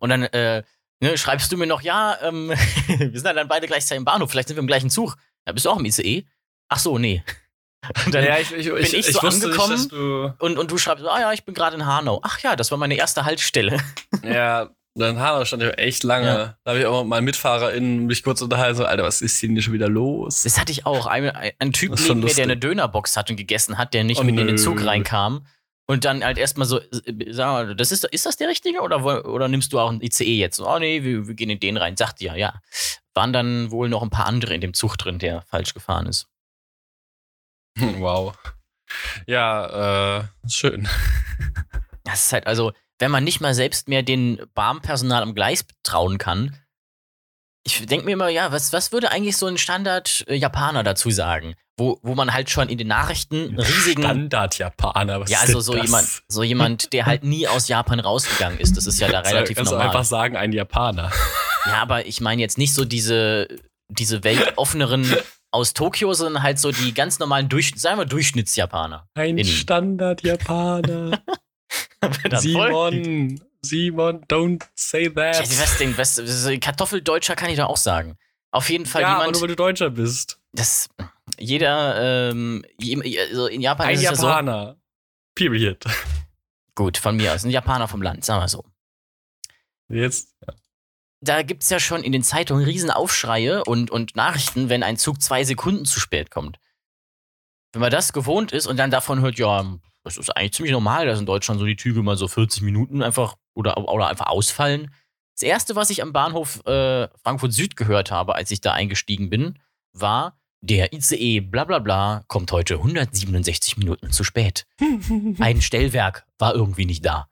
Und 0.00 0.10
dann 0.10 0.22
äh, 0.24 0.62
ne, 1.00 1.18
schreibst 1.18 1.50
du 1.52 1.56
mir 1.56 1.66
noch, 1.66 1.82
ja, 1.82 2.16
ähm, 2.22 2.50
wir 2.86 3.20
sind 3.20 3.24
dann 3.24 3.48
beide 3.48 3.66
gleichzeitig 3.66 3.98
im 3.98 4.04
Bahnhof, 4.04 4.30
vielleicht 4.30 4.48
sind 4.48 4.56
wir 4.56 4.62
im 4.62 4.66
gleichen 4.66 4.90
Zug. 4.90 5.16
Ja, 5.46 5.52
bist 5.52 5.66
du 5.66 5.70
auch 5.70 5.78
im 5.78 5.84
ICE? 5.84 6.24
Ach 6.68 6.78
so, 6.78 6.98
nee. 6.98 7.22
Und, 8.06 8.14
dann, 8.14 8.24
ja, 8.24 8.38
ich, 8.38 8.52
ich, 8.52 8.66
bin 8.66 8.76
ich 8.82 9.06
so 9.06 9.22
wusste 9.22 9.46
angekommen. 9.46 9.74
Nicht, 9.74 9.92
und, 9.92 10.58
und 10.58 10.70
du 10.70 10.78
schreibst, 10.78 11.04
ah 11.06 11.20
ja, 11.20 11.32
ich 11.32 11.44
bin 11.44 11.54
gerade 11.54 11.76
in 11.76 11.86
Hanau. 11.86 12.20
Ach 12.24 12.38
ja, 12.40 12.56
das 12.56 12.72
war 12.72 12.78
meine 12.78 12.96
erste 12.96 13.24
Haltestelle. 13.24 13.78
Ja, 14.24 14.70
dann 14.94 15.20
Hanau 15.20 15.44
stand 15.44 15.62
ich 15.62 15.78
echt 15.78 16.02
lange. 16.02 16.26
Ja. 16.26 16.56
Da 16.64 16.70
habe 16.72 16.80
ich 16.80 16.86
auch 16.86 17.02
mit 17.02 17.10
meinen 17.10 17.24
MitfahrerInnen 17.24 18.06
mich 18.06 18.24
kurz 18.24 18.42
unterhalten, 18.42 18.78
so, 18.78 18.84
Alter, 18.84 19.04
was 19.04 19.22
ist 19.22 19.38
hier 19.38 19.62
schon 19.62 19.72
wieder 19.72 19.88
los? 19.88 20.42
Das 20.42 20.58
hatte 20.58 20.72
ich 20.72 20.86
auch. 20.86 21.06
Ein, 21.06 21.30
ein, 21.30 21.72
Typ 21.72 21.94
neben 21.98 22.20
mir, 22.20 22.34
der 22.34 22.44
eine 22.44 22.56
Dönerbox 22.56 23.16
hat 23.16 23.30
und 23.30 23.36
gegessen 23.36 23.78
hat, 23.78 23.94
der 23.94 24.02
nicht 24.02 24.20
Oh, 24.20 24.24
mit 24.24 24.32
in 24.32 24.46
den 24.48 24.56
nö. 24.56 24.62
Zug 24.62 24.84
reinkam. 24.84 25.46
Und 25.90 26.04
dann 26.04 26.22
halt 26.22 26.36
erstmal 26.36 26.66
so, 26.66 26.80
äh, 26.80 27.32
sag 27.32 27.46
mal, 27.46 27.74
das 27.74 27.92
ist, 27.92 28.04
ist 28.04 28.26
das 28.26 28.36
der 28.36 28.48
richtige 28.48 28.82
oder, 28.82 29.24
oder 29.26 29.48
nimmst 29.48 29.72
du 29.72 29.80
auch 29.80 29.88
einen 29.88 30.02
ICE 30.02 30.36
jetzt? 30.36 30.60
Oh 30.60 30.78
nee, 30.78 31.02
wir, 31.02 31.26
wir 31.26 31.34
gehen 31.34 31.48
in 31.48 31.60
den 31.60 31.78
rein. 31.78 31.96
Sagt 31.96 32.20
ja, 32.20 32.34
ja. 32.34 32.60
Waren 33.14 33.32
dann 33.32 33.70
wohl 33.70 33.88
noch 33.88 34.02
ein 34.02 34.10
paar 34.10 34.26
andere 34.26 34.54
in 34.54 34.60
dem 34.60 34.74
Zug 34.74 34.98
drin, 34.98 35.18
der 35.18 35.42
falsch 35.42 35.74
gefahren 35.74 36.06
ist. 36.06 36.28
Wow. 37.98 38.36
Ja, 39.26 40.18
äh, 40.20 40.24
schön. 40.48 40.88
Das 42.04 42.24
ist 42.24 42.32
halt, 42.32 42.46
also, 42.46 42.72
wenn 42.98 43.10
man 43.10 43.22
nicht 43.22 43.40
mal 43.40 43.54
selbst 43.54 43.86
mehr 43.86 44.02
den 44.02 44.40
Bahnpersonal 44.54 45.22
am 45.22 45.34
Gleis 45.34 45.64
trauen 45.82 46.16
kann, 46.16 46.56
ich 47.68 47.86
denke 47.86 48.06
mir 48.06 48.12
immer, 48.12 48.28
ja, 48.28 48.50
was, 48.52 48.72
was 48.72 48.92
würde 48.92 49.10
eigentlich 49.10 49.36
so 49.36 49.46
ein 49.46 49.58
Standard-Japaner 49.58 50.82
dazu 50.82 51.10
sagen? 51.10 51.54
Wo, 51.76 51.98
wo 52.02 52.14
man 52.14 52.32
halt 52.32 52.50
schon 52.50 52.68
in 52.68 52.78
den 52.78 52.88
Nachrichten 52.88 53.50
einen 53.50 53.58
riesigen. 53.58 54.02
Standard-Japaner. 54.02 55.20
was 55.20 55.30
ja, 55.30 55.38
ist 55.38 55.48
also 55.48 55.60
so 55.60 55.74
das? 55.74 55.84
jemand, 55.84 56.22
so 56.26 56.42
jemand, 56.42 56.92
der 56.92 57.06
halt 57.06 57.22
nie 57.22 57.46
aus 57.46 57.68
Japan 57.68 58.00
rausgegangen 58.00 58.58
ist. 58.58 58.76
Das 58.76 58.86
ist 58.86 58.98
ja 58.98 59.08
da 59.08 59.20
relativ 59.26 59.58
du 59.58 59.64
normal. 59.64 59.86
einfach 59.86 60.04
sagen, 60.04 60.36
ein 60.36 60.52
Japaner. 60.52 61.12
Ja, 61.66 61.82
aber 61.82 62.06
ich 62.06 62.20
meine 62.20 62.42
jetzt 62.42 62.58
nicht 62.58 62.74
so 62.74 62.84
diese, 62.84 63.46
diese 63.88 64.24
weltoffeneren 64.24 65.14
aus 65.50 65.72
Tokio, 65.72 66.12
sondern 66.14 66.42
halt 66.42 66.58
so 66.58 66.72
die 66.72 66.92
ganz 66.92 67.18
normalen, 67.18 67.48
Durch, 67.48 67.72
sagen 67.76 67.98
wir 67.98 68.06
Durchschnittsjapaner. 68.06 69.06
Ein. 69.14 69.44
Standard-Japaner. 69.44 71.22
Simon, 72.38 73.40
Simon, 73.68 74.22
don't 74.28 74.62
say 74.74 75.04
Ja, 75.04 75.32
that. 75.32 75.40
was 75.60 75.78
denn, 75.78 75.96
was, 75.98 76.20
Kartoffeldeutscher 76.60 77.36
kann 77.36 77.50
ich 77.50 77.56
doch 77.56 77.68
auch 77.68 77.76
sagen. 77.76 78.16
Auf 78.50 78.70
jeden 78.70 78.86
Fall 78.86 79.02
ja, 79.02 79.08
aber 79.08 79.18
jemand, 79.24 79.32
nur 79.34 79.42
weil 79.42 79.48
du 79.48 79.56
Deutscher 79.56 79.90
bist. 79.90 80.40
das, 80.52 80.88
jeder, 81.38 82.30
ähm, 82.30 82.64
also 83.30 83.46
in 83.46 83.60
Japan 83.60 83.88
Ein 83.88 83.94
ist 83.94 84.00
es 84.00 84.04
ja 84.04 84.14
so, 84.14 84.26
Japaner. 84.26 84.76
Period. 85.34 85.84
gut, 86.74 86.96
von 86.98 87.16
mir 87.16 87.34
aus, 87.34 87.44
ein 87.44 87.50
Japaner 87.50 87.88
vom 87.88 88.02
Land, 88.02 88.24
sagen 88.24 88.42
wir 88.42 88.48
so. 88.48 88.64
Jetzt. 89.90 90.34
da 91.20 91.42
gibt 91.42 91.62
es 91.62 91.70
ja 91.70 91.80
schon 91.80 92.02
in 92.02 92.12
den 92.12 92.22
Zeitungen 92.22 92.64
riesen 92.64 92.90
Aufschreie 92.90 93.64
und, 93.64 93.90
und 93.90 94.16
Nachrichten, 94.16 94.68
wenn 94.68 94.82
ein 94.82 94.96
Zug 94.96 95.22
zwei 95.22 95.44
Sekunden 95.44 95.84
zu 95.84 96.00
spät 96.00 96.30
kommt. 96.30 96.58
Wenn 97.72 97.80
man 97.80 97.90
das 97.90 98.12
gewohnt 98.12 98.52
ist 98.52 98.66
und 98.66 98.76
dann 98.78 98.90
davon 98.90 99.20
hört, 99.20 99.38
ja, 99.38 99.78
das 100.04 100.16
ist 100.16 100.30
eigentlich 100.30 100.52
ziemlich 100.54 100.72
normal, 100.72 101.06
dass 101.06 101.18
in 101.18 101.26
Deutschland 101.26 101.60
so 101.60 101.66
die 101.66 101.76
Züge 101.76 102.02
mal 102.02 102.16
so 102.16 102.28
40 102.28 102.62
Minuten 102.62 103.02
einfach 103.02 103.36
oder, 103.58 103.76
oder 103.88 104.06
einfach 104.08 104.26
ausfallen. 104.26 104.94
Das 105.34 105.42
erste, 105.42 105.76
was 105.76 105.90
ich 105.90 106.02
am 106.02 106.12
Bahnhof 106.12 106.64
äh, 106.66 107.08
Frankfurt 107.22 107.52
Süd 107.52 107.76
gehört 107.76 108.10
habe, 108.10 108.34
als 108.34 108.50
ich 108.50 108.60
da 108.60 108.72
eingestiegen 108.72 109.28
bin, 109.30 109.58
war, 109.92 110.38
der 110.60 110.92
ICE 110.92 111.40
bla 111.40 111.64
bla 111.64 111.78
bla 111.78 112.24
kommt 112.28 112.50
heute 112.52 112.74
167 112.74 113.76
Minuten 113.76 114.10
zu 114.10 114.24
spät. 114.24 114.66
Ein 115.38 115.60
Stellwerk 115.62 116.26
war 116.38 116.54
irgendwie 116.54 116.84
nicht 116.86 117.04
da. 117.04 117.28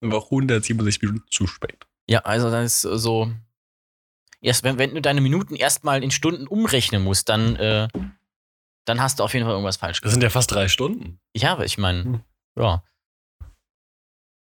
War 0.00 0.22
167 0.24 1.02
Minuten 1.02 1.26
zu 1.30 1.46
spät. 1.46 1.86
Ja, 2.08 2.20
also 2.20 2.50
das 2.50 2.84
ist 2.84 3.02
so. 3.02 3.30
Erst 4.40 4.62
wenn, 4.62 4.78
wenn 4.78 4.94
du 4.94 5.00
deine 5.00 5.20
Minuten 5.20 5.56
erstmal 5.56 6.04
in 6.04 6.10
Stunden 6.10 6.46
umrechnen 6.46 7.02
musst, 7.02 7.28
dann, 7.28 7.56
äh, 7.56 7.88
dann 8.84 9.00
hast 9.00 9.18
du 9.18 9.24
auf 9.24 9.32
jeden 9.34 9.44
Fall 9.44 9.54
irgendwas 9.54 9.78
falsch 9.78 9.96
Das 10.00 10.02
gemacht. 10.02 10.12
sind 10.12 10.22
ja 10.22 10.30
fast 10.30 10.50
drei 10.52 10.68
Stunden. 10.68 11.18
Ja, 11.34 11.52
aber 11.52 11.64
ich 11.64 11.78
meine, 11.78 12.04
Hm. 12.04 12.20
ja, 12.56 12.82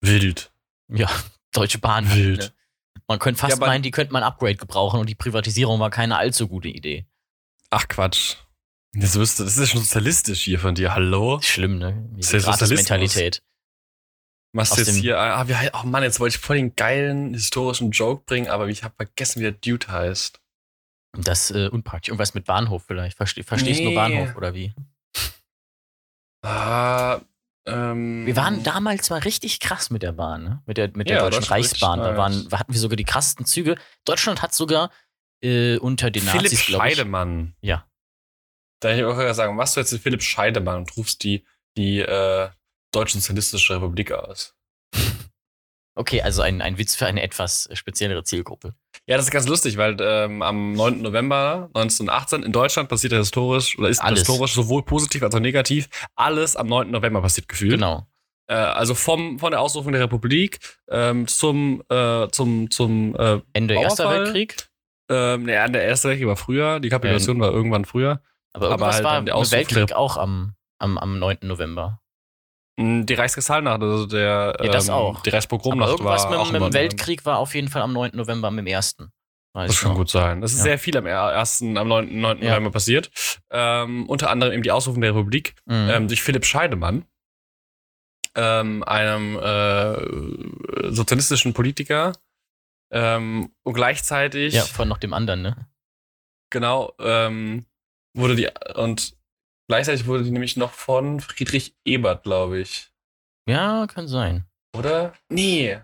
Wild. 0.01 0.51
ja, 0.89 1.09
Deutsche 1.51 1.79
Bahn. 1.79 2.09
Wild. 2.13 2.39
Ne? 2.39 2.53
Man 3.07 3.19
könnte 3.19 3.39
fast 3.39 3.57
Ja, 3.59 3.65
meinen, 3.65 3.81
die 3.83 3.91
könnte 3.91 4.11
man 4.13 4.23
ein 4.23 4.27
Upgrade 4.27 4.55
gebrauchen 4.57 4.99
und 4.99 5.07
die 5.07 5.15
Privatisierung 5.15 5.79
war 5.79 5.89
keine 5.89 6.17
allzu 6.17 6.47
gute 6.47 6.67
Idee. 6.67 7.05
Ach 7.69 7.87
Quatsch. 7.87 8.35
Das, 8.93 9.15
wirst 9.15 9.39
du, 9.39 9.43
das 9.43 9.57
ist 9.57 9.69
schon 9.69 9.81
sozialistisch 9.81 10.41
hier 10.41 10.59
von 10.59 10.75
dir. 10.75 10.93
Hallo? 10.93 11.39
Schlimm, 11.41 11.77
ne? 11.77 12.09
Das 12.17 12.33
ist 12.33 12.45
ja. 12.45 12.67
Mentalität. 12.75 13.43
Machst 14.53 14.75
du 14.77 14.81
jetzt 14.81 14.95
hier. 14.95 15.19
Ah, 15.19 15.47
wie, 15.47 15.55
hei- 15.55 15.71
oh 15.73 15.85
Mann, 15.85 16.03
jetzt 16.03 16.19
wollte 16.19 16.35
ich 16.35 16.41
voll 16.41 16.55
den 16.57 16.75
geilen 16.75 17.33
historischen 17.33 17.91
Joke 17.91 18.23
bringen, 18.25 18.47
aber 18.47 18.67
ich 18.69 18.83
habe 18.83 18.95
vergessen, 18.95 19.39
wie 19.39 19.43
der 19.43 19.51
Dude 19.51 19.87
heißt. 19.87 20.39
Das 21.17 21.51
ist 21.51 21.55
äh, 21.57 21.67
unpraktisch. 21.69 22.09
Irgendwas 22.09 22.33
mit 22.33 22.45
Bahnhof 22.45 22.83
vielleicht. 22.87 23.17
Verste 23.17 23.43
verstehst 23.43 23.79
du 23.79 23.83
nur 23.83 23.91
Nee. 23.91 23.95
Bahnhof 23.95 24.35
oder 24.35 24.53
wie? 24.53 24.73
Ah. 26.43 27.19
Wir 27.67 28.35
waren 28.35 28.63
damals 28.63 29.09
mal 29.09 29.19
richtig 29.19 29.59
krass 29.59 29.89
mit 29.89 30.01
der 30.01 30.13
Bahn, 30.13 30.43
ne? 30.43 30.63
Mit 30.65 30.77
der, 30.77 30.89
mit 30.95 31.09
der 31.09 31.17
Ja, 31.17 31.29
Deutschen 31.29 31.43
Reichsbahn. 31.43 31.99
Da 31.99 32.15
waren, 32.15 32.47
hatten 32.51 32.73
wir 32.73 32.79
sogar 32.79 32.95
die 32.95 33.03
krassesten 33.03 33.45
Züge. 33.45 33.75
Deutschland 34.05 34.41
hat 34.41 34.53
sogar 34.53 34.89
äh, 35.41 35.77
unter 35.77 36.09
den 36.09 36.23
Philipp 36.23 36.43
Nazis, 36.43 36.65
glaube 36.65 36.87
ich. 36.87 36.95
Scheidemann. 36.95 37.55
Ja. 37.61 37.85
Da 38.79 38.89
hätte 38.89 39.01
ich 39.01 39.05
auch 39.05 39.33
sagen, 39.33 39.57
was 39.57 39.73
du 39.73 39.79
jetzt 39.81 39.91
mit 39.91 40.01
Philipp 40.01 40.23
Scheidemann 40.23 40.77
und 40.77 40.97
rufst 40.97 41.23
die, 41.23 41.45
die 41.77 41.99
äh, 41.99 42.49
Deutsche 42.91 43.17
Sozialistische 43.17 43.75
Republik 43.75 44.11
aus. 44.11 44.55
Okay, 45.97 46.21
also 46.21 46.41
ein, 46.43 46.61
ein 46.61 46.77
Witz 46.77 46.95
für 46.95 47.07
eine 47.07 47.23
etwas 47.23 47.67
speziellere 47.73 48.23
Zielgruppe. 48.23 48.73
Ja, 49.07 49.17
das 49.17 49.25
ist 49.25 49.31
ganz 49.31 49.47
lustig, 49.47 49.77
weil 49.77 49.97
ähm, 49.99 50.41
am 50.41 50.73
9. 50.73 51.01
November 51.01 51.69
1918 51.73 52.43
in 52.43 52.51
Deutschland 52.51 52.87
passiert 52.89 53.13
ja 53.13 53.19
historisch, 53.19 53.77
oder 53.79 53.89
ist 53.89 53.99
Alles. 54.01 54.19
historisch 54.19 54.53
sowohl 54.53 54.83
positiv 54.83 55.23
als 55.23 55.33
auch 55.33 55.39
negativ, 55.39 55.89
alles 56.15 56.55
am 56.55 56.67
9. 56.67 56.91
November 56.91 57.21
passiert 57.21 57.47
gefühlt. 57.47 57.71
Genau. 57.73 58.05
Äh, 58.47 58.53
also 58.53 58.93
vom, 58.95 59.39
von 59.39 59.51
der 59.51 59.59
Ausrufung 59.59 59.91
der 59.91 60.01
Republik 60.01 60.59
ähm, 60.89 61.27
zum, 61.27 61.81
äh, 61.89 62.27
zum, 62.29 62.69
zum 62.69 63.15
äh, 63.15 63.39
Ende 63.53 63.73
Erster? 63.75 64.09
Weltkrieg. 64.09 64.55
ähm, 65.09 65.43
naja, 65.43 65.67
der 65.67 65.83
Erste 65.83 66.09
Weltkrieg 66.09 66.27
war 66.27 66.37
früher, 66.37 66.79
die 66.79 66.89
Kapitulation 66.89 67.39
war 67.39 67.51
irgendwann 67.51 67.85
früher. 67.85 68.21
Aber 68.53 68.67
Aber 68.67 68.73
irgendwas 68.75 68.95
halt 68.95 69.03
war 69.05 69.21
der 69.23 69.35
Weltkrieg 69.51 69.87
der- 69.87 69.97
auch 69.97 70.17
am, 70.17 70.53
am, 70.79 70.97
am 70.97 71.17
9. 71.19 71.39
November. 71.41 72.01
Mm, 72.77 73.05
Die 73.05 73.13
Reichskristallnacht, 73.15 73.81
also 73.81 74.05
der, 74.05 74.55
Ja, 74.61 74.71
das 74.71 74.87
ähm, 74.87 74.93
auch. 74.93 75.21
die 75.23 75.29
Reichspogromnacht 75.31 75.89
irgendwas 75.91 76.23
war 76.23 76.29
mit, 76.31 76.39
auch 76.39 76.45
mit 76.51 76.61
am 76.61 76.69
dem 76.69 76.73
9. 76.73 76.73
Weltkrieg 76.73 77.25
war 77.25 77.39
auf 77.39 77.55
jeden 77.55 77.67
Fall 77.69 77.81
am 77.81 77.93
9. 77.93 78.11
November 78.13 78.51
mit 78.51 78.65
dem 78.65 78.67
ersten. 78.67 79.11
Weiß 79.53 79.71
Das 79.71 79.81
kann 79.81 79.95
gut 79.95 80.09
sein. 80.11 80.41
Das 80.41 80.51
ist 80.51 80.59
Ja. 80.59 80.63
sehr 80.65 80.79
viel 80.79 80.95
am 80.97 81.05
er- 81.07 81.31
ersten, 81.31 81.77
am 81.77 81.87
9. 81.87 82.19
9. 82.19 82.41
Ja. 82.43 82.51
November 82.51 82.71
passiert. 82.71 83.09
Ähm, 83.49 84.07
unter 84.07 84.29
anderem 84.29 84.53
eben 84.53 84.61
die 84.63 84.71
Ausrufung 84.71 85.01
der 85.01 85.11
Republik 85.11 85.55
Mhm. 85.65 85.89
ähm, 85.89 86.07
durch 86.07 86.21
Philipp 86.21 86.45
Scheidemann, 86.45 87.05
ähm, 88.35 88.83
einem 88.83 89.37
äh, 89.39 90.91
sozialistischen 90.91 91.53
Politiker. 91.53 92.13
Ähm, 92.91 93.51
und 93.63 93.73
gleichzeitig, 93.73 94.53
ja, 94.53 94.61
von 94.63 94.87
noch 94.87 94.97
dem 94.99 95.13
anderen, 95.13 95.41
ne? 95.41 95.67
genau, 96.51 96.93
ähm, 96.99 97.65
wurde 98.15 98.35
die, 98.37 98.47
und 98.75 99.16
gleichzeitig 99.67 100.05
wurde 100.05 100.23
die 100.23 100.31
nämlich 100.31 100.57
noch 100.57 100.71
von 100.71 101.19
Friedrich 101.19 101.75
Ebert, 101.85 102.23
glaube 102.23 102.59
ich. 102.59 102.91
Ja, 103.49 103.87
kann 103.87 104.07
sein. 104.07 104.45
Oder? 104.75 105.13
Nee. 105.29 105.79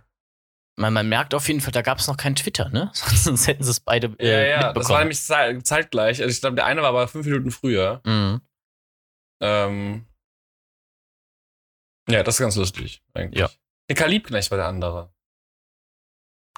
Man, 0.75 0.93
man 0.93 1.07
merkt 1.07 1.33
auf 1.35 1.47
jeden 1.47 1.61
Fall, 1.61 1.71
da 1.71 1.81
gab 1.83 1.99
es 1.99 2.07
noch 2.07 2.17
kein 2.17 2.35
Twitter, 2.35 2.69
ne? 2.69 2.89
Sonst 2.93 3.47
hätten 3.47 3.63
sie 3.63 3.69
es 3.71 3.79
beide 3.79 4.07
äh, 4.19 4.49
Ja, 4.51 4.61
ja, 4.61 4.73
das 4.73 4.89
war 4.89 4.99
nämlich 4.99 5.19
zei- 5.21 5.59
zeitgleich. 5.61 6.21
Also 6.21 6.31
ich 6.31 6.41
glaube, 6.41 6.55
der 6.55 6.65
eine 6.65 6.81
war 6.81 6.89
aber 6.89 7.07
fünf 7.07 7.25
Minuten 7.25 7.51
früher. 7.51 8.01
mhm. 8.05 8.41
Ähm, 9.41 10.05
ja, 12.09 12.23
das 12.23 12.35
ist 12.35 12.39
ganz 12.41 12.55
lustig, 12.55 13.01
eigentlich. 13.13 13.39
Ja. 13.41 13.49
Der 13.89 13.95
Karl 13.95 14.09
Liebknecht 14.09 14.49
war 14.51 14.57
der 14.57 14.67
andere. 14.67 15.13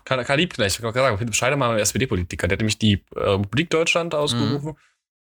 Karl, 0.04 0.38
Liebknecht, 0.38 0.76
ich 0.76 0.82
kann 0.82 0.94
gerade 0.94 1.08
sagen, 1.08 1.18
Philipp 1.18 1.34
Scheidemann 1.36 1.80
SPD-Politiker. 1.80 2.48
Der 2.48 2.56
hat 2.56 2.60
nämlich 2.60 2.78
die 2.78 3.04
äh, 3.16 3.20
Republik 3.20 3.72
Deutschland 3.72 4.14
ausgerufen 4.14 4.78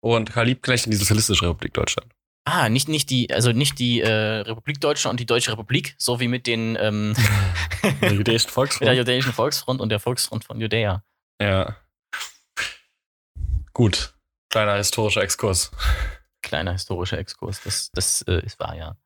und 0.02 0.32
Karl 0.32 0.46
Liebknecht 0.48 0.86
in 0.86 0.92
die 0.92 0.98
Sozialistische 0.98 1.46
Republik 1.46 1.74
Deutschland. 1.74 2.12
Ah, 2.46 2.70
nicht, 2.70 2.88
nicht 2.88 3.10
die, 3.10 3.32
also 3.32 3.52
nicht 3.52 3.78
die 3.80 4.02
äh, 4.02 4.10
Republik 4.40 4.82
Deutschland 4.82 5.14
und 5.14 5.20
die 5.20 5.26
Deutsche 5.26 5.52
Republik, 5.52 5.94
so 5.98 6.20
wie 6.20 6.28
mit 6.28 6.48
den 6.48 6.78
ähm, 6.80 7.14
Der 8.02 8.14
jüdischen 8.14 8.18
mit 8.18 8.28
der 8.28 8.40
Volksfront. 8.40 8.98
Judäischen 8.98 9.34
Volksfront 9.34 9.82
und 9.82 9.90
der 9.90 10.00
Volksfront 10.00 10.44
von 10.46 10.60
Judäa. 10.60 11.04
Ja. 11.42 11.76
Gut. 13.74 14.14
Kleiner 14.50 14.76
historischer 14.76 15.22
Exkurs. 15.22 15.72
Kleiner 16.42 16.72
historischer 16.72 17.20
Exkurs, 17.20 17.62
das, 17.64 17.92
das 17.92 18.22
äh, 18.24 18.44
ist 18.46 18.60
wahr, 18.60 18.76
ja. 18.76 18.98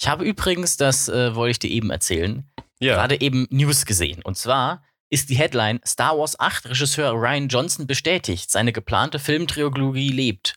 Ich 0.00 0.06
habe 0.08 0.24
übrigens, 0.24 0.76
das 0.76 1.08
äh, 1.08 1.34
wollte 1.34 1.50
ich 1.52 1.58
dir 1.58 1.70
eben 1.70 1.90
erzählen, 1.90 2.48
Ja. 2.78 2.94
gerade 2.94 3.20
eben 3.20 3.46
News 3.50 3.86
gesehen. 3.86 4.22
Und 4.22 4.36
zwar 4.36 4.84
ist 5.10 5.30
die 5.30 5.36
Headline 5.36 5.80
Star 5.86 6.18
Wars 6.18 6.38
8 6.40 6.66
Regisseur 6.70 7.12
Ryan 7.12 7.48
Johnson 7.48 7.86
bestätigt, 7.86 8.50
seine 8.50 8.72
geplante 8.72 9.18
Filmtrilogie 9.18 10.10
lebt. 10.10 10.54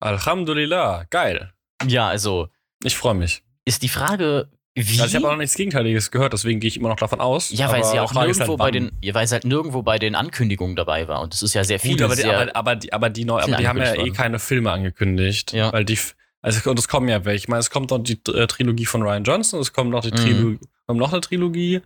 Alhamdulillah. 0.00 1.04
Geil. 1.10 1.52
Ja, 1.86 2.08
also 2.08 2.48
Ich 2.84 2.96
freue 2.96 3.14
mich. 3.14 3.42
ist 3.64 3.82
die 3.82 3.88
Frage, 3.88 4.50
wie. 4.74 5.00
Also 5.00 5.04
ich 5.06 5.14
habe 5.16 5.26
auch 5.26 5.32
noch 5.32 5.38
nichts 5.38 5.56
Gegenteiliges 5.56 6.10
gehört, 6.10 6.32
deswegen 6.32 6.60
gehe 6.60 6.68
ich 6.68 6.76
immer 6.76 6.88
noch 6.88 6.96
davon 6.96 7.20
aus. 7.20 7.50
ja, 7.50 7.70
weil 7.70 7.84
sie 7.84 7.92
die 7.92 8.00
auch 8.00 8.10
ist 8.12 8.16
nirgendwo 8.18 8.52
halt, 8.52 8.58
bei 8.58 8.70
den, 8.70 8.92
ja, 9.02 9.14
weil 9.14 9.26
sie 9.26 9.34
halt 9.34 9.44
nirgendwo 9.44 9.82
bei 9.82 9.98
den 9.98 10.14
Ankündigungen 10.14 10.76
dabei 10.76 11.08
war. 11.08 11.20
Und 11.22 11.32
das 11.32 11.42
ist 11.42 11.54
ja 11.54 11.64
sehr 11.64 11.80
viel. 11.80 11.92
Gut, 11.92 12.02
aber 12.02 12.16
die, 12.16 12.22
sehr, 12.22 12.38
aber, 12.40 12.54
aber 12.56 12.76
die, 12.76 12.92
aber 12.92 13.10
die, 13.10 13.24
neu, 13.24 13.40
aber 13.40 13.56
die 13.56 13.66
haben 13.68 13.78
ja 13.78 13.94
eh 13.94 14.10
keine 14.10 14.38
Filme 14.38 14.72
angekündigt. 14.72 15.52
Ja. 15.52 15.72
Weil 15.72 15.84
die, 15.84 15.98
also 16.42 16.68
und 16.70 16.78
es 16.78 16.88
kommen 16.88 17.08
ja 17.08 17.24
welche. 17.24 17.44
Ich 17.44 17.48
meine, 17.48 17.60
es 17.60 17.70
kommt 17.70 17.90
noch 17.90 17.98
die 17.98 18.20
äh, 18.32 18.46
Trilogie 18.46 18.86
von 18.86 19.02
Ryan 19.02 19.24
Johnson, 19.24 19.60
es 19.60 19.72
kommt 19.72 19.90
noch 19.90 20.02
die 20.02 20.10
Mhm. 20.10 20.16
Trilogie, 20.16 20.58
kommt 20.86 21.00
noch 21.00 21.12
eine 21.12 21.20
Trilogie. 21.20 21.82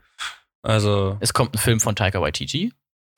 Also, 0.62 1.16
es 1.20 1.32
kommt 1.32 1.54
ein 1.54 1.58
Film 1.58 1.80
von 1.80 1.94
Taika 1.96 2.20
Waititi. 2.20 2.72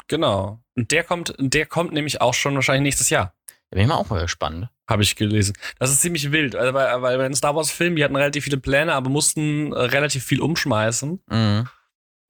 genau. 0.08 0.60
Und 0.76 0.90
der 0.92 1.04
kommt, 1.04 1.34
der 1.38 1.66
kommt 1.66 1.92
nämlich 1.92 2.20
auch 2.20 2.34
schon 2.34 2.54
wahrscheinlich 2.54 2.82
nächstes 2.82 3.10
Jahr. 3.10 3.34
Da 3.70 3.76
bin 3.76 3.82
ich 3.82 3.88
mal 3.88 3.96
auch 3.96 4.08
mal 4.10 4.20
gespannt. 4.20 4.68
Habe 4.88 5.02
ich 5.02 5.14
gelesen. 5.16 5.56
Das 5.78 5.90
ist 5.90 6.00
ziemlich 6.00 6.32
wild, 6.32 6.56
also 6.56 6.74
weil, 6.74 7.00
weil 7.02 7.16
bei 7.18 7.22
den 7.24 7.34
Star 7.34 7.54
Wars 7.54 7.70
Filmen, 7.70 7.94
die 7.96 8.04
hatten 8.04 8.16
relativ 8.16 8.44
viele 8.44 8.56
Pläne, 8.58 8.92
aber 8.94 9.08
mussten 9.10 9.72
äh, 9.72 9.78
relativ 9.78 10.24
viel 10.24 10.40
umschmeißen. 10.40 11.22
Mhm. 11.30 11.68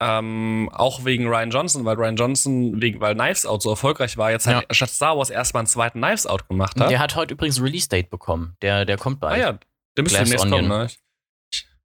Ähm, 0.03 0.69
auch 0.73 1.05
wegen 1.05 1.27
Ryan 1.27 1.51
Johnson, 1.51 1.85
weil 1.85 1.95
Ryan 1.95 2.15
Johnson, 2.15 2.81
wegen, 2.81 3.01
weil 3.01 3.13
Knives 3.15 3.45
Out 3.45 3.61
so 3.61 3.69
erfolgreich 3.71 4.17
war, 4.17 4.31
jetzt 4.31 4.47
halt 4.47 4.65
statt 4.75 4.89
Star 4.89 5.17
Wars 5.17 5.29
erstmal 5.29 5.61
einen 5.61 5.67
zweiten 5.67 6.01
Knives 6.01 6.25
Out 6.25 6.47
gemacht 6.47 6.79
hat. 6.79 6.89
Der 6.89 6.99
hat 6.99 7.15
heute 7.15 7.33
übrigens 7.33 7.61
Release-Date 7.61 8.09
bekommen. 8.09 8.55
Der, 8.61 8.85
der 8.85 8.97
kommt 8.97 9.17
Ah 9.23 9.29
bald. 9.29 9.41
ja, 9.41 9.59
der 9.97 10.03
müsste 10.03 10.19
demnächst 10.23 10.45
Onion. 10.45 10.67
kommen, 10.69 10.81
ne? 10.85 10.87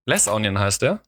Less 0.06 0.28
Onion 0.28 0.58
heißt 0.58 0.82
der. 0.82 1.00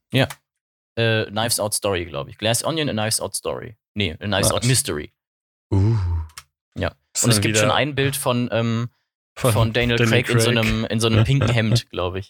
Äh, 0.99 1.25
Knives 1.31 1.59
Out 1.59 1.73
Story, 1.73 2.05
glaube 2.05 2.29
ich. 2.29 2.37
Glass 2.37 2.63
Onion, 2.63 2.89
a 2.89 2.91
Knives 2.93 3.21
Out 3.21 3.35
Story. 3.35 3.75
Nee, 3.93 4.11
a 4.13 4.25
Knives 4.25 4.47
Was? 4.47 4.51
Out 4.53 4.65
Mystery. 4.65 5.11
Uh. 5.71 5.95
Ja. 6.75 6.93
Und 7.23 7.29
es 7.31 7.41
gibt 7.41 7.57
schon 7.57 7.71
ein 7.71 7.95
Bild 7.95 8.15
von, 8.15 8.49
ähm, 8.51 8.89
von, 9.35 9.53
von 9.53 9.73
Daniel, 9.73 9.97
Daniel 9.97 10.23
Craig, 10.23 10.29
in 10.29 10.39
so 10.39 10.51
Craig. 10.51 10.57
einem, 10.57 10.85
in 10.85 10.99
so 10.99 11.07
einem 11.07 11.23
pinken 11.23 11.49
Hemd, 11.53 11.89
glaube 11.89 12.19
ich. 12.19 12.29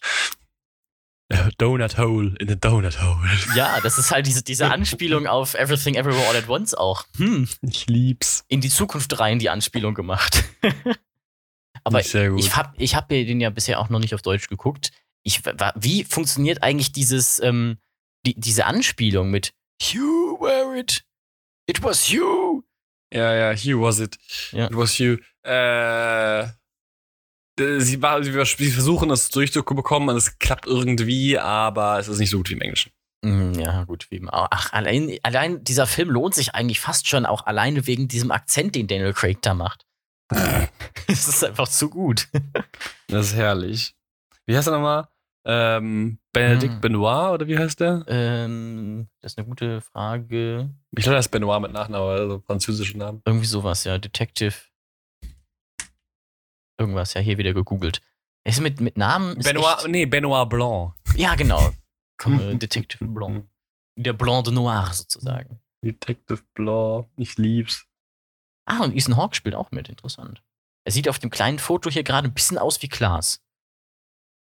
Donut 1.60 1.98
Hole 2.00 2.36
in 2.40 2.48
the 2.48 2.60
Donut 2.60 3.00
Hole. 3.02 3.30
Ja, 3.56 3.80
das 3.82 4.00
ist 4.00 4.10
halt 4.10 4.26
diese, 4.26 4.44
diese 4.44 4.72
Anspielung 4.72 5.28
auf 5.28 5.54
Everything 5.54 5.94
Everywhere 5.96 6.28
All 6.28 6.36
at 6.36 6.50
Once 6.50 6.74
auch. 6.74 7.06
Hm, 7.18 7.48
Ich 7.62 7.86
lieb's. 7.88 8.46
in 8.48 8.62
die 8.62 8.70
Zukunft 8.70 9.20
rein 9.20 9.38
die 9.38 9.50
Anspielung 9.50 9.94
gemacht. 9.94 10.44
Aber 11.84 12.00
Nicht 12.00 12.10
sehr 12.10 12.32
gut. 12.32 12.40
ich 12.40 12.56
habe 12.56 12.74
ich 12.78 12.96
hab 12.96 13.08
den 13.10 13.40
ja 13.40 13.52
bisher 13.52 13.80
auch 13.80 13.90
noch 13.90 14.00
nicht 14.00 14.16
auf 14.16 14.22
Deutsch 14.24 14.48
geguckt. 14.50 14.92
Ich, 15.24 15.42
wie 15.76 16.04
funktioniert 16.04 16.64
eigentlich 16.64 16.92
dieses, 16.94 17.40
ähm, 17.42 17.78
die, 18.26 18.40
diese 18.40 18.66
Anspielung 18.66 19.30
mit 19.30 19.54
You 19.82 20.38
were 20.40 20.78
it. 20.78 21.04
It 21.68 21.84
was 21.84 22.10
you. 22.10 22.64
ja, 23.14 23.34
ja, 23.34 23.56
Hugh 23.56 23.82
was 23.82 24.00
it. 24.00 24.18
Ja. 24.52 24.66
It 24.66 24.76
was 24.76 25.00
Hugh. 25.00 25.20
Äh, 25.44 26.48
sie, 27.80 28.02
war, 28.02 28.24
sie, 28.24 28.32
versuchen 28.72 29.10
es 29.12 29.30
durchzubekommen 29.30 30.10
und 30.10 30.16
es 30.16 30.40
klappt 30.40 30.66
irgendwie, 30.68 31.38
aber 31.38 32.00
es 32.00 32.08
ist 32.08 32.20
nicht 32.20 32.30
so 32.30 32.38
gut 32.38 32.50
wie 32.50 32.54
im 32.54 32.62
Englischen. 32.62 32.92
Mm, 33.22 33.54
Ja, 33.54 33.84
gut, 33.84 34.08
wie 34.10 34.18
immer. 34.18 34.48
Ach, 34.52 34.72
allein, 34.74 35.18
allein 35.24 35.64
dieser 35.64 35.88
Film 35.88 36.10
lohnt 36.10 36.36
sich 36.36 36.56
eigentlich 36.56 36.80
fast 36.80 37.08
schon 37.08 37.26
auch 37.26 37.46
alleine 37.46 37.86
wegen 37.88 38.08
diesem 38.08 38.32
Akzent, 38.32 38.76
den 38.76 38.88
Daniel 38.88 39.14
Craig 39.14 39.42
da 39.42 39.54
macht. 39.54 39.86
es 41.08 41.28
ist 41.28 41.44
einfach 41.44 41.68
zu 41.68 41.90
gut. 41.90 42.28
Das 43.08 43.28
ist 43.28 43.36
herrlich. 43.36 43.96
Wie 44.46 44.56
heißt 44.56 44.68
er 44.68 44.74
nochmal? 44.74 45.08
Ähm, 45.46 46.19
Benedikt 46.40 46.74
Hm. 46.76 46.82
Benoit 46.82 47.34
oder 47.34 47.48
wie 47.48 47.58
heißt 47.58 47.80
der? 47.80 48.06
Ähm, 48.08 49.10
das 49.22 49.34
ist 49.34 49.38
eine 49.38 49.48
gute 49.48 49.82
Frage. 49.82 50.74
Ich 50.96 51.04
glaube, 51.04 51.16
das 51.18 51.26
ist 51.26 51.32
Benoit 51.32 51.62
mit 51.62 51.72
Nachnamen, 51.74 52.08
also 52.10 52.40
französischen 52.46 53.00
Namen. 53.00 53.22
Irgendwie 53.26 53.46
sowas, 53.46 53.84
ja. 53.84 53.98
Detective. 53.98 54.56
Irgendwas, 56.78 57.14
ja, 57.14 57.22
hier 57.22 57.38
wieder 57.38 57.54
gegoogelt. 57.54 58.02
Ist 58.46 58.62
mit, 58.62 58.80
mit 58.80 58.98
Namen. 58.98 59.38
Benoit, 59.40 59.80
echt, 59.80 59.88
nee, 59.90 60.06
Benoit 60.06 60.48
Blanc. 60.50 60.94
ja, 61.16 61.36
genau. 61.36 61.72
Komm, 62.18 62.40
äh, 62.40 62.56
Detective 62.58 63.06
Blanc. 63.06 63.48
Der 63.98 64.14
Blanc 64.14 64.46
de 64.46 64.54
Noir 64.54 64.90
sozusagen. 64.94 65.60
Detective 65.84 66.42
Blanc, 66.54 67.08
ich 67.18 67.38
lieb's. 67.38 67.86
Ah, 68.66 68.84
und 68.84 68.96
Ethan 68.96 69.18
Hawke 69.18 69.36
spielt 69.36 69.56
auch 69.56 69.72
mit. 69.72 69.90
Interessant. 69.90 70.42
Er 70.86 70.92
sieht 70.94 71.10
auf 71.10 71.20
dem 71.20 71.30
kleinen 71.30 71.60
Foto 71.60 71.90
hier 71.90 72.04
gerade 72.04 72.28
ein 72.30 72.34
bisschen 72.34 72.58
aus 72.58 72.82
wie 72.82 72.88
Klaas. 72.88 73.44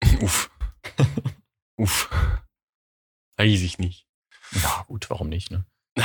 Uff. 0.21 0.51
Uff. 1.77 2.11
Weiß 3.39 3.61
ich 3.61 3.79
nicht. 3.79 4.07
Ja, 4.53 4.85
gut, 4.87 5.11
warum 5.11 5.29
nicht, 5.29 5.51
ne? 5.51 5.65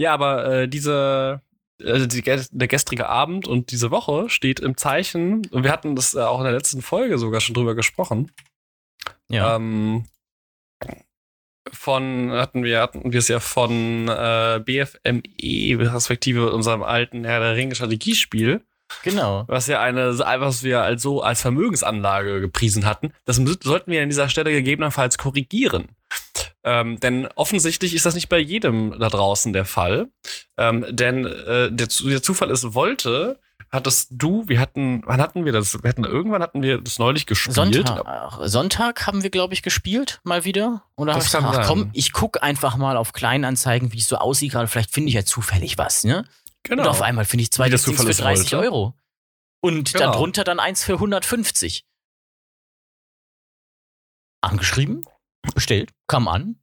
Ja, 0.00 0.14
aber 0.14 0.46
äh, 0.50 0.68
diese, 0.68 1.42
also 1.84 2.06
die, 2.06 2.22
der 2.22 2.68
gestrige 2.68 3.08
Abend 3.08 3.46
und 3.46 3.70
diese 3.70 3.90
Woche 3.90 4.30
steht 4.30 4.58
im 4.58 4.78
Zeichen, 4.78 5.46
und 5.50 5.62
wir 5.62 5.70
hatten 5.70 5.94
das 5.94 6.14
äh, 6.14 6.20
auch 6.20 6.38
in 6.38 6.44
der 6.44 6.54
letzten 6.54 6.80
Folge 6.80 7.18
sogar 7.18 7.42
schon 7.42 7.54
drüber 7.54 7.74
gesprochen. 7.74 8.32
Ja. 9.28 9.56
Ähm, 9.56 10.06
von 11.70 12.32
hatten 12.32 12.64
wir 12.64 12.80
hatten 12.80 13.12
wir 13.12 13.18
es 13.18 13.28
ja 13.28 13.40
von 13.40 14.08
äh, 14.08 14.60
BFME 14.64 15.92
respektive 15.92 16.50
unserem 16.50 16.82
alten 16.82 17.24
Herr 17.24 17.40
der 17.40 17.56
Ringe 17.56 17.74
Strategiespiel, 17.74 18.64
genau. 19.02 19.44
was 19.46 19.66
ja 19.66 19.80
eine 19.80 20.18
was 20.18 20.62
wir 20.62 20.82
als 20.82 21.02
so 21.02 21.22
als 21.22 21.40
Vermögensanlage 21.40 22.40
gepriesen 22.40 22.86
hatten. 22.86 23.12
Das 23.24 23.36
sollten 23.36 23.90
wir 23.90 24.02
an 24.02 24.08
dieser 24.08 24.28
Stelle 24.28 24.50
gegebenenfalls 24.52 25.18
korrigieren. 25.18 25.88
Ähm, 26.62 27.00
denn 27.00 27.26
offensichtlich 27.36 27.94
ist 27.94 28.04
das 28.04 28.14
nicht 28.14 28.28
bei 28.28 28.38
jedem 28.38 28.98
da 28.98 29.08
draußen 29.08 29.52
der 29.52 29.64
Fall. 29.64 30.08
Ähm, 30.58 30.84
denn 30.90 31.24
äh, 31.24 31.72
der, 31.72 31.88
der 31.88 32.22
Zufall 32.22 32.50
ist, 32.50 32.74
wollte, 32.74 33.38
hattest 33.70 34.08
du, 34.10 34.44
wir 34.46 34.60
hatten, 34.60 35.02
wann 35.06 35.20
hatten 35.20 35.44
wir 35.44 35.52
das? 35.52 35.82
Wir 35.82 35.88
hatten, 35.88 36.04
irgendwann 36.04 36.42
hatten 36.42 36.62
wir 36.62 36.78
das 36.78 36.98
neulich 36.98 37.24
gespielt. 37.26 37.54
Sonntag, 37.54 38.02
ach, 38.04 38.40
Sonntag 38.44 39.06
haben 39.06 39.22
wir, 39.22 39.30
glaube 39.30 39.54
ich, 39.54 39.62
gespielt, 39.62 40.20
mal 40.24 40.44
wieder. 40.44 40.82
Oder 40.96 41.16
ich 41.16 41.30
kann 41.30 41.44
gesagt, 41.44 41.58
ach 41.60 41.66
komm, 41.66 41.90
ich 41.94 42.12
guck 42.12 42.42
einfach 42.42 42.76
mal 42.76 42.96
auf 42.96 43.12
Kleinanzeigen, 43.12 43.92
wie 43.92 43.98
es 43.98 44.08
so 44.08 44.16
aussieht 44.16 44.52
gerade. 44.52 44.66
Vielleicht 44.66 44.90
finde 44.90 45.08
ich 45.08 45.14
ja 45.14 45.24
zufällig 45.24 45.78
was, 45.78 46.04
ne? 46.04 46.26
Genau. 46.64 46.82
Und 46.82 46.88
auf 46.88 47.02
einmal 47.02 47.24
finde 47.24 47.42
ich 47.42 47.50
zwei 47.50 47.68
Zufall 47.70 48.04
für 48.06 48.10
es 48.10 48.16
30 48.18 48.52
wollte. 48.52 48.64
Euro. 48.66 48.94
Und 49.62 49.92
Genau. 49.92 50.12
darunter 50.12 50.44
dann 50.44 50.60
eins 50.60 50.84
für 50.84 50.94
150. 50.94 51.84
Angeschrieben, 54.42 55.04
bestellt, 55.54 55.90
kam 56.06 56.28
an. 56.28 56.56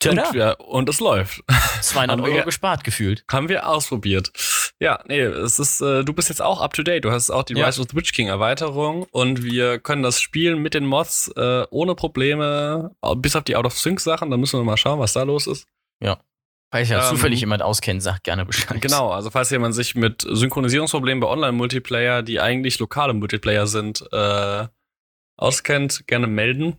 Tada, 0.00 0.28
und, 0.28 0.34
ja, 0.34 0.52
und 0.52 0.88
es 0.88 1.00
läuft. 1.00 1.42
200 1.82 2.10
haben 2.18 2.24
wir- 2.26 2.32
Euro 2.36 2.44
gespart 2.46 2.84
gefühlt. 2.84 3.24
Haben 3.30 3.48
wir 3.48 3.68
ausprobiert. 3.68 4.32
Ja, 4.80 5.02
nee, 5.06 5.20
es 5.20 5.58
ist, 5.58 5.82
äh, 5.82 6.04
du 6.04 6.14
bist 6.14 6.30
jetzt 6.30 6.40
auch 6.40 6.60
up 6.62 6.72
to 6.72 6.82
date. 6.82 7.04
Du 7.04 7.10
hast 7.10 7.30
auch 7.30 7.42
die 7.42 7.54
Ja. 7.54 7.66
Rise 7.66 7.82
of 7.82 7.88
the 7.90 7.96
Witch 7.96 8.12
King 8.12 8.28
Erweiterung 8.28 9.02
und 9.10 9.42
wir 9.42 9.78
können 9.78 10.02
das 10.02 10.20
spielen 10.22 10.60
mit 10.62 10.72
den 10.72 10.86
Mods 10.86 11.28
äh, 11.36 11.66
ohne 11.70 11.94
Probleme, 11.94 12.94
bis 13.16 13.36
auf 13.36 13.44
die 13.44 13.56
Out 13.56 13.66
of 13.66 13.78
Sync 13.78 14.00
Sachen. 14.00 14.30
Da 14.30 14.38
müssen 14.38 14.58
wir 14.58 14.64
mal 14.64 14.78
schauen, 14.78 14.98
was 14.98 15.12
da 15.12 15.22
los 15.22 15.46
ist. 15.46 15.66
Falls 16.72 16.88
ja 16.88 17.02
Ähm, 17.02 17.08
zufällig 17.16 17.40
jemand 17.40 17.62
auskennt, 17.62 18.02
sagt 18.02 18.24
gerne 18.24 18.44
Bescheid. 18.46 18.80
Genau, 18.80 19.10
also 19.10 19.30
falls 19.30 19.50
jemand 19.50 19.74
sich 19.74 19.94
mit 19.96 20.22
Synchronisierungsproblemen 20.28 21.20
bei 21.20 21.26
Online-Multiplayer, 21.28 22.22
die 22.22 22.40
eigentlich 22.40 22.78
lokale 22.78 23.12
Multiplayer 23.12 23.66
sind, 23.66 24.04
äh, 24.12 24.66
auskennt, 25.36 26.06
gerne 26.06 26.26
melden. 26.26 26.76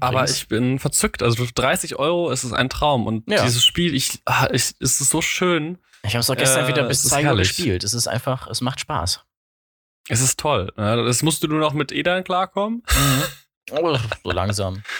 Aber 0.00 0.18
Übrigens. 0.20 0.36
ich 0.36 0.48
bin 0.48 0.78
verzückt. 0.78 1.22
Also 1.22 1.44
für 1.46 1.52
30 1.52 1.96
Euro 1.96 2.30
ist 2.30 2.44
es 2.44 2.52
ein 2.52 2.68
Traum. 2.68 3.06
Und 3.06 3.28
Ja. 3.30 3.42
dieses 3.44 3.64
Spiel, 3.64 3.94
ich, 3.94 4.20
ah, 4.26 4.48
ich, 4.52 4.74
es 4.78 5.00
ist 5.00 5.10
so 5.10 5.22
schön. 5.22 5.78
Ich 6.02 6.10
habe 6.14 6.20
es 6.20 6.28
auch 6.30 6.36
gestern 6.36 6.66
Äh, 6.66 6.68
wieder 6.68 6.82
bis 6.84 7.04
ist 7.04 7.10
2 7.10 7.30
Uhr 7.30 7.36
gespielt. 7.38 7.82
Es 7.82 7.94
ist 7.94 8.06
einfach, 8.06 8.46
es 8.48 8.60
macht 8.60 8.80
Spaß. 8.80 9.24
Es 10.08 10.20
ist 10.20 10.38
toll. 10.38 10.70
Das 10.76 11.22
musst 11.22 11.42
du 11.42 11.48
nur 11.48 11.58
noch 11.60 11.72
mit 11.72 11.90
Edan 11.90 12.22
klarkommen. 12.24 12.82
Oh, 12.86 12.92
so 13.70 14.30
langsam. 14.30 14.82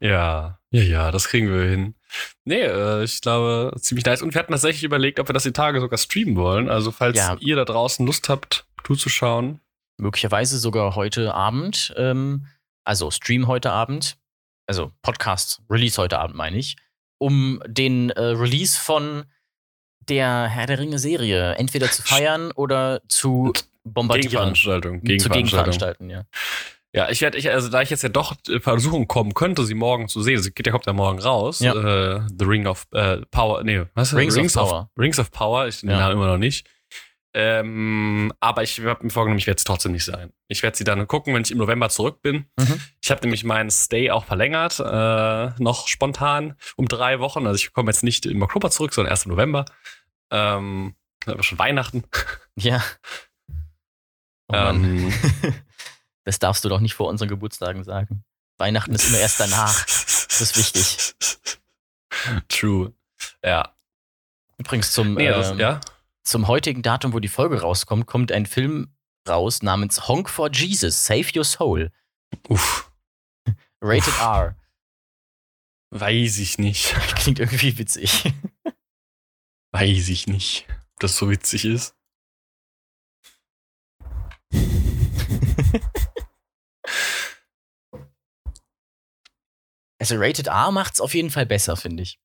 Ja, 0.00 0.58
ja, 0.72 0.82
ja, 0.82 1.10
das 1.12 1.28
kriegen 1.28 1.48
wir 1.48 1.62
hin. 1.68 1.94
Nee, 2.44 2.60
äh, 2.62 3.04
ich 3.04 3.20
glaube, 3.20 3.72
ziemlich 3.78 4.04
nice. 4.04 4.20
Und 4.20 4.34
wir 4.34 4.40
hatten 4.40 4.50
tatsächlich 4.50 4.82
überlegt, 4.82 5.20
ob 5.20 5.28
wir 5.28 5.32
das 5.32 5.44
die 5.44 5.52
Tage 5.52 5.80
sogar 5.80 5.96
streamen 5.96 6.34
wollen. 6.34 6.68
Also, 6.68 6.90
falls 6.90 7.16
Ja. 7.16 7.36
ihr 7.38 7.54
da 7.54 7.64
draußen 7.64 8.04
Lust 8.04 8.28
habt, 8.28 8.66
zuzuschauen. 8.84 9.60
Möglicherweise 9.96 10.58
sogar 10.58 10.96
heute 10.96 11.34
Abend. 11.34 11.94
Ähm, 11.96 12.48
also 12.84 13.12
Stream 13.12 13.46
heute 13.46 13.70
Abend. 13.70 14.16
Also 14.66 14.90
Podcast, 15.02 15.62
Release 15.70 16.02
heute 16.02 16.18
Abend, 16.18 16.34
meine 16.36 16.56
ich. 16.56 16.76
Um 17.18 17.62
den 17.66 18.10
äh, 18.10 18.20
Release 18.20 18.76
von 18.80 19.24
der 20.00 20.48
Herr 20.48 20.66
der 20.66 20.80
Ringe 20.80 20.98
Serie 20.98 21.54
entweder 21.54 21.88
zu 21.92 22.02
feiern 22.02 22.50
oder 22.50 23.02
zu 23.08 23.52
bombardieren. 23.84 24.30
Gegenveranstaltung. 24.30 24.98
Zu 24.98 25.04
Gegenveranstaltung. 25.04 25.32
Gegenveranstalten, 25.32 26.10
ja. 26.10 26.24
Ja, 26.96 27.10
ich 27.10 27.20
werde, 27.20 27.36
ich, 27.36 27.50
also 27.50 27.68
da 27.68 27.82
ich 27.82 27.90
jetzt 27.90 28.02
ja 28.02 28.08
doch 28.08 28.34
äh, 28.48 28.58
versuchen 28.58 29.06
kommen 29.06 29.34
könnte, 29.34 29.66
sie 29.66 29.74
morgen 29.74 30.08
zu 30.08 30.22
sehen. 30.22 30.40
Sie 30.40 30.50
geht 30.50 30.66
ja 30.66 30.72
kommt 30.72 30.86
ja 30.86 30.94
morgen 30.94 31.18
raus. 31.18 31.60
Ja. 31.60 31.74
Äh, 31.74 32.22
The 32.38 32.44
Ring 32.46 32.66
of 32.66 32.86
äh, 32.92 33.18
Power, 33.30 33.62
nee, 33.64 33.82
was? 33.94 34.14
Rings 34.16 34.36
of 34.38 34.52
Power. 34.54 34.90
Rings 34.98 35.18
of 35.18 35.30
Power, 35.30 35.66
ich 35.68 35.80
den 35.80 35.90
Ja. 35.90 35.98
Namen 35.98 36.14
immer 36.14 36.26
noch 36.26 36.38
nicht. 36.38 36.66
Ähm, 37.34 38.32
aber 38.40 38.62
ich 38.62 38.80
habe 38.82 39.04
mir 39.04 39.10
vorgenommen, 39.10 39.38
ich 39.38 39.46
werde 39.46 39.58
es 39.58 39.64
trotzdem 39.64 39.92
nicht 39.92 40.06
sein. 40.06 40.32
Ich 40.48 40.62
werde 40.62 40.74
sie 40.74 40.84
dann 40.84 41.06
gucken, 41.06 41.34
wenn 41.34 41.42
ich 41.42 41.50
im 41.50 41.58
November 41.58 41.90
zurück 41.90 42.22
bin. 42.22 42.46
Mhm. 42.58 42.80
Ich 43.02 43.10
habe 43.10 43.20
nämlich 43.20 43.44
meinen 43.44 43.70
Stay 43.70 44.10
auch 44.10 44.24
verlängert, 44.24 44.80
äh, 44.80 45.62
noch 45.62 45.88
spontan 45.88 46.56
um 46.76 46.88
drei 46.88 47.20
Wochen. 47.20 47.46
Also 47.46 47.56
ich 47.56 47.74
komme 47.74 47.90
jetzt 47.90 48.04
nicht 48.04 48.24
im 48.24 48.40
Oktober 48.40 48.70
zurück, 48.70 48.94
sondern 48.94 49.12
erst 49.12 49.26
im 49.26 49.32
November. 49.32 49.66
Ähm, 50.30 50.94
aber 51.26 51.42
schon 51.42 51.58
Weihnachten. 51.58 52.04
Ja. 52.58 52.82
Oh 54.48 54.54
ähm, 54.54 55.12
Das 56.26 56.40
darfst 56.40 56.64
du 56.64 56.68
doch 56.68 56.80
nicht 56.80 56.94
vor 56.94 57.08
unseren 57.08 57.28
Geburtstagen 57.28 57.84
sagen. 57.84 58.24
Weihnachten 58.58 58.92
ist 58.94 59.06
immer 59.08 59.18
erst 59.18 59.38
danach. 59.38 59.86
Das 59.86 60.40
ist 60.40 60.56
wichtig. 60.56 61.14
True. 62.48 62.92
Ja. 63.44 63.76
Übrigens 64.58 64.90
zum, 64.90 65.14
Nee, 65.14 65.28
das, 65.28 65.50
ähm, 65.52 65.60
ja. 65.60 65.80
zum 66.24 66.48
heutigen 66.48 66.82
Datum, 66.82 67.12
wo 67.12 67.20
die 67.20 67.28
Folge 67.28 67.60
rauskommt, 67.60 68.06
kommt 68.06 68.32
ein 68.32 68.44
Film 68.46 68.92
raus 69.28 69.62
namens 69.62 70.08
Honk 70.08 70.28
for 70.28 70.50
Jesus, 70.50 71.04
Save 71.04 71.28
Your 71.36 71.44
Soul. 71.44 71.92
Uff. 72.48 72.90
Rated 73.80 74.08
Uff. 74.08 74.20
R. 74.20 74.56
Weiß 75.90 76.38
ich 76.38 76.58
nicht. 76.58 76.92
Klingt 77.14 77.38
irgendwie 77.38 77.78
witzig. 77.78 78.32
Weiß 79.70 80.08
ich 80.08 80.26
nicht, 80.26 80.66
ob 80.94 81.00
das 81.00 81.16
so 81.16 81.30
witzig 81.30 81.66
ist. 81.66 81.94
Also 89.98 90.16
Rated 90.18 90.48
R 90.48 90.70
macht's 90.72 91.00
auf 91.00 91.14
jeden 91.14 91.30
Fall 91.30 91.46
besser, 91.46 91.76
finde 91.76 92.02
ich. 92.02 92.18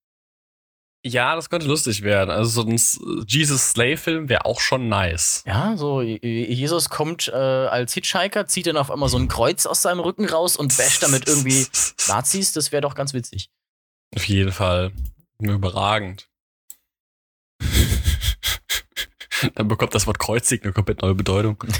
Ja, 1.03 1.35
das 1.35 1.49
könnte 1.49 1.65
lustig 1.65 2.03
werden. 2.03 2.29
Also 2.29 2.61
so 2.61 2.69
ein 2.69 2.79
Jesus 3.27 3.71
Slay-Film 3.71 4.29
wäre 4.29 4.45
auch 4.45 4.59
schon 4.59 4.87
nice. 4.87 5.41
Ja, 5.47 5.75
so 5.75 6.01
Je- 6.01 6.19
Jesus 6.53 6.89
kommt 6.89 7.27
äh, 7.27 7.31
als 7.31 7.93
Hitchhiker, 7.95 8.45
zieht 8.45 8.67
dann 8.67 8.77
auf 8.77 8.91
einmal 8.91 9.09
so 9.09 9.17
ein 9.17 9.27
Kreuz 9.27 9.65
aus 9.65 9.81
seinem 9.81 9.99
Rücken 10.01 10.25
raus 10.29 10.57
und 10.57 10.77
basht 10.77 11.01
damit 11.01 11.27
irgendwie 11.27 11.65
Nazis. 12.07 12.53
Das 12.53 12.71
wäre 12.71 12.81
doch 12.81 12.93
ganz 12.93 13.13
witzig. 13.15 13.49
Auf 14.15 14.25
jeden 14.25 14.51
Fall. 14.51 14.91
Überragend. 15.39 16.27
Dann 19.55 19.67
bekommt 19.67 19.95
das 19.95 20.05
Wort 20.05 20.19
Kreuzig 20.19 20.63
eine 20.63 20.71
komplett 20.73 21.01
neue 21.01 21.15
Bedeutung. 21.15 21.63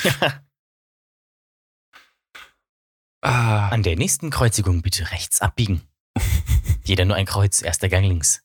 Ah, 3.21 3.69
An 3.69 3.84
der 3.84 3.95
nächsten 3.97 4.29
Kreuzigung 4.29 4.81
bitte 4.81 5.12
rechts 5.12 5.41
abbiegen. 5.41 5.81
Jeder 6.84 7.05
nur 7.05 7.15
ein 7.15 7.25
Kreuz, 7.25 7.62
erster 7.62 7.88
Gang 7.89 8.05
links. 8.07 8.41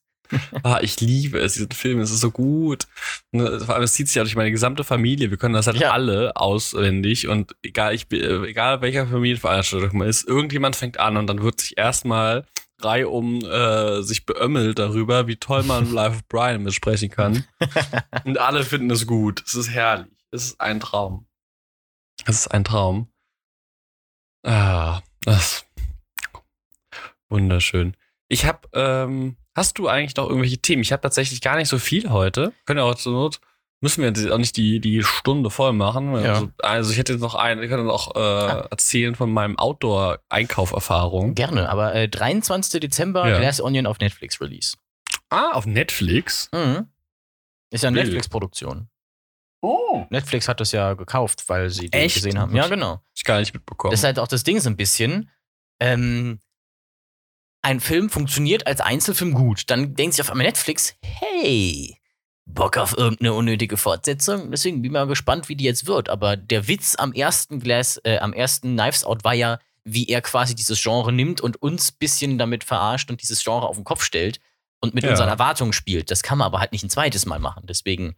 ah, 0.64 0.80
ich 0.82 1.00
liebe 1.00 1.38
es, 1.38 1.54
diesen 1.54 1.70
Film, 1.70 2.00
es 2.00 2.10
ist 2.10 2.20
so 2.20 2.30
gut. 2.32 2.86
Ne, 3.30 3.60
Vor 3.60 3.74
allem, 3.76 3.84
es 3.84 3.92
zieht 3.94 4.08
sich 4.08 4.16
ja 4.16 4.22
durch 4.24 4.34
meine 4.36 4.50
gesamte 4.50 4.82
Familie. 4.84 5.30
Wir 5.30 5.36
können 5.38 5.54
das 5.54 5.66
halt 5.68 5.76
Ja. 5.78 5.92
alle 5.92 6.34
auswendig 6.36 7.28
und 7.28 7.54
egal, 7.62 7.94
ich, 7.94 8.10
egal 8.10 8.80
welcher 8.82 9.06
Familienveranstaltung 9.06 9.96
man 9.96 10.08
ist, 10.08 10.26
irgendjemand 10.28 10.74
fängt 10.76 10.98
an 10.98 11.16
und 11.16 11.26
dann 11.28 11.42
wird 11.42 11.60
sich 11.60 11.78
erstmal 11.78 12.44
Reihe 12.80 13.08
um 13.08 13.40
äh, 13.42 14.02
sich 14.02 14.26
beömmelt 14.26 14.78
darüber, 14.78 15.26
wie 15.28 15.36
toll 15.36 15.62
man 15.62 15.90
Life 15.92 16.16
of 16.16 16.28
Brian 16.28 16.64
besprechen 16.64 17.08
kann. 17.08 17.44
und 18.24 18.36
alle 18.38 18.64
finden 18.64 18.90
es 18.90 19.06
gut. 19.06 19.42
Es 19.46 19.54
ist 19.54 19.70
herrlich. 19.70 20.12
Es 20.32 20.44
ist 20.44 20.60
ein 20.60 20.80
Traum. 20.80 21.26
Es 22.26 22.40
ist 22.40 22.48
ein 22.48 22.64
Traum. 22.64 23.08
Ah, 24.46 25.00
das 25.24 25.64
wunderschön. 27.28 27.96
Ich 28.28 28.44
habe, 28.44 28.60
ähm, 28.72 29.36
hast 29.54 29.78
du 29.78 29.88
eigentlich 29.88 30.16
noch 30.16 30.28
irgendwelche 30.28 30.58
Themen? 30.58 30.82
Ich 30.82 30.92
habe 30.92 31.02
tatsächlich 31.02 31.40
gar 31.40 31.56
nicht 31.56 31.68
so 31.68 31.78
viel 31.78 32.10
heute. 32.10 32.52
Können 32.64 32.78
ja 32.78 32.84
auch 32.84 32.94
zur 32.94 33.12
Not 33.12 33.40
müssen 33.82 34.00
wir 34.00 34.08
jetzt 34.08 34.30
auch 34.30 34.38
nicht 34.38 34.56
die, 34.56 34.80
die 34.80 35.02
Stunde 35.02 35.50
voll 35.50 35.72
machen. 35.72 36.12
Ja. 36.14 36.32
Also, 36.32 36.48
also 36.62 36.92
ich 36.92 36.98
hätte 36.98 37.12
jetzt 37.12 37.20
noch 37.20 37.34
einen, 37.34 37.62
ich 37.62 37.68
könnte 37.68 37.84
noch 37.84 38.16
äh, 38.16 38.18
Ah. 38.18 38.66
erzählen 38.70 39.14
von 39.14 39.30
meinem 39.30 39.58
Outdoor-Einkauferfahrung. 39.58 41.34
Gerne, 41.34 41.68
aber 41.68 41.94
äh, 41.94 42.08
23. 42.08 42.80
Dezember, 42.80 43.28
Ja. 43.28 43.38
Glass 43.38 43.60
Onion 43.60 43.86
auf 43.86 43.98
Netflix 43.98 44.40
Release. 44.40 44.76
Ah, 45.28 45.52
auf 45.52 45.66
Netflix. 45.66 46.48
Mhm. 46.52 46.88
Ist 47.70 47.82
ja 47.82 47.88
eine. 47.88 48.00
Netflix-Produktion. 48.00 48.88
Oh. 49.66 50.06
Netflix 50.10 50.46
hat 50.48 50.60
das 50.60 50.72
ja 50.72 50.94
gekauft, 50.94 51.44
weil 51.48 51.70
sie 51.70 51.90
den 51.90 52.00
Echt? 52.02 52.14
gesehen 52.16 52.38
haben. 52.38 52.54
Ja, 52.54 52.68
genau. 52.68 53.00
Ich 53.14 53.24
gar 53.24 53.40
nicht 53.40 53.52
mitbekommen. 53.54 53.90
Das 53.90 54.00
ist 54.00 54.04
halt 54.04 54.18
auch 54.18 54.28
das 54.28 54.44
Ding 54.44 54.60
so 54.60 54.70
ein 54.70 54.76
bisschen. 54.76 55.30
Ähm, 55.80 56.40
ein 57.62 57.80
Film 57.80 58.10
funktioniert 58.10 58.66
als 58.66 58.80
Einzelfilm 58.80 59.34
gut. 59.34 59.64
Dann 59.70 59.94
denkt 59.96 60.14
sich 60.14 60.22
auf 60.22 60.30
einmal 60.30 60.46
Netflix, 60.46 60.94
hey, 61.02 61.98
Bock 62.44 62.76
auf 62.76 62.96
irgendeine 62.96 63.32
unnötige 63.34 63.76
Fortsetzung. 63.76 64.52
Deswegen 64.52 64.76
bin 64.82 64.90
ich 64.90 64.92
mal 64.92 65.06
gespannt, 65.08 65.48
wie 65.48 65.56
die 65.56 65.64
jetzt 65.64 65.86
wird. 65.88 66.08
Aber 66.08 66.36
der 66.36 66.68
Witz 66.68 66.94
am 66.96 67.12
ersten 67.12 67.58
Glass, 67.58 68.00
äh, 68.04 68.18
am 68.18 68.32
ersten 68.32 68.76
Knives 68.76 69.02
Out 69.02 69.24
war 69.24 69.34
ja, 69.34 69.58
wie 69.82 70.06
er 70.08 70.20
quasi 70.22 70.54
dieses 70.54 70.80
Genre 70.80 71.12
nimmt 71.12 71.40
und 71.40 71.60
uns 71.60 71.90
bisschen 71.90 72.38
damit 72.38 72.62
verarscht 72.62 73.10
und 73.10 73.20
dieses 73.22 73.42
Genre 73.42 73.66
auf 73.66 73.76
den 73.76 73.84
Kopf 73.84 74.02
stellt 74.04 74.38
und 74.80 74.94
mit 74.94 75.02
Ja. 75.04 75.10
unseren 75.10 75.28
Erwartungen 75.28 75.72
spielt. 75.72 76.10
Das 76.12 76.22
kann 76.22 76.38
man 76.38 76.46
aber 76.46 76.60
halt 76.60 76.70
nicht 76.72 76.84
ein 76.84 76.90
zweites 76.90 77.26
Mal 77.26 77.40
machen. 77.40 77.64
Deswegen, 77.66 78.14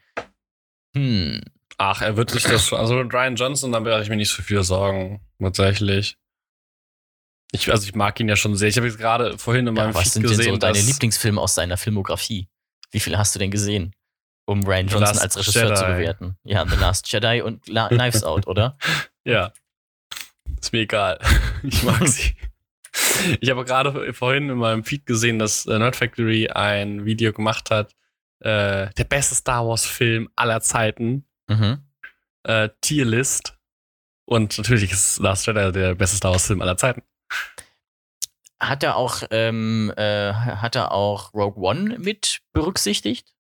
hm, 0.99 1.41
Ach, 1.79 2.03
er 2.03 2.17
wird 2.17 2.31
sich 2.31 2.43
das 2.43 2.67
schon. 2.67 2.79
Also 2.79 2.97
mit 2.97 3.15
Ryan 3.15 3.37
Johnson, 3.37 3.71
da 3.71 3.85
werde 3.85 4.03
ich 4.03 4.09
mir 4.11 4.17
nicht 4.17 4.31
so 4.31 4.43
viel 4.43 4.63
Sorgen, 4.65 5.21
tatsächlich. 5.41 6.17
Ich, 7.53 7.71
also 7.71 7.87
ich 7.87 7.95
mag 7.95 8.19
ihn 8.19 8.29
ja 8.29 8.37
schon 8.37 8.57
sehr. 8.57 8.69
Ich 8.69 8.77
habe 8.77 8.89
jetzt 8.89 8.99
gerade 8.99 9.39
vorhin 9.39 9.67
in 9.67 9.75
meinem 9.75 9.91
ja, 9.91 9.95
was 9.95 10.03
Feed 10.03 10.13
sind 10.13 10.31
denn 10.31 10.43
so 10.43 10.57
deine 10.57 10.81
Lieblingsfilme 10.81 11.41
aus 11.41 11.55
seiner 11.55 11.77
Filmografie? 11.77 12.49
Wie 12.91 13.01
viele 13.01 13.17
hast 13.17 13.35
du 13.35 13.39
denn 13.39 13.53
gesehen? 13.53 13.95
Um 14.45 14.65
Ryan 14.65 14.89
Johnson 14.89 15.19
als 15.19 15.37
Regisseur 15.37 15.75
zu 15.75 15.85
Jedi. 15.85 15.95
bewerten. 15.95 16.37
Ja, 16.43 16.67
The 16.67 16.77
Last 16.77 17.11
Jedi 17.13 17.43
und 17.43 17.69
La 17.69 17.89
Knives 17.89 18.25
Out, 18.25 18.47
oder? 18.49 18.77
Ja. 19.25 19.53
Ist 20.61 20.73
mir 20.73 20.81
egal. 20.81 21.19
Ich 21.63 21.83
mag 21.83 22.07
sie. 22.07 22.35
Ich 23.41 23.51
habe 23.51 23.65
gerade 23.65 24.13
vorhin 24.15 24.49
in 24.49 24.59
meinem 24.59 24.85
Feed 24.85 25.07
gesehen, 25.07 25.39
dass 25.39 25.67
äh, 25.67 25.79
Nerd 25.79 25.97
Factory 25.97 26.49
ein 26.49 27.05
Video 27.05 27.33
gemacht 27.33 27.71
hat. 27.71 27.95
Äh, 28.41 28.91
der 28.97 29.05
beste 29.09 29.35
Star 29.35 29.67
Wars-Film 29.67 30.29
aller 30.37 30.61
Zeiten. 30.61 31.27
Mhm. 31.49 31.79
Äh, 32.45 32.69
Tierlist. 32.81 33.59
Und 34.25 34.59
natürlich 34.59 34.93
ist 34.93 35.19
Last 35.19 35.47
Jedi 35.47 35.73
der 35.73 35.95
beste 35.95 36.17
Star 36.17 36.33
Wars-Film 36.33 36.63
aller 36.63 36.77
Zeiten. 36.77 37.03
Hat 38.61 38.83
er 38.83 38.97
auch, 38.97 39.23
ähm, 39.31 39.93
äh, 39.97 40.33
hat 40.33 40.75
er 40.75 40.93
auch 40.93 41.33
Rogue 41.33 41.63
One 41.63 41.99
mit 41.99 42.41
berücksichtigt? 42.53 43.33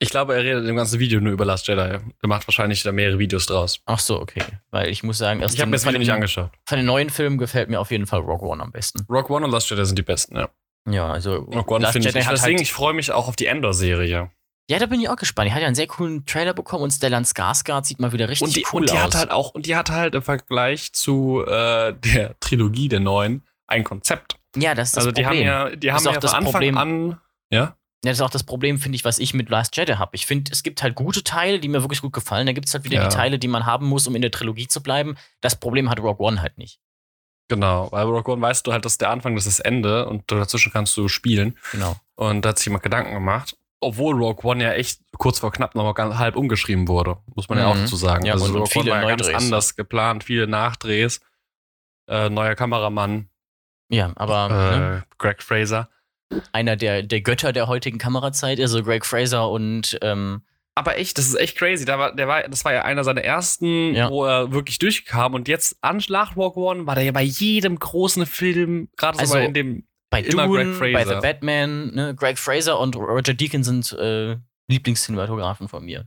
Ich 0.00 0.10
glaube, 0.10 0.34
er 0.34 0.42
redet 0.42 0.68
im 0.68 0.74
ganzen 0.76 0.98
Video 0.98 1.20
nur 1.20 1.32
über 1.32 1.44
Last 1.44 1.68
Jedi. 1.68 1.80
Er 1.80 2.02
macht 2.22 2.46
wahrscheinlich 2.48 2.82
da 2.82 2.90
mehrere 2.90 3.18
Videos 3.18 3.46
draus. 3.46 3.80
Ach 3.86 4.00
so, 4.00 4.20
okay. 4.20 4.42
Weil 4.70 4.88
ich 4.90 5.04
muss 5.04 5.18
sagen, 5.18 5.42
aus 5.42 5.54
Ich 5.54 5.60
habe 5.60 5.70
mir 5.70 5.76
das 5.76 5.86
Video 5.86 6.00
nicht 6.00 6.12
angeschaut. 6.12 6.50
von 6.66 6.76
den 6.76 6.86
neuen 6.86 7.10
Filmen 7.10 7.38
gefällt 7.38 7.70
mir 7.70 7.80
auf 7.80 7.90
jeden 7.92 8.06
Fall 8.06 8.20
Rogue 8.20 8.48
One 8.48 8.62
am 8.62 8.72
besten. 8.72 9.06
Rogue 9.08 9.34
One 9.34 9.46
und 9.46 9.52
Last 9.52 9.70
Jedi 9.70 9.86
sind 9.86 9.96
die 9.96 10.02
besten, 10.02 10.36
ja. 10.36 10.48
Ja, 10.90 11.10
also 11.10 11.36
Rogue 11.36 11.76
One 11.76 11.86
finde 11.92 12.08
ich. 12.08 12.26
Hat 12.26 12.32
deswegen, 12.32 12.56
halt, 12.58 12.60
ich 12.60 12.72
freue 12.72 12.92
mich 12.92 13.12
auch 13.12 13.28
auf 13.28 13.36
die 13.36 13.46
Endor-Serie. 13.46 14.30
Ja, 14.70 14.78
da 14.78 14.86
bin 14.86 15.00
ich 15.00 15.08
auch 15.10 15.16
gespannt. 15.16 15.48
Die 15.48 15.52
hat 15.52 15.60
ja 15.60 15.66
einen 15.66 15.74
sehr 15.76 15.86
coolen 15.86 16.24
Trailer 16.24 16.54
bekommen 16.54 16.84
und 16.84 16.90
Stellan 16.90 17.24
Skarsgård 17.24 17.84
sieht 17.84 18.00
mal 18.00 18.12
wieder 18.12 18.28
richtig 18.30 18.46
Und 18.46 18.56
die, 18.56 18.64
cool 18.72 18.80
und 18.82 18.90
die 18.90 18.94
aus. 18.94 19.02
hat 19.02 19.14
halt 19.14 19.30
auch, 19.30 19.50
und 19.54 19.66
die 19.66 19.76
hat 19.76 19.90
halt 19.90 20.14
im 20.14 20.22
Vergleich 20.22 20.92
zu 20.94 21.44
äh, 21.46 21.92
der 22.04 22.38
Trilogie 22.40 22.88
der 22.88 23.00
neuen 23.00 23.42
ein 23.66 23.84
Konzept. 23.84 24.36
ja, 24.56 24.74
das 24.74 24.88
ist 24.88 24.96
das 24.96 25.04
also 25.04 25.12
die 25.12 25.22
Problem. 25.22 25.46
haben 25.48 25.70
ja, 25.70 25.76
die 25.76 25.92
haben 25.92 26.04
ja 26.04 26.12
das 26.18 26.30
von 26.30 26.38
Anfang 26.38 26.52
Problem. 26.52 26.78
an. 26.78 27.20
Ja? 27.50 27.76
Ja, 28.04 28.10
das 28.10 28.18
ist 28.18 28.22
auch 28.22 28.30
das 28.30 28.44
Problem, 28.44 28.78
finde 28.78 28.96
ich, 28.96 29.04
was 29.04 29.18
ich 29.18 29.32
mit 29.32 29.48
Last 29.48 29.76
Jedi 29.76 29.94
habe. 29.94 30.10
Ich 30.14 30.26
finde, 30.26 30.52
es 30.52 30.62
gibt 30.62 30.82
halt 30.82 30.94
gute 30.94 31.24
Teile, 31.24 31.58
die 31.58 31.68
mir 31.68 31.82
wirklich 31.82 32.02
gut 32.02 32.12
gefallen. 32.12 32.46
Da 32.46 32.52
gibt 32.52 32.66
es 32.68 32.74
halt 32.74 32.84
wieder 32.84 32.96
Ja. 32.96 33.08
die 33.08 33.14
Teile, 33.14 33.38
die 33.38 33.48
man 33.48 33.64
haben 33.64 33.86
muss, 33.86 34.06
um 34.06 34.14
in 34.14 34.20
der 34.22 34.30
Trilogie 34.30 34.68
zu 34.68 34.82
bleiben. 34.82 35.16
Das 35.40 35.56
Problem 35.56 35.88
hat 35.88 36.00
Rogue 36.00 36.24
One 36.26 36.42
halt 36.42 36.58
nicht. 36.58 36.80
Genau. 37.48 37.88
Bei 37.90 38.02
Rogue 38.02 38.32
One 38.34 38.42
weißt 38.42 38.66
du 38.66 38.72
halt, 38.72 38.84
das 38.84 38.92
ist 38.92 39.00
der 39.00 39.10
Anfang, 39.10 39.34
das 39.34 39.46
ist 39.46 39.58
das 39.58 39.64
Ende 39.64 40.06
und 40.06 40.30
dazwischen 40.30 40.72
kannst 40.72 40.94
du 40.98 41.08
spielen. 41.08 41.56
Genau. 41.72 41.96
Und 42.14 42.42
da 42.44 42.50
hat 42.50 42.58
sich 42.58 42.66
jemand 42.66 42.82
Gedanken 42.82 43.12
gemacht. 43.14 43.56
Obwohl 43.84 44.16
Rogue 44.16 44.44
One 44.50 44.62
ja 44.64 44.72
echt 44.72 45.00
kurz 45.18 45.38
vor 45.38 45.52
knapp 45.52 45.74
noch 45.74 45.84
mal 45.84 45.92
ganz 45.94 46.16
halb 46.16 46.36
umgeschrieben 46.36 46.88
wurde, 46.88 47.18
muss 47.34 47.48
man 47.48 47.58
ja 47.58 47.66
auch 47.66 47.74
Mhm. 47.74 47.80
dazu 47.82 47.96
sagen. 47.96 48.24
Ja, 48.26 48.32
also 48.34 48.46
Rogue 48.52 48.66
viele 48.66 48.92
One 48.92 49.02
war 49.02 49.10
ja 49.10 49.16
ganz 49.16 49.28
anders 49.28 49.76
geplant, 49.76 50.24
viele 50.24 50.46
Nachdrehs, 50.46 51.20
äh, 52.08 52.28
neuer 52.30 52.54
Kameramann, 52.54 53.28
Ja, 53.90 54.12
aber 54.16 54.48
ne, 54.48 55.04
äh, 55.04 55.14
Greg 55.18 55.42
Fraser. 55.42 55.88
einer 56.52 56.76
der, 56.76 57.02
der 57.02 57.20
Götter 57.20 57.52
der 57.52 57.68
heutigen 57.68 57.98
Kamerazeit, 57.98 58.58
also 58.60 58.82
Greg 58.82 59.04
Fraser 59.06 59.48
und 59.50 59.98
ähm, 60.02 60.42
Aber 60.76 60.98
echt, 60.98 61.18
das 61.18 61.28
ist 61.28 61.36
echt 61.36 61.56
crazy. 61.56 61.84
Da 61.84 62.00
war, 62.00 62.16
der 62.16 62.26
war, 62.26 62.42
das 62.48 62.64
war 62.64 62.72
ja 62.72 62.82
einer 62.82 63.04
seiner 63.04 63.22
ersten, 63.22 63.94
Ja. 63.94 64.10
wo 64.10 64.24
er 64.24 64.50
wirklich 64.50 64.80
durchkam. 64.80 65.34
Und 65.34 65.46
jetzt 65.46 65.76
an 65.82 66.02
nach 66.08 66.34
Rogue 66.36 66.60
One 66.64 66.84
war 66.88 66.96
der 66.96 67.04
ja 67.04 67.12
bei 67.12 67.22
jedem 67.22 67.78
großen 67.78 68.26
Film, 68.26 68.88
gerade 68.96 69.20
Also, 69.20 69.34
so 69.34 69.38
in 69.38 69.54
dem. 69.54 69.86
Bei 70.22 70.28
Immer 70.28 70.46
Dune, 70.46 70.72
Greg 70.78 70.94
bei. 70.94 71.04
The 71.04 71.14
Batman, 71.20 71.94
ne, 71.94 72.14
Greg 72.14 72.38
Fraser 72.38 72.78
und 72.78 72.96
Roger 72.96 73.34
Deakins 73.34 73.66
sind 73.66 73.92
äh, 73.92 74.36
Lieblingscinematografen 74.68 75.68
von 75.68 75.84
mir. 75.84 76.06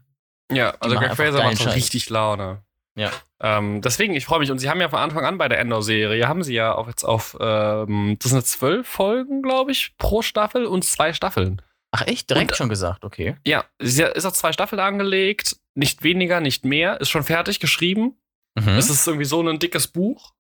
Ja, 0.52 0.72
also 0.80 0.96
Greg 0.96 1.16
Fraser 1.16 1.44
macht 1.44 1.58
schon 1.58 1.72
richtig 1.72 2.10
Laune. 2.10 2.64
Ja. 2.96 3.12
Ähm, 3.40 3.82
deswegen, 3.82 4.16
ich 4.16 4.26
freue 4.26 4.40
mich. 4.40 4.50
Und 4.50 4.58
sie 4.60 4.70
haben 4.70 4.82
ja 4.82 4.90
von 4.90 5.00
Anfang 5.00 5.24
an 5.24 5.38
bei 5.38 5.48
der 5.48 5.60
Endor-Serie, 5.60 6.28
haben 6.28 6.42
sie 6.42 6.56
ja 6.56 6.74
auch 6.74 6.88
jetzt 6.88 7.04
auf, 7.04 7.38
ähm, 7.40 8.18
das 8.20 8.32
sind 8.32 8.40
jetzt 8.40 8.52
zwölf 8.54 8.88
Folgen, 8.88 9.44
glaube 9.44 9.72
ich, 9.72 9.96
pro 9.98 10.24
Staffel 10.24 10.66
und 10.66 10.84
zwei 10.84 11.14
Staffeln. 11.14 11.62
Ach 11.92 12.08
echt? 12.08 12.30
Direkt 12.30 12.52
Und- 12.52 12.58
schon 12.58 12.70
gesagt, 12.70 13.06
okay. 13.06 13.36
Ja- 13.46 13.66
ist 13.78 14.26
auf 14.26 14.34
zwei 14.34 14.52
Staffeln 14.52 14.80
angelegt, 14.80 15.58
nicht 15.76 16.02
weniger, 16.04 16.40
nicht 16.42 16.66
mehr, 16.66 17.00
ist 17.00 17.10
schon 17.10 17.24
fertig 17.24 17.60
geschrieben. 17.60 18.18
Mhm. 18.56 18.70
Es 18.70 18.90
ist 18.90 19.06
irgendwie 19.08 19.26
so 19.26 19.48
ein 19.48 19.60
dickes 19.60 19.88
Buch. 19.88 20.34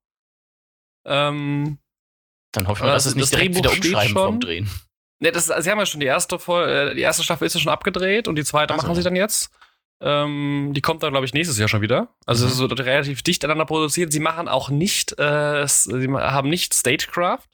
Ähm, 1.06 1.78
Dann 2.54 2.68
hoffen 2.68 2.82
wir, 2.82 2.86
Aber 2.86 2.94
dass 2.94 3.06
es 3.06 3.14
das 3.14 3.16
nicht 3.16 3.34
direkt 3.34 3.56
Drehbuch 3.56 3.72
wieder 3.76 3.86
umschreiben 3.94 4.14
vom 4.14 4.40
Drehen. 4.40 4.70
Ne, 5.20 5.32
das, 5.32 5.48
ist- 5.50 5.64
sie 5.64 5.72
haben 5.72 5.80
ja 5.80 5.86
schon 5.86 6.00
die 6.00 6.06
erste 6.06 6.38
Folge, 6.40 6.92
äh, 6.92 6.96
die 6.96 7.02
erste 7.02 7.24
Staffel 7.24 7.46
ist 7.46 7.54
ja 7.56 7.60
schon 7.60 7.72
abgedreht 7.72 8.28
und 8.28 8.36
die 8.36 8.44
zweite 8.44 8.74
Ach 8.74 8.80
so. 8.80 8.84
machen 8.88 8.96
sie 8.96 9.04
dann 9.04 9.16
jetzt. 9.16 9.50
Ähm, 10.00 10.74
die 10.76 10.82
kommt 10.82 11.02
dann, 11.02 11.10
glaube 11.12 11.26
ich, 11.26 11.34
nächstes 11.34 11.58
Jahr 11.58 11.68
schon 11.68 11.82
wieder. 11.82 12.10
Also 12.28 12.46
Mhm. 12.46 12.52
es 12.52 12.58
wird 12.60 12.80
relativ 12.82 13.24
dicht 13.24 13.44
aneinander 13.44 13.66
produziert. 13.66 14.14
Sie 14.14 14.20
machen 14.20 14.48
auch 14.48 14.70
nicht, 14.70 15.18
äh, 15.18 15.68
sie 15.68 16.08
haben 16.08 16.50
nicht 16.50 16.76
Stagecraft. 16.76 17.48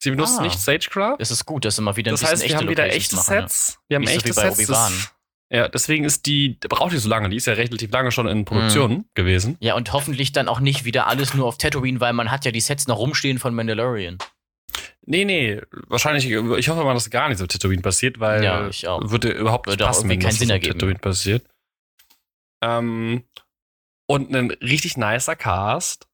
Sie 0.00 0.10
benutzen 0.10 0.38
Ah. 0.38 0.42
nicht 0.42 0.60
Stagecraft. 0.60 1.16
Das 1.18 1.30
ist 1.32 1.44
gut, 1.46 1.64
dass 1.64 1.80
mal 1.80 1.96
wieder 1.96 2.12
ein 2.12 2.14
Das 2.14 2.20
bisschen 2.20 2.38
heißt, 2.38 2.48
wir 2.48 2.56
haben 2.58 2.68
wieder 2.68 2.84
echte. 2.92 3.16
Sets. 3.16 3.78
Wir 3.88 3.96
haben 3.96 4.06
so 4.06 4.12
echte 4.12 4.32
Sets. 4.32 5.10
Ja, 5.52 5.68
deswegen 5.68 6.04
ist 6.04 6.26
die, 6.26 6.58
braucht 6.68 6.92
die 6.92 6.98
so 6.98 7.08
lange. 7.08 7.28
Die 7.28 7.36
ist 7.36 7.46
ja 7.46 7.52
relativ 7.52 7.90
lange 7.92 8.10
schon 8.10 8.26
in 8.26 8.44
Produktion 8.44 8.90
Mhm. 8.92 9.04
gewesen. 9.14 9.56
Ja, 9.60 9.74
und 9.76 9.92
hoffentlich 9.92 10.32
dann 10.32 10.48
auch 10.48 10.58
nicht 10.60 10.84
wieder 10.84 11.06
alles 11.06 11.34
nur 11.34 11.46
auf 11.46 11.56
Tatooine, 11.56 12.00
weil 12.00 12.12
man 12.12 12.30
hat 12.32 12.44
ja 12.44 12.50
die 12.50 12.60
Sets 12.60 12.88
noch 12.88 12.98
rumstehen 12.98 13.38
von 13.38 13.54
Mandalorian. 13.54 14.18
Nee, 15.08 15.24
nee, 15.24 15.60
wahrscheinlich, 15.86 16.26
ich 16.28 16.68
hoffe 16.68 16.82
mal, 16.82 16.94
dass 16.94 17.08
gar 17.10 17.28
nicht 17.28 17.38
so 17.38 17.46
Tatooine 17.46 17.80
passiert, 17.80 18.18
weil 18.18 18.42
Ja, 18.42 18.66
ich 18.68 18.88
auch. 18.88 19.08
würde 19.08 19.30
überhaupt 19.30 19.66
Würde 19.68 19.76
nicht 19.76 19.84
auch 19.84 19.88
passen, 19.94 20.08
wenn 20.08 20.18
keinen 20.18 20.30
das 20.30 20.38
Sinn 20.40 20.50
ergeben. 20.50 20.72
Tatooine 20.80 20.98
passiert. 20.98 21.46
Ähm, 22.62 23.22
und 24.08 24.34
ein 24.34 24.50
richtig 24.50 24.96
nicer 24.96 25.36
Cast 25.36 26.08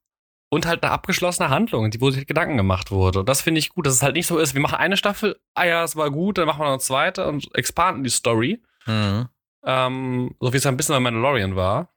und 0.51 0.65
halt 0.67 0.83
eine 0.83 0.91
abgeschlossene 0.91 1.49
Handlung, 1.49 1.89
die 1.89 2.01
wo 2.01 2.11
sich 2.11 2.27
Gedanken 2.27 2.57
gemacht 2.57 2.91
wurde. 2.91 3.21
Und 3.21 3.29
das 3.29 3.41
finde 3.41 3.59
ich 3.59 3.69
gut, 3.69 3.85
dass 3.87 3.93
es 3.95 4.03
halt 4.03 4.15
nicht 4.15 4.27
so 4.27 4.37
ist, 4.37 4.53
wir 4.53 4.61
machen 4.61 4.75
eine 4.75 4.97
Staffel, 4.97 5.39
ah 5.55 5.63
ja, 5.65 5.83
es 5.83 5.95
war 5.95 6.11
gut, 6.11 6.37
dann 6.37 6.45
machen 6.45 6.59
wir 6.59 6.65
noch 6.65 6.71
eine 6.73 6.79
zweite 6.79 7.27
und 7.27 7.53
expanden 7.55 8.03
die 8.03 8.09
Story. 8.11 8.61
Mhm. 8.85 9.29
Ähm, 9.65 10.35
so 10.39 10.51
wie 10.53 10.57
es 10.57 10.65
ein 10.65 10.75
bisschen 10.77 10.93
bei 10.95 10.99
Mandalorian 10.99 11.55
war. 11.55 11.89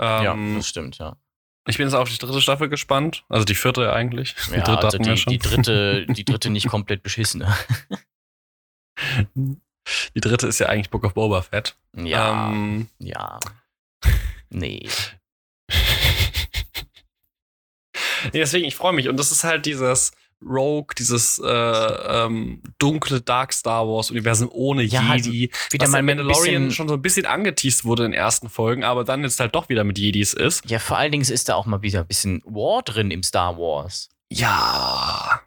ja, 0.00 0.32
Ähm, 0.32 0.56
das 0.56 0.68
stimmt, 0.68 0.98
ja. 0.98 1.16
ich 1.68 1.76
bin 1.76 1.86
jetzt 1.86 1.94
auf 1.94 2.08
die 2.08 2.18
dritte 2.18 2.40
Staffel 2.40 2.68
gespannt. 2.68 3.24
Also 3.28 3.44
die 3.44 3.54
vierte 3.54 3.92
eigentlich. 3.92 4.34
Die 4.48 4.54
Ja, 4.54 4.62
dritte 4.62 4.84
also 4.86 4.98
die, 4.98 5.16
schon. 5.16 5.32
die, 5.32 5.38
dritte, 5.38 6.06
die 6.06 6.24
dritte 6.24 6.50
nicht 6.50 6.68
komplett 6.68 7.02
beschissene. 7.02 7.54
Die 9.34 10.20
dritte 10.20 10.46
ist 10.46 10.58
ja 10.60 10.68
eigentlich 10.68 10.90
Book 10.90 11.04
of 11.04 11.14
Boba 11.14 11.42
Fett. 11.42 11.76
Ja, 11.94 12.50
Ähm, 12.50 12.88
ja. 12.98 13.38
Nee. 14.48 14.88
nee, 18.24 18.30
deswegen, 18.32 18.64
ich 18.66 18.76
freue 18.76 18.92
mich. 18.92 19.08
Und 19.08 19.16
das 19.18 19.30
ist 19.32 19.44
halt 19.44 19.66
dieses 19.66 20.12
Rogue, 20.46 20.94
dieses 20.98 21.38
äh, 21.38 21.46
ähm, 21.48 22.62
dunkle 22.78 23.20
Dark 23.20 23.52
Star 23.52 23.86
Wars 23.86 24.10
Universum 24.10 24.48
ohne 24.52 24.82
Ja, 24.82 25.08
halt 25.08 25.26
Jedi. 25.26 25.50
Wieder 25.70 25.86
was 25.86 25.92
mal 25.92 26.02
Mandalorian 26.02 26.70
schon 26.70 26.88
so 26.88 26.94
ein 26.94 27.02
bisschen 27.02 27.26
angeteased 27.26 27.84
wurde 27.84 28.04
in 28.04 28.12
den 28.12 28.18
ersten 28.18 28.48
Folgen, 28.48 28.84
aber 28.84 29.04
dann 29.04 29.22
jetzt 29.22 29.40
halt 29.40 29.54
doch 29.54 29.68
wieder 29.68 29.84
mit 29.84 29.98
Jedis 29.98 30.34
ist. 30.34 30.68
Ja, 30.68 30.78
vor 30.78 30.98
allen 30.98 31.12
Dingen 31.12 31.24
ist 31.24 31.48
da 31.48 31.54
auch 31.54 31.66
mal 31.66 31.82
wieder 31.82 32.00
ein 32.00 32.06
bisschen 32.06 32.42
War 32.44 32.82
drin 32.82 33.10
im 33.10 33.22
Star 33.22 33.56
Wars. 33.58 34.08
Ja. 34.30 35.40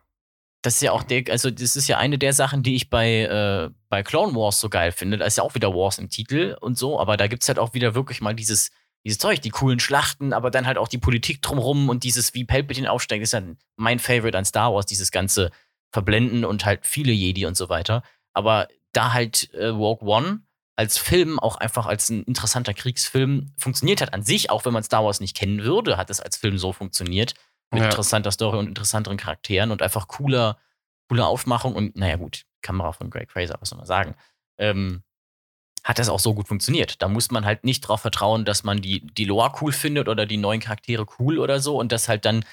Das 0.62 0.76
ist 0.76 0.82
ja 0.82 0.92
auch 0.92 1.04
der, 1.04 1.24
also 1.30 1.50
das 1.52 1.76
ist 1.76 1.88
ja 1.88 1.98
eine 1.98 2.18
der 2.18 2.34
Sachen, 2.34 2.64
die 2.64 2.76
ich 2.76 2.90
bei, 2.90 3.22
äh, 3.22 3.70
bei 3.90 4.04
Clone 4.04 4.36
Wars 4.36 4.60
so 4.60 4.70
geil 4.70 4.92
finde. 4.92 5.18
Da 5.18 5.26
ist 5.26 5.38
ja 5.38 5.44
auch 5.44 5.56
wieder 5.56 5.74
Wars 5.74 5.98
im 6.00 6.10
Titel 6.10 6.58
und 6.60 6.78
so, 6.78 7.00
aber 7.00 7.16
da 7.16 7.28
gibt 7.28 7.44
es 7.44 7.48
halt 7.48 7.60
auch 7.60 7.74
wieder 7.74 7.96
wirklich 7.96 8.22
mal 8.22 8.34
dieses, 8.34 8.72
dieses 9.08 9.20
Zeug, 9.20 9.42
die 9.42 9.50
coolen 9.52 9.80
Schlachten, 9.80 10.34
aber 10.34 10.52
dann 10.52 10.68
halt 10.68 10.78
auch 10.78 10.90
die 10.90 10.98
Politik 10.98 11.42
drumrum 11.42 11.88
und 11.88 12.04
dieses, 12.04 12.34
wie 12.34 12.44
Palpatine 12.44 12.92
aufsteigt, 12.92 13.24
ist 13.24 13.32
ja 13.32 13.42
mein 13.78 14.00
Favorite 14.00 14.38
an 14.38 14.44
Star 14.44 14.74
Wars, 14.74 14.86
dieses 14.86 15.12
ganze 15.12 15.50
Verblenden 15.94 16.44
und 16.44 16.66
halt 16.66 16.86
viele 16.86 17.14
Jedi 17.14 17.46
und 17.46 17.56
so 17.56 17.70
weiter. 17.70 18.04
Aber 18.34 18.68
da 18.92 19.14
halt 19.14 19.54
äh, 19.54 19.68
Rogue 19.68 20.06
One 20.06 20.42
als 20.76 20.98
Film, 20.98 21.40
auch 21.40 21.56
einfach 21.56 21.86
als 21.86 22.10
ein 22.10 22.24
interessanter 22.24 22.74
Kriegsfilm 22.74 23.54
funktioniert 23.58 24.02
hat. 24.02 24.14
An 24.14 24.24
sich, 24.24 24.50
auch 24.50 24.66
wenn 24.66 24.74
man 24.74 24.84
Star 24.84 25.06
Wars 25.06 25.22
nicht 25.22 25.38
kennen 25.38 25.64
würde, 25.64 25.96
hat 25.96 26.10
es 26.10 26.20
als 26.20 26.36
Film 26.36 26.58
so 26.58 26.74
funktioniert. 26.74 27.34
Mit 27.72 27.82
Ja. 27.82 27.86
interessanter 27.86 28.32
Story 28.32 28.58
und 28.58 28.68
interessanteren 28.68 29.18
Charakteren 29.18 29.72
und 29.72 29.82
einfach 29.82 30.08
cooler, 30.08 30.58
cooler 31.10 31.28
Aufmachung 31.28 31.74
und, 31.76 31.96
naja, 31.96 32.18
gut, 32.18 32.44
Kamera 32.62 32.92
von 32.92 33.10
Greg 33.10 33.32
Fraser, 33.32 33.56
was 33.60 33.70
soll 33.70 33.78
man 33.78 33.88
sagen. 33.88 34.16
Ähm, 34.60 35.04
hat 35.88 36.00
das 36.00 36.10
auch 36.10 36.20
so 36.20 36.34
gut 36.34 36.50
funktioniert. 36.50 37.02
Da 37.02 37.08
muss 37.08 37.32
man 37.32 37.46
halt 37.46 37.64
nicht 37.64 37.80
drauf 37.80 38.02
vertrauen, 38.02 38.44
dass 38.44 38.66
man 38.66 38.82
die, 38.82 39.08
die 39.08 39.24
Lore 39.24 39.54
cool 39.62 39.72
findet 39.72 40.10
oder 40.10 40.26
die 40.26 40.36
neuen 40.36 40.60
Charaktere 40.60 41.06
cool 41.18 41.40
oder 41.40 41.62
so 41.62 41.80
und 41.80 41.94
dass 41.94 42.10
halt 42.10 42.26
dann 42.26 42.44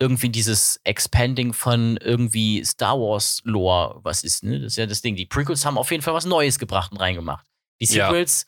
irgendwie 0.00 0.30
dieses 0.30 0.80
Expanding 0.82 1.52
von 1.52 1.96
irgendwie 1.98 2.64
Star 2.64 2.98
Wars 2.98 3.40
Lore 3.44 4.00
was 4.02 4.24
ist, 4.24 4.42
ne? 4.42 4.58
Das 4.58 4.72
ist 4.72 4.76
ja 4.78 4.86
das 4.86 5.00
Ding. 5.00 5.14
Die 5.14 5.26
Prequels 5.26 5.64
haben 5.64 5.78
auf 5.78 5.92
jeden 5.92 6.02
Fall 6.02 6.14
was 6.14 6.24
Neues 6.24 6.58
gebracht 6.58 6.90
und 6.90 6.98
reingemacht. 6.98 7.46
Die 7.80 7.84
Ja. 7.86 8.06
Sequels, 8.08 8.46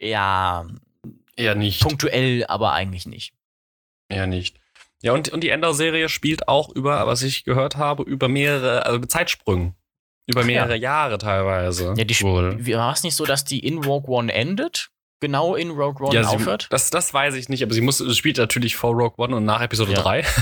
ja, 0.00 0.66
Eher 1.36 1.54
nicht. 1.54 1.80
punktuell, 1.80 2.44
aber 2.46 2.72
eigentlich 2.72 3.06
nicht. 3.06 3.34
Eher 4.08 4.26
nicht. 4.26 4.58
Ja, 5.02 5.12
und, 5.12 5.28
und 5.28 5.44
die 5.44 5.50
Ender-Serie 5.50 6.08
spielt 6.08 6.48
auch 6.48 6.70
über, 6.70 7.06
was 7.06 7.22
ich 7.22 7.44
gehört 7.44 7.76
habe, 7.76 8.02
über 8.02 8.26
mehrere, 8.26 8.84
also 8.84 8.98
mit 8.98 9.12
Zeitsprüngen. 9.12 9.76
Über 10.26 10.40
Ach 10.40 10.44
ja. 10.44 10.46
mehrere 10.46 10.76
Jahre 10.76 11.18
teilweise. 11.18 11.94
Ja, 11.96 12.04
die. 12.04 12.14
War 12.22 12.92
es 12.92 13.02
nicht 13.02 13.14
so, 13.16 13.24
dass 13.26 13.44
die 13.44 13.60
in 13.60 13.78
Rogue 13.82 14.08
One 14.14 14.32
endet? 14.32 14.90
Genau 15.20 15.54
in 15.54 15.70
Rogue 15.70 16.06
One 16.06 16.14
Ja, 16.14 16.24
sie, 16.24 16.36
aufhört? 16.36 16.66
das, 16.70 16.88
das 16.90 17.12
weiß 17.12 17.34
ich 17.34 17.48
nicht, 17.48 17.62
aber 17.62 17.74
sie 17.74 17.80
muss, 17.82 17.98
sie 17.98 18.14
spielt 18.14 18.38
natürlich 18.38 18.76
vor 18.76 18.92
Rogue 18.92 19.14
One 19.18 19.36
und 19.36 19.44
nach 19.44 19.60
Episode 19.60 19.92
Ja. 19.92 20.00
3. 20.02 20.24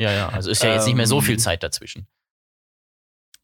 Ja, 0.00 0.10
ja. 0.10 0.28
Also 0.30 0.50
ist 0.50 0.62
ja 0.62 0.72
jetzt 0.74 0.86
nicht 0.86 0.96
mehr 0.96 1.06
so 1.06 1.18
Ähm, 1.18 1.22
viel 1.22 1.38
Zeit 1.38 1.62
dazwischen. 1.62 2.08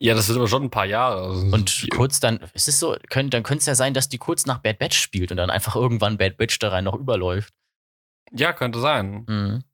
ja, 0.01 0.15
das 0.15 0.27
sind 0.27 0.37
aber 0.37 0.49
schon 0.49 0.65
ein 0.65 0.71
paar 0.71 0.87
Jahre. 0.87 1.31
Und 1.31 1.87
kurz 1.91 2.19
dann, 2.21 2.41
es 2.55 2.67
ist 2.69 2.81
so, 2.81 2.97
können, 3.11 3.31
dann 3.31 3.43
könnte 3.45 3.61
es 3.61 3.67
ja 3.67 3.75
sein, 3.75 3.95
dass 3.95 4.09
die 4.09 4.19
kurz 4.19 4.47
nach 4.47 4.59
Bad 4.59 4.79
Batch 4.79 4.99
spielt 4.99 5.31
und 5.31 5.37
dann 5.37 5.51
einfach 5.51 5.77
irgendwann 5.77 6.17
Bad 6.19 6.37
Batch 6.37 6.59
da 6.59 6.71
rein 6.71 6.85
noch 6.85 6.95
überläuft. 6.95 7.53
ja, 8.33 8.53
könnte 8.53 8.81
sein. 8.81 9.25
Mhm. 9.29 9.65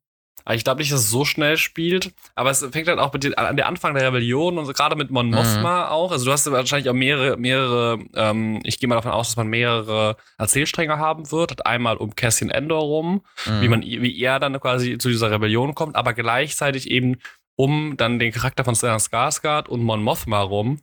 Aber 0.45 0.55
ich 0.55 0.65
glaube 0.65 0.81
nicht, 0.81 0.93
dass 0.93 1.01
es 1.01 1.11
so 1.11 1.25
schnell 1.25 1.57
spielt. 1.57 2.13
Aber 2.35 2.51
es 2.51 2.61
fängt 2.71 2.87
halt 2.89 2.99
auch 2.99 3.13
mit 3.13 3.25
den, 3.25 3.35
an 3.35 3.57
der 3.57 3.67
Anfang 3.67 3.95
der 3.95 4.07
Rebellion 4.09 4.59
und 4.59 4.67
so, 4.67 4.73
gerade 4.73 4.95
mit 4.95 5.11
Mon 5.11 5.29
Mhm. 5.29 5.35
Mothma 5.35 5.89
auch. 5.89 6.13
Also 6.13 6.27
du 6.27 6.33
hast 6.33 6.51
wahrscheinlich 6.51 6.89
auch 6.91 6.95
mehrere, 6.95 7.37
mehrere, 7.39 7.99
ähm, 8.15 8.61
ich 8.65 8.79
gehe 8.79 8.89
mal 8.89 8.97
davon 8.97 9.13
aus, 9.13 9.29
dass 9.29 9.37
man 9.37 9.49
mehrere 9.49 10.17
Erzählstränge 10.39 10.99
haben 10.99 11.31
wird. 11.33 11.51
Hat 11.53 11.67
einmal 11.67 11.97
um 11.97 12.15
Cassian 12.15 12.51
Endor 12.51 12.81
rum, 12.83 13.23
Mhm. 13.47 13.61
wie 13.63 13.69
man, 13.69 13.83
wie 13.83 14.21
er 14.23 14.39
dann 14.39 14.61
quasi 14.61 14.99
zu 14.99 15.09
dieser 15.09 15.31
Rebellion 15.31 15.75
kommt, 15.75 15.97
aber 15.97 16.13
gleichzeitig 16.13 16.91
eben 16.91 17.17
um 17.57 17.97
dann 17.97 18.19
den 18.19 18.33
Charakter 18.33 18.65
von 18.65 18.75
Stellan 18.75 18.99
Skarsgård 18.99 19.69
und 19.69 19.83
Mon 19.83 20.03
Mothma 20.03 20.41
rum, 20.43 20.81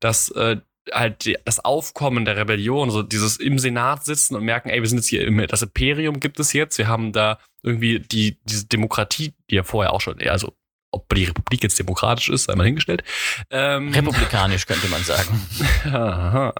dass 0.00 0.30
äh, 0.30 0.58
halt 0.92 1.24
die, 1.24 1.36
das 1.44 1.64
Aufkommen 1.64 2.24
der 2.24 2.36
Rebellion, 2.36 2.90
so 2.90 3.02
dieses 3.02 3.36
im 3.38 3.58
Senat 3.58 4.04
sitzen 4.04 4.36
und 4.36 4.44
merken, 4.44 4.68
ey, 4.68 4.80
wir 4.80 4.88
sind 4.88 4.98
jetzt 4.98 5.08
hier 5.08 5.26
im, 5.26 5.46
das 5.46 5.62
Imperium 5.62 6.20
gibt 6.20 6.38
es 6.40 6.52
jetzt, 6.52 6.78
wir 6.78 6.88
haben 6.88 7.12
da 7.12 7.38
irgendwie 7.62 8.00
die, 8.00 8.38
diese 8.44 8.66
Demokratie, 8.66 9.34
die 9.50 9.56
ja 9.56 9.62
vorher 9.62 9.92
auch 9.92 10.00
schon, 10.00 10.20
also 10.22 10.52
ob 10.90 11.12
die 11.14 11.24
Republik 11.24 11.62
jetzt 11.62 11.78
demokratisch 11.78 12.28
ist, 12.28 12.44
sei 12.44 12.54
mal 12.54 12.66
hingestellt. 12.66 13.02
Ähm, 13.50 13.92
Republikanisch 13.92 14.66
könnte 14.66 14.88
man 14.88 15.02
sagen. 15.02 15.46
Aha. 15.92 16.54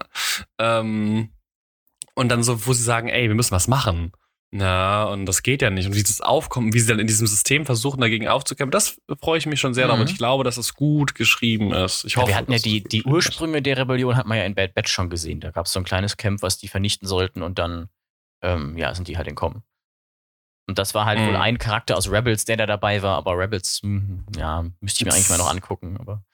ähm, 0.58 1.30
und 2.14 2.28
dann 2.28 2.42
so, 2.42 2.66
wo 2.66 2.72
sie 2.72 2.82
sagen, 2.82 3.08
ey, 3.08 3.28
wir 3.28 3.34
müssen 3.34 3.52
was 3.52 3.68
machen. 3.68 4.12
Na, 4.56 5.02
und 5.06 5.26
das 5.26 5.42
geht 5.42 5.62
ja 5.62 5.70
nicht. 5.70 5.86
Und 5.88 5.96
wie 5.96 6.02
das 6.04 6.20
aufkommt, 6.20 6.74
wie 6.74 6.78
sie 6.78 6.86
dann 6.86 7.00
in 7.00 7.08
diesem 7.08 7.26
System 7.26 7.66
versuchen, 7.66 8.00
dagegen 8.00 8.28
aufzukämpfen, 8.28 8.70
das 8.70 9.00
freue 9.20 9.36
ich 9.36 9.46
mich 9.46 9.58
schon 9.58 9.74
sehr 9.74 9.88
Mhm. 9.88 10.02
Und 10.02 10.10
ich 10.10 10.16
glaube, 10.16 10.44
dass 10.44 10.58
es 10.58 10.74
gut 10.74 11.16
geschrieben 11.16 11.72
ist. 11.72 12.04
Ich 12.04 12.12
Ja, 12.14 12.22
hoffe, 12.22 12.28
wir 12.28 12.36
hatten 12.36 12.52
ja 12.52 12.58
die, 12.58 12.84
die 12.84 13.02
gut 13.02 13.18
ist. 13.18 13.26
Ursprünge 13.30 13.62
der 13.62 13.78
Rebellion 13.78 14.16
hat 14.16 14.26
man 14.26 14.38
ja 14.38 14.44
in 14.44 14.54
Bad 14.54 14.74
Batch 14.74 14.92
schon 14.92 15.10
gesehen. 15.10 15.40
Da 15.40 15.50
gab 15.50 15.66
es 15.66 15.72
so 15.72 15.80
ein 15.80 15.84
kleines 15.84 16.16
Camp, 16.16 16.40
was 16.40 16.56
die 16.56 16.68
vernichten 16.68 17.08
sollten 17.08 17.42
und 17.42 17.58
dann, 17.58 17.88
ähm, 18.42 18.78
ja, 18.78 18.94
sind 18.94 19.08
die 19.08 19.16
halt 19.16 19.26
entkommen. 19.26 19.64
Und 20.68 20.78
das 20.78 20.94
war 20.94 21.04
halt 21.04 21.18
Mhm. 21.18 21.26
wohl 21.26 21.36
ein 21.36 21.58
Charakter 21.58 21.96
aus 21.96 22.08
Rebels, 22.08 22.44
der 22.44 22.56
da 22.56 22.66
dabei 22.66 23.02
war, 23.02 23.16
aber 23.16 23.36
Rebels, 23.36 23.80
hm, 23.82 24.24
ja, 24.36 24.64
müsste 24.78 25.02
ich 25.02 25.04
mir 25.06 25.14
eigentlich 25.14 25.30
mal 25.30 25.38
noch 25.38 25.50
angucken, 25.50 25.96
aber 25.98 26.24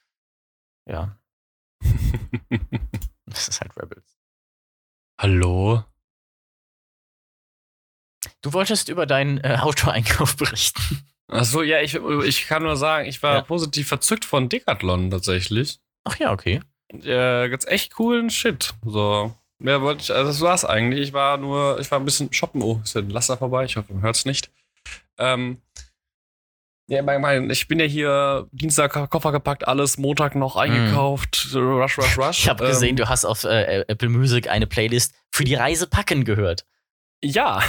ja, 0.86 1.16
das 3.24 3.48
ist 3.48 3.62
halt 3.62 3.74
Rebels. 3.78 4.18
Hallo? 5.18 5.84
Du 8.43 8.53
wolltest 8.53 8.88
über 8.88 9.07
deinen 9.07 9.38
äh, 9.38 9.59
Autoeinkauf 9.61 10.36
berichten. 10.36 11.03
Achso, 11.28 11.62
ja, 11.62 11.80
ich, 11.80 11.95
ich 11.95 12.47
kann 12.49 12.62
nur 12.64 12.76
sagen, 12.76 13.07
ich 13.09 13.22
war 13.22 13.34
Ja. 13.36 13.41
positiv 13.43 13.88
verzückt 13.88 14.24
von 14.24 14.49
Decathlon 14.49 15.11
tatsächlich. 15.11 15.78
Ach 16.05 16.16
ja, 16.18 16.32
okay. 16.32 16.61
Äh, 16.93 17.49
ganz 17.49 17.66
echt 17.66 17.95
coolen 17.95 18.30
Shit. 18.30 18.74
So. 18.84 19.34
Mehr 19.59 19.80
wollte 19.82 20.03
ich, 20.03 20.11
also 20.12 20.28
das 20.28 20.41
war's 20.41 20.64
eigentlich. 20.64 21.09
Ich 21.09 21.12
war 21.12 21.36
nur, 21.36 21.78
ich 21.78 21.91
war 21.91 22.01
ein 22.01 22.05
bisschen 22.05 22.32
shoppen. 22.32 22.62
Oh, 22.62 22.80
ist 22.82 22.95
ja 22.95 23.03
ein 23.03 23.11
Laster 23.11 23.36
vorbei. 23.36 23.64
Ich 23.64 23.76
hoffe, 23.76 23.93
man 23.93 24.03
hört's 24.03 24.24
nicht. 24.24 24.51
Ähm, 25.18 25.59
ja, 26.88 27.03
mein, 27.03 27.20
mein, 27.20 27.51
ich 27.51 27.68
bin 27.68 27.78
ja 27.78 27.84
hier 27.86 28.49
Dienstag 28.51 28.93
Koffer 29.11 29.30
gepackt, 29.30 29.68
alles, 29.68 29.99
Montag 29.99 30.34
noch 30.34 30.57
eingekauft. 30.57 31.51
Rush, 31.55 31.99
rush, 31.99 32.18
rush. 32.18 32.38
Ich 32.41 32.49
habe 32.49 32.66
gesehen, 32.66 32.91
Ähm, 32.91 32.97
du 32.97 33.09
hast 33.09 33.24
auf 33.24 33.45
äh, 33.45 33.84
Apple 33.86 34.09
Music 34.09 34.49
eine 34.49 34.66
Playlist 34.66 35.14
für 35.30 35.45
die 35.45 35.55
Reise 35.55 35.86
packen 35.86 36.24
gehört. 36.24 36.64
Ja. 37.22 37.60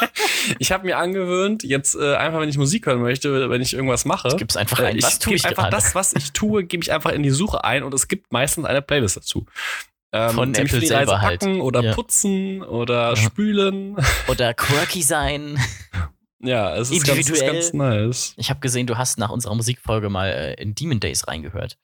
ich 0.58 0.72
habe 0.72 0.84
mir 0.86 0.98
angewöhnt, 0.98 1.62
jetzt 1.62 1.94
äh, 1.94 2.16
einfach, 2.16 2.40
wenn 2.40 2.48
ich 2.48 2.58
Musik 2.58 2.86
hören 2.86 3.00
möchte, 3.00 3.48
wenn 3.48 3.62
ich 3.62 3.72
irgendwas 3.74 4.04
mache. 4.04 4.34
Gib's 4.36 4.56
einfach 4.56 4.80
Äh, 4.80 4.86
ein. 4.86 4.96
ich 4.96 5.04
Was 5.04 5.18
tue 5.20 5.34
ich 5.34 5.44
einfach 5.46 5.64
gerade? 5.70 5.76
das, 5.76 5.94
was 5.94 6.14
ich 6.14 6.32
tue, 6.32 6.64
gebe 6.64 6.82
ich 6.82 6.90
einfach 6.92 7.12
in 7.12 7.22
die 7.22 7.30
Suche 7.30 7.62
ein 7.64 7.82
und 7.84 7.94
es 7.94 8.08
gibt 8.08 8.32
meistens 8.32 8.64
eine 8.64 8.82
Playlist 8.82 9.16
dazu. 9.16 9.46
Ähm, 10.10 10.30
Von 10.30 10.54
Apple 10.54 10.80
selber 10.84 11.20
halt. 11.20 11.40
packen 11.40 11.60
oder 11.60 11.80
Ja. 11.82 11.94
putzen 11.94 12.62
oder 12.62 13.10
Ja. 13.10 13.16
spülen. 13.16 13.96
Oder 14.26 14.54
quirky 14.54 15.02
sein. 15.02 15.58
Ja, 16.40 16.74
es 16.76 16.90
ist 16.90 17.06
ganz, 17.06 17.28
ist 17.28 17.44
ganz 17.46 17.72
nice. 17.74 18.34
Ich 18.36 18.48
habe 18.50 18.58
gesehen, 18.60 18.86
du 18.86 18.96
hast 18.96 19.18
nach 19.18 19.30
unserer 19.30 19.54
Musikfolge 19.54 20.08
mal 20.08 20.28
äh, 20.28 20.54
in 20.54 20.74
Demon 20.74 20.98
Days 20.98 21.28
reingehört. 21.28 21.76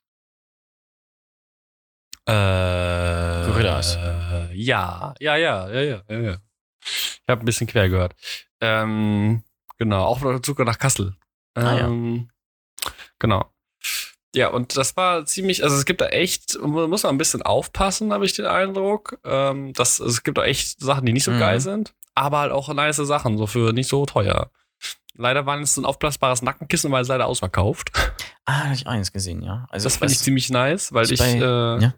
Äh, 2.27 3.45
Gorillas. 3.45 3.95
Äh, 3.95 4.53
ja, 4.55 5.13
ja, 5.19 5.35
ja, 5.35 5.69
ja, 5.69 5.81
ja, 5.81 6.01
ja. 6.09 6.19
ja. 6.19 6.37
Ich 6.85 7.23
habe 7.27 7.41
ein 7.41 7.45
bisschen 7.45 7.67
quer 7.67 7.89
gehört. 7.89 8.15
Ähm, 8.61 9.43
genau, 9.77 10.05
auch 10.05 10.21
sogar 10.45 10.65
nach 10.65 10.79
Kassel. 10.79 11.15
Ah, 11.55 11.61
ja. 11.73 11.87
Ähm, 11.87 12.29
Genau. 13.19 13.51
Ja, 14.35 14.49
und 14.49 14.75
das 14.75 14.97
war 14.97 15.25
ziemlich, 15.25 15.63
also 15.63 15.75
es 15.77 15.85
gibt 15.85 16.01
da 16.01 16.07
echt, 16.09 16.57
man 16.61 16.89
muss 16.89 17.03
man 17.03 17.15
ein 17.15 17.17
bisschen 17.17 17.41
aufpassen, 17.41 18.11
habe 18.11 18.25
ich 18.25 18.33
den 18.33 18.45
Eindruck. 18.45 19.17
Ähm, 19.23 19.71
dass, 19.73 20.01
also 20.01 20.11
es 20.11 20.23
gibt 20.23 20.37
da 20.37 20.43
echt 20.43 20.79
Sachen, 20.81 21.05
die 21.05 21.13
nicht 21.13 21.23
so 21.23 21.31
Mhm. 21.31 21.39
geil 21.39 21.59
sind, 21.61 21.93
aber 22.15 22.39
halt 22.39 22.51
auch 22.51 22.67
nice 22.73 22.97
Sachen, 22.97 23.37
so 23.37 23.47
für 23.47 23.71
nicht 23.71 23.87
so 23.89 24.05
teuer. 24.05 24.51
Leider 25.17 25.45
war 25.45 25.57
es 25.61 25.77
ein 25.77 25.85
aufblasbares 25.85 26.41
Nackenkissen, 26.41 26.91
weil 26.91 27.03
es 27.03 27.07
leider 27.07 27.27
ausverkauft. 27.27 27.91
Ah, 28.43 28.65
habe 28.65 28.73
ich 28.75 28.85
eins 28.85 29.13
gesehen, 29.13 29.41
ja. 29.41 29.65
Also 29.69 29.85
Das 29.85 29.95
fand 29.97 30.11
ich 30.11 30.19
ziemlich 30.19 30.49
nice, 30.49 30.91
weil 30.93 31.09
ich, 31.09 31.17
bei- 31.17 31.35
äh, 31.35 31.81
ja. 31.81 31.93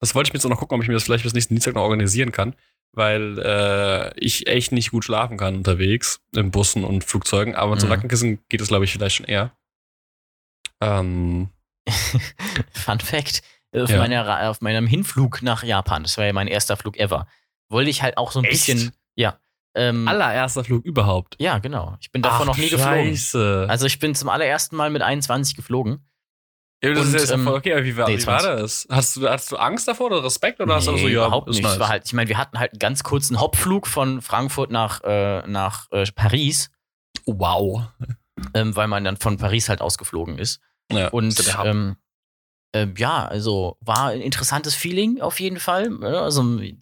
das 0.00 0.14
wollte 0.16 0.28
ich 0.28 0.32
mir 0.32 0.38
jetzt 0.38 0.44
auch 0.46 0.50
noch 0.50 0.58
gucken, 0.58 0.74
ob 0.76 0.82
ich 0.82 0.88
mir 0.88 0.94
das 0.94 1.04
vielleicht 1.04 1.22
bis 1.22 1.32
nächsten 1.34 1.54
Dienstag 1.54 1.74
noch 1.76 1.82
organisieren 1.82 2.32
kann, 2.32 2.56
weil 2.96 3.38
äh, 3.38 4.18
ich 4.18 4.46
echt 4.48 4.72
nicht 4.72 4.90
gut 4.90 5.04
schlafen 5.04 5.36
kann 5.36 5.54
unterwegs, 5.56 6.20
in 6.34 6.50
Bussen 6.50 6.82
und 6.84 7.04
Flugzeugen, 7.04 7.54
aber 7.54 7.76
Mhm. 7.76 7.88
Nackenkissen 7.88 8.38
geht 8.48 8.60
es, 8.60 8.68
glaube 8.68 8.84
ich, 8.84 8.92
vielleicht 8.92 9.16
schon 9.16 9.26
eher. 9.26 9.52
Ähm, 10.80 11.48
Fun 12.72 13.00
Fact: 13.00 13.42
Auf, 13.74 13.90
Ja. 13.90 13.98
meiner, 13.98 14.48
auf 14.50 14.60
meinem 14.60 14.86
Hinflug 14.86 15.42
nach 15.42 15.62
Japan, 15.62 16.02
das 16.02 16.18
war 16.18 16.24
ja 16.26 16.32
mein 16.32 16.48
erster 16.48 16.76
Flug 16.76 16.98
ever, 16.98 17.26
wollte 17.68 17.90
ich 17.90 18.02
halt 18.02 18.18
auch 18.18 18.32
so 18.32 18.40
ein 18.40 18.44
Echt? 18.44 18.66
bisschen. 18.66 18.92
Ja. 19.14 19.38
Ähm, 19.74 20.08
allererster 20.08 20.64
Flug 20.64 20.84
überhaupt. 20.86 21.36
ja, 21.38 21.58
genau. 21.58 21.96
Ich 22.00 22.10
bin 22.10 22.22
davon 22.22 22.42
Ach, 22.42 22.46
noch 22.46 22.56
nie 22.56 22.70
geflogen. 22.70 23.08
Scheiße. 23.14 23.66
Also 23.68 23.84
ich 23.84 23.98
bin 23.98 24.14
zum 24.14 24.30
allerersten 24.30 24.74
Mal 24.74 24.88
mit 24.88 25.02
21 25.02 25.54
geflogen. 25.54 26.06
Ja, 26.82 26.92
das 26.94 27.06
und, 27.06 27.14
ist 27.14 27.28
ja 27.30 27.34
ähm, 27.36 27.46
okay, 27.48 27.72
aber 27.72 27.84
wie 27.84 27.96
war, 27.96 28.08
nee, 28.08 28.18
wie 28.18 28.26
war 28.26 28.40
20. 28.40 28.60
das? 28.62 28.86
Hast 28.90 29.16
du, 29.16 29.28
hast 29.28 29.50
du 29.52 29.56
Angst 29.56 29.88
davor 29.88 30.06
oder 30.06 30.22
Respekt 30.24 30.60
oder 30.60 30.74
hast 30.76 30.86
du 30.86 30.92
Nee, 30.92 31.00
so, 31.02 31.08
ja, 31.08 31.26
überhaupt 31.26 31.48
nicht. 31.48 31.62
nice. 31.62 31.78
War 31.78 31.88
halt, 31.88 32.04
ich 32.06 32.12
meine, 32.12 32.28
wir 32.28 32.38
hatten 32.38 32.58
halt 32.58 32.72
einen 32.72 32.78
ganz 32.78 33.02
kurzen 33.02 33.40
Hopflug 33.40 33.86
von 33.86 34.20
Frankfurt 34.22 34.70
nach, 34.70 35.02
äh, 35.04 35.46
nach 35.46 35.90
äh, 35.90 36.04
Paris, 36.14 36.70
Wow. 37.26 37.82
ähm, 38.54 38.76
weil 38.76 38.88
man 38.88 39.04
dann 39.04 39.16
von 39.16 39.36
Paris 39.38 39.68
halt 39.68 39.80
ausgeflogen 39.80 40.38
ist. 40.38 40.60
Ja, 40.92 41.08
Und 41.08 41.42
ähm, 41.64 41.96
äh, 42.72 42.86
ja, 42.96 43.26
also 43.26 43.76
war 43.80 44.08
ein 44.08 44.20
interessantes 44.20 44.74
Feeling 44.74 45.20
auf 45.20 45.40
jeden 45.40 45.58
Fall. 45.58 46.04
Also 46.04 46.42
den, 46.58 46.78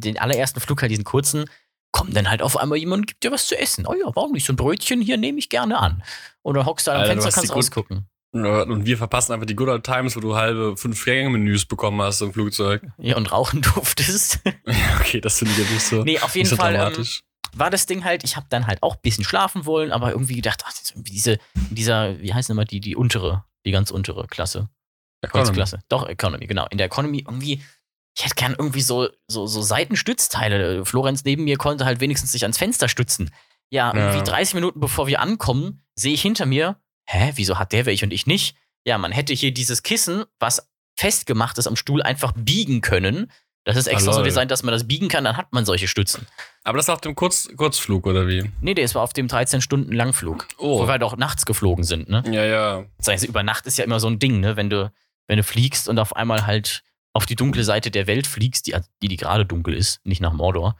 den 0.00 0.18
allerersten 0.18 0.60
Flug 0.60 0.82
halt, 0.82 0.90
diesen 0.90 1.04
kurzen, 1.04 1.46
kommt 1.92 2.14
dann 2.16 2.30
halt 2.30 2.42
auf 2.42 2.56
einmal 2.56 2.78
jemand 2.78 3.00
und 3.00 3.06
gibt 3.06 3.24
dir 3.24 3.32
was 3.32 3.46
zu 3.48 3.58
essen. 3.58 3.86
Oh 3.86 3.94
ja, 3.94 4.10
warum 4.14 4.32
nicht? 4.32 4.46
So 4.46 4.52
ein 4.52 4.56
Brötchen 4.56 5.00
hier 5.00 5.16
nehme 5.16 5.38
ich 5.38 5.48
gerne 5.48 5.78
an. 5.80 6.04
Oder 6.42 6.66
hockst 6.66 6.86
da 6.86 7.00
am 7.00 7.06
Fenster, 7.06 7.30
kannst 7.32 7.48
gut- 7.48 7.58
ausgucken. 7.58 7.96
Ja, 7.96 8.09
Und 8.32 8.86
wir 8.86 8.96
verpassen 8.96 9.32
einfach 9.32 9.46
die 9.46 9.56
Good 9.56 9.68
Old 9.68 9.84
Times, 9.84 10.14
wo 10.16 10.20
du 10.20 10.36
halbe 10.36 10.76
fünf 10.76 11.04
Gänge-Menüs 11.04 11.66
bekommen 11.66 12.00
hast 12.00 12.20
im 12.20 12.32
Flugzeug. 12.32 12.82
Ja, 12.98 13.16
und 13.16 13.32
rauchen 13.32 13.62
durftest. 13.74 14.40
Ja, 14.66 15.00
okay, 15.00 15.20
das 15.20 15.38
finde 15.38 15.52
ich 15.52 15.58
ja 15.58 15.64
nicht 15.74 15.82
so, 15.82 16.04
nee, 16.04 16.18
auf 16.20 16.36
jeden 16.36 16.48
so 16.48 16.56
Fall 16.56 16.74
ähm, 16.74 17.06
war 17.54 17.70
das 17.70 17.86
Ding 17.86 18.04
halt, 18.04 18.22
ich 18.22 18.36
habe 18.36 18.46
dann 18.48 18.68
halt 18.68 18.82
auch 18.84 18.94
ein 18.94 19.00
bisschen 19.02 19.24
schlafen 19.24 19.66
wollen, 19.66 19.90
aber 19.90 20.12
irgendwie 20.12 20.36
gedacht, 20.36 20.62
ach, 20.64 20.72
irgendwie 20.94 21.10
diese, 21.10 21.38
dieser, 21.54 22.20
wie 22.20 22.32
heißt 22.32 22.48
denn 22.48 22.54
immer 22.54 22.64
die, 22.64 22.78
die 22.78 22.94
untere, 22.94 23.44
die 23.66 23.72
ganz 23.72 23.90
untere 23.90 24.28
Klasse. 24.28 24.68
Economy. 25.22 25.46
Kreuzklasse. 25.46 25.80
Doch, 25.88 26.08
Economy, 26.08 26.46
genau. 26.46 26.66
In 26.70 26.78
der 26.78 26.86
Economy 26.86 27.24
irgendwie 27.26 27.60
ich 28.16 28.24
hätte 28.24 28.34
gern 28.34 28.54
irgendwie 28.58 28.80
so, 28.80 29.08
so, 29.28 29.46
so 29.46 29.62
Seitenstützteile. 29.62 30.84
Florenz 30.84 31.24
neben 31.24 31.44
mir 31.44 31.56
konnte 31.56 31.84
halt 31.84 32.00
wenigstens 32.00 32.32
sich 32.32 32.42
ans 32.42 32.58
Fenster 32.58 32.88
stützen. 32.88 33.30
Ja, 33.70 33.94
irgendwie 33.94 34.18
Ja. 34.18 34.24
30 34.24 34.54
Minuten 34.54 34.80
bevor 34.80 35.06
wir 35.06 35.20
ankommen, 35.20 35.84
sehe 35.94 36.12
ich 36.14 36.22
hinter 36.22 36.44
mir, 36.44 36.80
hä, 37.12 37.32
wieso 37.34 37.58
hat 37.58 37.72
der 37.72 37.86
welche 37.86 38.04
und 38.06 38.12
ich 38.12 38.26
nicht? 38.26 38.56
Ja, 38.84 38.98
man 38.98 39.12
hätte 39.12 39.34
hier 39.34 39.52
dieses 39.52 39.82
Kissen, 39.82 40.24
was 40.38 40.70
festgemacht 40.96 41.58
ist 41.58 41.66
am 41.66 41.76
Stuhl, 41.76 42.02
einfach 42.02 42.32
biegen 42.36 42.80
können. 42.80 43.30
Das 43.64 43.76
ist 43.76 43.88
extra 43.88 44.12
Ah, 44.12 44.14
so 44.14 44.22
designt, 44.22 44.50
dass 44.50 44.62
man 44.62 44.72
das 44.72 44.86
biegen 44.86 45.08
kann, 45.08 45.24
dann 45.24 45.36
hat 45.36 45.52
man 45.52 45.66
solche 45.66 45.86
Stützen. 45.86 46.26
Aber 46.64 46.78
das 46.78 46.86
nach 46.86 47.00
dem 47.00 47.14
Kurz 47.14 47.48
Kurzflug, 47.56 48.06
oder 48.06 48.26
wie? 48.26 48.50
Nee, 48.60 48.74
der 48.74 48.84
ist 48.84 48.94
war 48.94 49.02
auf 49.02 49.12
dem 49.12 49.26
13-Stunden-Langflug. 49.26 50.48
Oh. 50.56 50.80
Wo 50.80 50.88
wir 50.88 50.98
doch 50.98 51.16
nachts 51.16 51.44
geflogen 51.44 51.84
sind, 51.84 52.08
ne? 52.08 52.22
Ja, 52.26 52.44
ja. 52.44 52.84
Das 52.96 53.08
heißt, 53.08 53.24
über 53.24 53.42
Nacht 53.42 53.66
ist 53.66 53.76
ja 53.76 53.84
immer 53.84 54.00
so 54.00 54.08
ein 54.08 54.18
Ding, 54.18 54.40
ne? 54.40 54.56
Wenn 54.56 54.70
du, 54.70 54.90
wenn 55.26 55.36
du 55.36 55.42
fliegst 55.42 55.88
und 55.88 55.98
auf 55.98 56.16
einmal 56.16 56.46
halt 56.46 56.82
auf 57.12 57.26
die 57.26 57.36
dunkle 57.36 57.64
Seite 57.64 57.90
der 57.90 58.06
Welt 58.06 58.26
fliegst, 58.26 58.66
die, 58.66 58.74
die, 59.02 59.08
die 59.08 59.16
gerade 59.16 59.44
dunkel 59.44 59.74
ist, 59.74 60.00
nicht 60.04 60.22
nach 60.22 60.32
Mordor, 60.32 60.76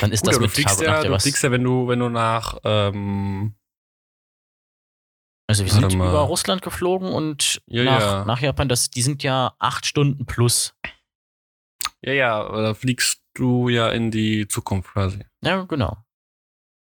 dann 0.00 0.10
ist 0.10 0.24
Gut, 0.24 0.32
das 0.32 0.40
mit 0.40 0.50
du 0.50 0.54
fliegst 0.54 0.78
Tag 0.78 0.80
und 0.80 0.92
Nacht 0.92 1.04
ja, 1.04 1.10
du 1.10 1.20
fliegst 1.20 1.42
ja, 1.42 1.50
wenn 1.50 1.62
du, 1.62 1.86
wenn 1.86 1.98
du 1.98 2.08
nach, 2.08 2.58
ähm, 2.64 3.54
Also 5.60 5.64
wir 5.64 5.72
Warte 5.72 5.90
sind 5.90 5.98
mal. 5.98 6.08
über 6.10 6.20
Russland 6.20 6.62
geflogen 6.62 7.12
und 7.12 7.60
Ja, 7.66 7.84
nach, 7.84 8.00
ja. 8.00 8.24
nach 8.24 8.40
Japan, 8.40 8.68
das, 8.68 8.90
die 8.90 9.02
sind 9.02 9.22
ja 9.22 9.54
acht 9.58 9.86
Stunden 9.86 10.24
plus. 10.26 10.74
ja, 12.02 12.12
ja, 12.12 12.48
da 12.62 12.74
fliegst 12.74 13.20
du 13.34 13.68
ja 13.68 13.88
in 13.90 14.10
die 14.10 14.48
Zukunft 14.48 14.92
quasi. 14.92 15.24
Ja, 15.42 15.62
genau. 15.64 15.96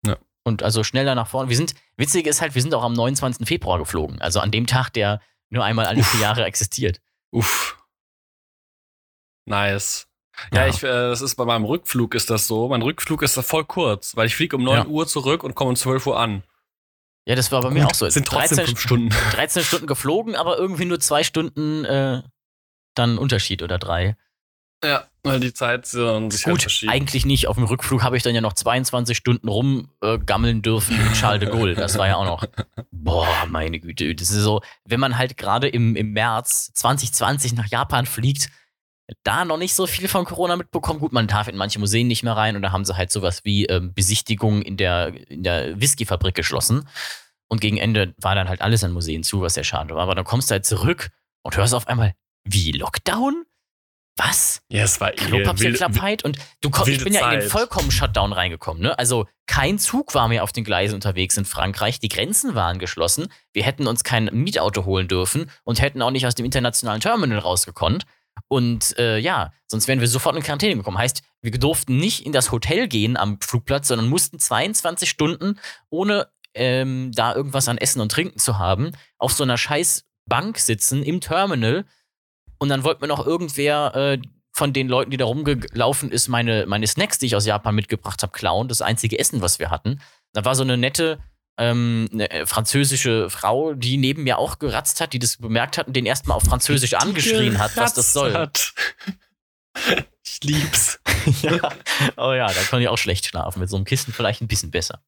Ja. 0.06 0.18
Und 0.44 0.64
also 0.64 0.84
schneller 0.84 1.16
nach 1.16 1.28
vorne. 1.28 1.50
Wir 1.50 1.58
sind, 1.58 1.74
witzig 1.98 2.28
ist 2.28 2.42
halt, 2.42 2.56
wir 2.56 2.62
sind 2.62 2.74
auch 2.74 2.84
am 2.84 2.94
29. 2.94 3.48
Februar 3.48 3.78
geflogen. 3.80 4.20
Also 4.22 4.40
an 4.40 4.52
dem 4.52 4.68
Tag, 4.68 4.92
der 4.94 5.22
nur 5.50 5.64
einmal 5.64 5.86
alle 5.86 6.04
vier 6.04 6.22
Jahre 6.22 6.44
existiert. 6.46 7.02
Uff. 7.32 7.78
Nice. 9.46 10.08
Ja, 10.54 10.64
Ja. 10.64 10.68
ich, 10.68 10.84
äh, 10.84 10.88
das 10.88 11.22
ist 11.22 11.36
bei 11.36 11.46
meinem 11.46 11.66
Rückflug 11.66 12.14
ist 12.16 12.30
das 12.30 12.48
so. 12.48 12.68
Mein 12.68 12.82
Rückflug 12.82 13.22
ist 13.22 13.38
da 13.38 13.42
voll 13.42 13.64
kurz, 13.66 14.16
weil 14.16 14.28
ich 14.28 14.36
fliege 14.36 14.56
um 14.58 14.64
9 14.64 14.78
Ja. 14.80 14.86
Uhr 14.88 15.08
zurück 15.08 15.44
und 15.44 15.56
komme 15.56 15.70
um 15.70 15.76
12 15.76 16.08
Uhr 16.08 16.20
an. 16.20 16.44
Ja, 17.26 17.36
das 17.36 17.52
war 17.52 17.62
bei 17.62 17.72
mir 17.72 17.88
auch 17.88 17.94
so. 17.94 18.08
Sind 18.10 18.28
trotzdem 18.28 18.58
13, 18.58 18.68
fünf 18.68 18.80
Stunden. 18.80 19.10
13 19.32 19.64
Stunden 19.64 19.88
geflogen, 19.88 20.36
aber 20.36 20.58
irgendwie 20.58 20.86
nur 20.86 21.00
zwei 21.00 21.24
Stunden 21.24 21.84
äh, 21.86 22.22
dann 22.94 23.18
Unterschied 23.18 23.64
oder 23.64 23.80
drei. 23.80 24.16
Ja, 24.84 25.06
weil 25.24 25.40
die 25.40 25.54
Zeit 25.54 25.88
so 25.88 26.30
sich 26.30 26.46
halt 26.46 26.54
Gut, 26.54 26.62
verschiebt. 26.62 26.92
eigentlich 26.92 27.26
nicht. 27.26 27.48
Auf 27.48 27.56
dem 27.56 27.66
Rückflug 27.66 28.04
habe 28.04 28.18
ich 28.18 28.24
dann 28.24 28.36
ja 28.36 28.42
noch 28.42 28.54
22 28.54 29.18
Stunden 29.18 29.48
rumgammeln 29.48 30.60
äh, 30.60 30.62
dürfen 30.62 31.00
in 31.00 31.14
Charles 31.14 31.40
de 31.40 31.50
Gaulle. 31.50 31.74
Das 31.74 31.98
war 31.98 32.08
ja 32.08 32.18
auch 32.18 32.26
noch. 32.26 32.46
Boah, 32.92 33.48
meine 33.50 33.80
Güte. 33.80 34.14
Das 34.14 34.30
ist 34.30 34.44
so, 34.44 34.62
wenn 34.84 35.00
man 35.00 35.18
halt 35.18 35.38
gerade 35.38 35.68
im, 35.68 35.96
im 35.96 36.12
März 36.12 36.72
2020 36.74 37.54
nach 37.54 37.68
Japan 37.68 38.06
fliegt, 38.06 38.50
da 39.24 39.46
noch 39.46 39.58
nicht 39.58 39.76
so 39.76 39.88
viel 39.88 40.08
von 40.08 40.26
Corona 40.26 40.56
mitbekommen. 40.56 41.00
Gut, 41.00 41.14
man 41.14 41.28
darf 41.28 41.48
in 41.48 41.58
manche 41.58 41.80
Museen 41.80 42.08
nicht 42.08 42.24
mehr 42.24 42.36
rein 42.36 42.56
und 42.56 42.62
da 42.62 42.72
haben 42.72 42.86
sie 42.86 42.98
halt 42.98 43.12
sowas 43.12 43.44
wie 43.44 43.66
ähm, 43.66 43.94
Besichtigungen 43.94 44.62
in 44.62 44.78
der, 44.78 45.14
in 45.30 45.44
der 45.44 45.80
Whiskyfabrik 45.80 46.36
geschlossen. 46.36 46.88
Und 47.48 47.62
gegen 47.62 47.78
Ende 47.78 48.16
war 48.18 48.34
dann 48.34 48.50
halt 48.50 48.62
alles 48.62 48.84
an 48.84 48.92
Museen 48.92 49.24
zu, 49.24 49.42
was 49.42 49.54
sehr 49.54 49.64
schade 49.64 49.94
war. 49.96 50.04
Aber 50.04 50.16
dann 50.16 50.26
kommst 50.26 50.50
du 50.50 50.54
halt 50.54 50.66
zurück 50.66 51.10
und 51.44 51.56
hörst 51.56 51.74
auf 51.74 51.88
einmal, 51.88 52.14
wie 52.44 52.72
Lockdown? 52.72 53.46
Was? 54.18 54.62
ja, 54.70 54.84
es 54.84 55.02
war 55.02 55.12
Klopapierknappheit 55.12 56.24
und 56.24 56.38
du 56.62 56.70
komm, 56.70 56.88
ich 56.88 57.04
bin 57.04 57.14
ja 57.14 57.26
in 57.26 57.32
den 57.32 57.42
Zeit. 57.42 57.52
vollkommen 57.52 57.92
Shutdown 57.92 58.32
reingekommen. 58.32 58.82
Ne? 58.82 58.98
Also 58.98 59.28
kein 59.46 59.78
Zug 59.78 60.16
war 60.16 60.30
mehr 60.30 60.44
auf 60.44 60.54
den 60.54 60.64
Gleisen 60.64 60.96
unterwegs 60.96 61.36
in 61.36 61.44
Frankreich. 61.44 62.00
Die 62.00 62.08
Grenzen 62.08 62.56
waren 62.56 62.80
geschlossen. 62.80 63.28
Wir 63.52 63.64
hätten 63.64 63.88
uns 63.88 64.06
kein 64.06 64.30
Mietauto 64.32 64.86
holen 64.86 65.10
dürfen 65.10 65.52
und 65.66 65.82
hätten 65.82 66.02
auch 66.02 66.12
nicht 66.12 66.26
aus 66.26 66.34
dem 66.34 66.46
internationalen 66.46 67.02
Terminal 67.02 67.40
rausgekonnt. 67.40 68.06
Und 68.48 68.98
äh, 69.00 69.18
ja, 69.18 69.52
sonst 69.68 69.88
wären 69.88 70.00
wir 70.00 70.08
sofort 70.08 70.36
in 70.36 70.44
Quarantäne 70.44 70.76
gekommen. 70.76 70.98
Heißt, 70.98 71.24
wir 71.42 71.52
durften 71.52 71.98
nicht 71.98 72.26
in 72.26 72.32
das 72.32 72.52
Hotel 72.52 72.88
gehen 72.88 73.18
am 73.18 73.40
Flugplatz, 73.42 73.88
sondern 73.88 74.10
mussten 74.10 74.40
22 74.40 75.10
Stunden, 75.10 75.60
ohne 75.90 76.28
ähm, 76.54 77.12
da 77.14 77.36
irgendwas 77.36 77.68
an 77.68 77.78
Essen 77.78 78.02
und 78.02 78.12
Trinken 78.12 78.40
zu 78.40 78.58
haben, 78.58 78.92
auf 79.18 79.34
so 79.34 79.44
einer 79.44 79.58
scheiß 79.58 80.06
Bank 80.28 80.58
sitzen 80.58 81.04
im 81.04 81.22
Terminal. 81.22 81.86
Und 82.58 82.70
dann 82.70 82.84
wollte 82.84 83.02
mir 83.02 83.08
noch 83.08 83.26
irgendwer 83.26 83.96
äh, 83.96 84.22
von 84.52 84.72
den 84.72 84.88
Leuten, 84.88 85.12
die 85.12 85.18
da 85.18 85.26
rumgelaufen 85.26 86.12
ist, 86.12 86.30
meine, 86.30 86.66
meine 86.66 86.88
Snacks, 86.88 87.20
die 87.20 87.26
ich 87.26 87.36
aus 87.36 87.46
Japan 87.46 87.76
mitgebracht 87.76 88.22
habe, 88.24 88.32
klauen. 88.32 88.70
Das 88.70 88.82
einzige 88.82 89.20
Essen, 89.20 89.42
was 89.42 89.60
wir 89.60 89.70
hatten. 89.70 90.00
Da 90.32 90.46
war 90.46 90.56
so 90.56 90.64
eine 90.64 90.78
nette 90.78 91.20
ähm, 91.58 92.10
eine 92.12 92.30
äh, 92.30 92.46
französische 92.46 93.30
Frau, 93.30 93.74
die 93.74 93.98
neben 93.98 94.24
mir 94.24 94.38
auch 94.38 94.60
geratzt 94.60 95.02
hat, 95.02 95.14
die 95.14 95.20
das 95.20 95.38
bemerkt 95.38 95.78
hat 95.78 95.88
und 95.88 95.96
den 95.96 96.06
erstmal 96.06 96.38
auf 96.38 96.44
Französisch 96.44 96.94
angeschrien 96.96 97.60
hat, 97.60 97.76
was 97.78 97.94
das 97.94 98.14
soll. 98.14 98.34
Hat. 98.34 98.74
Ich 100.24 100.44
lieb's. 100.44 101.00
ja. 101.42 101.70
Oh 102.18 102.34
ja, 102.34 102.48
da 102.48 102.62
kann 102.70 102.82
ich 102.82 102.88
auch 102.88 102.98
schlecht 102.98 103.26
schlafen. 103.26 103.60
Mit 103.60 103.70
so 103.70 103.76
einem 103.76 103.86
Kissen 103.86 104.14
vielleicht 104.14 104.42
ein 104.42 104.48
bisschen 104.48 104.72
besser. 104.72 105.02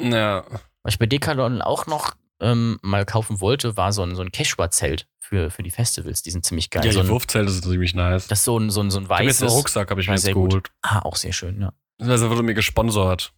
Ja. 0.00 0.44
Was 0.82 0.94
ich 0.94 0.98
bei 0.98 1.06
Decathlon 1.06 1.62
auch 1.62 1.86
noch 1.86 2.14
ähm, 2.40 2.78
mal 2.82 3.04
kaufen 3.06 3.40
wollte, 3.40 3.76
war 3.76 3.92
so 3.92 4.02
ein, 4.02 4.14
so 4.14 4.22
ein 4.22 4.30
Quechua-Zelt 4.30 5.08
für, 5.18 5.50
für 5.50 5.62
die 5.62 5.70
Festivals. 5.70 6.22
Die 6.22 6.30
sind 6.30 6.44
ziemlich 6.44 6.70
geil. 6.70 6.84
Ja, 6.84 6.92
so 6.92 7.00
die 7.00 7.06
ein, 7.06 7.10
Wurfzelte 7.12 7.50
sind 7.50 7.64
ziemlich 7.64 7.94
nice. 7.94 8.26
das 8.26 8.40
ist 8.40 8.44
so 8.44 8.58
ein, 8.58 8.70
so 8.70 8.80
ein, 8.82 8.90
so 8.90 8.98
ein 8.98 9.04
Ich 9.04 9.10
hab 9.10 9.20
jetzt 9.20 9.40
weißes. 9.40 9.42
einen 9.42 9.50
Rucksack, 9.52 9.90
habe 9.90 10.00
ich 10.00 10.06
mir 10.08 10.14
jetzt 10.14 10.24
sehr 10.24 10.34
gut. 10.34 10.50
geholt. 10.50 10.70
Ah, 10.82 11.00
auch 11.00 11.16
sehr 11.16 11.32
schön, 11.32 11.60
ja. 11.60 11.72
Das 11.98 12.20
wurde 12.22 12.42
mir 12.42 12.54
gesponsert. 12.54 13.32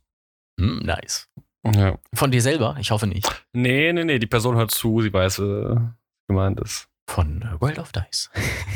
Hm, 0.59 0.81
nice. 0.81 1.29
Ja. 1.65 1.99
Von 2.15 2.31
dir 2.31 2.41
selber? 2.43 2.77
Ich 2.81 2.91
hoffe 2.91 3.07
nicht. 3.07 3.29
Nee, 3.53 3.93
nee, 3.93 4.05
nee, 4.05 4.19
die 4.19 4.27
Person 4.27 4.57
hört 4.57 4.71
zu, 4.71 5.01
sie 5.03 5.13
weiß, 5.13 5.41
äh, 5.41 5.77
gemeint 6.29 6.59
ist. 6.61 6.89
Von 7.09 7.43
äh, 7.43 7.61
World 7.61 7.79
of 7.79 7.93
Dice. 7.93 8.31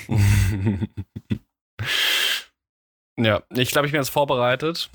ja, 3.17 3.43
ich 3.51 3.71
glaube, 3.71 3.87
ich 3.87 3.93
bin 3.93 4.01
jetzt 4.01 4.11
vorbereitet. 4.11 4.91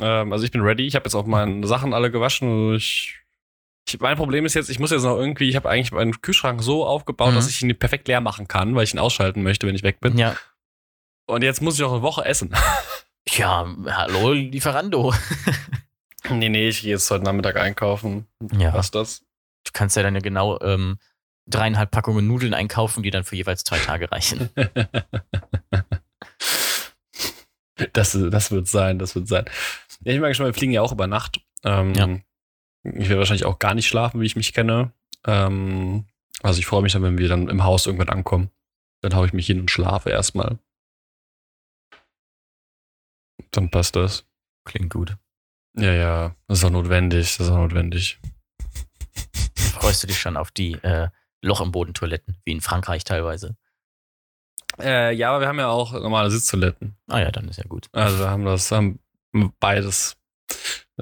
Ähm, 0.00 0.32
also 0.32 0.44
ich 0.44 0.50
bin 0.50 0.60
ready. 0.62 0.86
Ich 0.86 0.94
habe 0.94 1.04
jetzt 1.06 1.14
auch 1.14 1.26
meine 1.26 1.66
Sachen 1.66 1.94
alle 1.94 2.10
gewaschen. 2.10 2.48
Also 2.48 2.74
ich, 2.74 3.18
ich, 3.88 3.98
mein 4.00 4.16
Problem 4.16 4.44
ist 4.46 4.54
jetzt, 4.54 4.70
ich 4.70 4.78
muss 4.78 4.90
jetzt 4.90 5.02
noch 5.02 5.16
irgendwie, 5.16 5.48
ich 5.48 5.56
habe 5.56 5.68
eigentlich 5.68 5.92
meinen 5.92 6.20
Kühlschrank 6.20 6.62
so 6.62 6.86
aufgebaut, 6.86 7.30
Mhm. 7.32 7.34
dass 7.36 7.48
ich 7.48 7.62
ihn 7.62 7.76
perfekt 7.78 8.08
leer 8.08 8.20
machen 8.20 8.46
kann, 8.48 8.74
weil 8.74 8.84
ich 8.84 8.94
ihn 8.94 8.98
ausschalten 9.00 9.42
möchte, 9.42 9.66
wenn 9.66 9.74
ich 9.74 9.82
weg 9.82 10.00
bin. 10.00 10.16
Ja. 10.18 10.36
Und 11.26 11.42
jetzt 11.42 11.62
muss 11.62 11.76
ich 11.78 11.84
auch 11.84 11.92
eine 11.92 12.02
Woche 12.02 12.24
essen. 12.24 12.54
Ja, 13.28 13.64
hallo, 13.86 14.32
Lieferando. 14.32 15.14
nee, 16.30 16.48
nee, 16.48 16.68
ich 16.68 16.82
gehe 16.82 16.90
jetzt 16.90 17.10
heute 17.10 17.24
Nachmittag 17.24 17.56
einkaufen. 17.56 18.26
Ja. 18.52 18.74
Was 18.74 18.90
das? 18.90 19.20
Du 19.64 19.70
kannst 19.72 19.96
ja 19.96 20.02
dann 20.02 20.14
ja 20.14 20.20
genau 20.20 20.60
ähm, 20.60 20.98
dreieinhalb 21.46 21.90
Packungen 21.90 22.26
Nudeln 22.26 22.54
einkaufen, 22.54 23.02
die 23.02 23.10
dann 23.10 23.24
für 23.24 23.36
jeweils 23.36 23.64
zwei 23.64 23.78
Tage 23.78 24.10
reichen. 24.10 24.50
Das, 27.94 28.12
das 28.12 28.50
wird 28.50 28.68
sein, 28.68 28.98
das 28.98 29.14
wird 29.14 29.26
sein. 29.28 29.44
Ja, 30.04 30.12
ich 30.12 30.20
mal 30.20 30.28
gespannt, 30.28 30.48
wir 30.48 30.54
fliegen 30.58 30.72
ja 30.72 30.82
auch 30.82 30.92
über 30.92 31.06
Nacht. 31.06 31.40
Ähm, 31.64 31.94
Ja. 31.94 32.08
Ich 32.84 33.08
werde 33.08 33.18
wahrscheinlich 33.18 33.44
auch 33.44 33.58
gar 33.58 33.74
nicht 33.74 33.86
schlafen, 33.86 34.20
wie 34.20 34.26
ich 34.26 34.36
mich 34.36 34.52
kenne. 34.52 34.92
Ähm, 35.24 36.06
also 36.42 36.58
ich 36.58 36.66
freue 36.66 36.82
mich 36.82 36.92
dann, 36.92 37.02
wenn 37.02 37.18
wir 37.18 37.28
dann 37.28 37.48
im 37.48 37.64
Haus 37.64 37.86
irgendwann 37.86 38.08
ankommen. 38.08 38.50
Dann 39.00 39.14
haue 39.14 39.26
ich 39.26 39.32
mich 39.32 39.46
hin 39.46 39.60
und 39.60 39.70
schlafe 39.70 40.10
erstmal. 40.10 40.58
Dann 43.52 43.70
passt 43.70 43.96
das. 43.96 44.26
Klingt 44.64 44.92
gut. 44.92 45.16
Ja, 45.76 45.92
ja, 45.92 46.36
das 46.48 46.58
ist 46.58 46.64
auch 46.64 46.70
notwendig, 46.70 47.36
das 47.36 47.46
ist 47.46 47.52
auch 47.52 47.58
notwendig. 47.58 48.18
Freust 49.56 50.02
du 50.02 50.06
dich 50.06 50.18
schon 50.18 50.36
auf 50.36 50.50
die 50.50 50.74
äh, 50.82 51.08
Loch 51.40 51.60
im 51.60 51.72
Boden 51.72 51.94
Toiletten, 51.94 52.36
wie 52.44 52.52
in 52.52 52.60
Frankreich 52.60 53.04
teilweise? 53.04 53.56
Äh, 54.80 55.14
ja, 55.14 55.30
aber 55.30 55.40
wir 55.40 55.48
haben 55.48 55.58
ja 55.58 55.68
auch 55.68 55.92
normale 55.92 56.30
Sitztoiletten. 56.30 56.96
Ah 57.08 57.20
ja, 57.20 57.30
dann 57.30 57.48
ist 57.48 57.58
ja 57.58 57.64
gut. 57.64 57.88
Also 57.92 58.18
wir 58.18 58.30
haben 58.30 58.44
das, 58.44 58.70
haben 58.70 59.00
beides. 59.60 60.16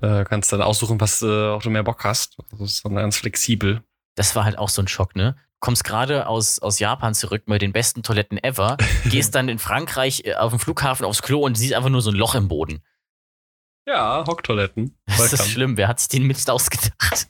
Äh, 0.01 0.25
kannst 0.25 0.53
dann 0.53 0.63
aussuchen, 0.63 1.01
was 1.01 1.23
äh, 1.23 1.49
auch 1.49 1.63
du 1.63 1.71
mehr 1.71 1.83
Bock 1.83 2.05
hast. 2.05 2.39
Das 2.51 2.61
ist 2.61 2.85
dann 2.85 2.95
ganz 2.95 3.17
flexibel. 3.17 3.83
Das 4.15 4.35
war 4.37 4.45
halt 4.45 4.59
auch 4.59 4.69
so 4.69 4.83
ein 4.83 4.89
Schock, 4.89 5.17
ne? 5.17 5.37
Kommst 5.59 5.85
gerade 5.85 6.27
aus, 6.27 6.59
aus 6.59 6.79
Japan 6.79 7.15
zurück 7.15 7.43
mit 7.47 7.61
den 7.61 7.73
besten 7.73 8.03
Toiletten 8.03 8.43
ever, 8.43 8.77
gehst 9.05 9.35
dann 9.35 9.49
in 9.49 9.59
Frankreich 9.59 10.23
äh, 10.25 10.35
auf 10.35 10.53
dem 10.53 10.59
Flughafen 10.59 11.05
aufs 11.05 11.23
Klo 11.23 11.41
und 11.41 11.57
siehst 11.57 11.75
einfach 11.75 11.91
nur 11.91 12.03
so 12.03 12.11
ein 12.11 12.17
Loch 12.17 12.35
im 12.35 12.49
Boden. 12.49 12.83
Ja, 13.91 14.25
Hocktoiletten. 14.25 14.97
Das 15.07 15.33
ist 15.33 15.49
schlimm. 15.51 15.77
Wer 15.77 15.89
hat 15.89 15.99
sich 15.99 16.09
den 16.09 16.27
Mist 16.27 16.49
ausgedacht? 16.49 17.29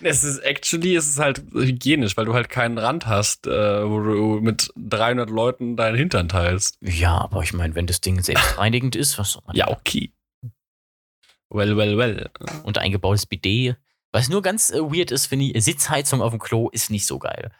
Es 0.00 0.22
ist 0.22 0.38
actually, 0.40 0.94
es 0.94 1.08
ist 1.08 1.18
halt 1.18 1.42
hygienisch, 1.52 2.16
weil 2.16 2.26
du 2.26 2.34
halt 2.34 2.50
keinen 2.50 2.78
Rand 2.78 3.06
hast, 3.06 3.46
äh, 3.46 3.88
wo 3.88 4.00
du 4.00 4.40
mit 4.40 4.70
300 4.76 5.30
Leuten 5.30 5.76
deinen 5.76 5.96
Hintern 5.96 6.28
teilst. 6.28 6.76
Ja, 6.82 7.18
aber 7.18 7.42
ich 7.42 7.52
meine, 7.52 7.74
wenn 7.74 7.86
das 7.86 8.00
Ding 8.00 8.22
selbstreinigend 8.22 8.96
ist, 8.96 9.18
was 9.18 9.32
soll 9.32 9.42
man 9.46 9.56
Ja, 9.56 9.68
okay. 9.68 10.12
Well, 11.50 11.76
well, 11.76 11.96
well. 11.96 12.30
und 12.64 12.78
eingebautes 12.78 13.24
Bidet. 13.26 13.76
Was 14.12 14.28
nur 14.28 14.42
ganz 14.42 14.70
äh, 14.70 14.80
weird 14.80 15.10
ist, 15.10 15.26
finde 15.26 15.46
ich, 15.46 15.64
Sitzheizung 15.64 16.20
auf 16.20 16.30
dem 16.30 16.38
Klo 16.38 16.68
ist 16.68 16.90
nicht 16.90 17.06
so 17.06 17.18
geil. 17.18 17.50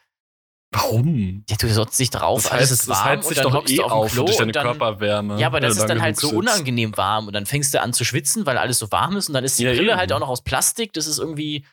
Warum? 0.70 1.44
Ja, 1.48 1.56
du 1.58 1.68
sotzt 1.68 1.98
dich 1.98 2.10
drauf, 2.10 2.42
Das 2.42 2.52
alles 2.52 2.62
heißt, 2.64 2.72
ist 2.72 2.88
das 2.90 2.96
warm 2.98 3.04
heizt 3.08 3.24
und 3.24 3.28
sich 3.28 3.36
dann 3.42 3.44
doch 3.52 3.58
hockst 3.58 3.72
eh 3.72 3.76
du 3.76 3.84
auf 3.84 4.10
dem 4.10 4.14
Klo 4.14 4.24
durch 4.26 4.36
deine 4.36 4.52
dann, 4.52 4.64
Körperwärme. 4.64 5.40
Ja, 5.40 5.46
aber 5.46 5.60
das 5.60 5.76
ist 5.78 5.86
dann 5.86 6.02
halt 6.02 6.18
so 6.18 6.28
unangenehm 6.30 6.94
warm 6.96 7.26
und 7.26 7.32
dann 7.32 7.46
fängst 7.46 7.72
du 7.72 7.80
an 7.80 7.92
zu 7.94 8.04
schwitzen, 8.04 8.44
weil 8.44 8.58
alles 8.58 8.78
so 8.78 8.92
warm 8.92 9.16
ist 9.16 9.28
und 9.28 9.34
dann 9.34 9.44
ist 9.44 9.58
die 9.58 9.62
Ja, 9.64 9.70
Brille 9.70 9.92
eben. 9.92 9.96
halt 9.98 10.12
auch 10.12 10.20
noch 10.20 10.28
aus 10.28 10.42
Plastik. 10.42 10.92
Das 10.92 11.06
ist 11.06 11.18
irgendwie 11.18 11.64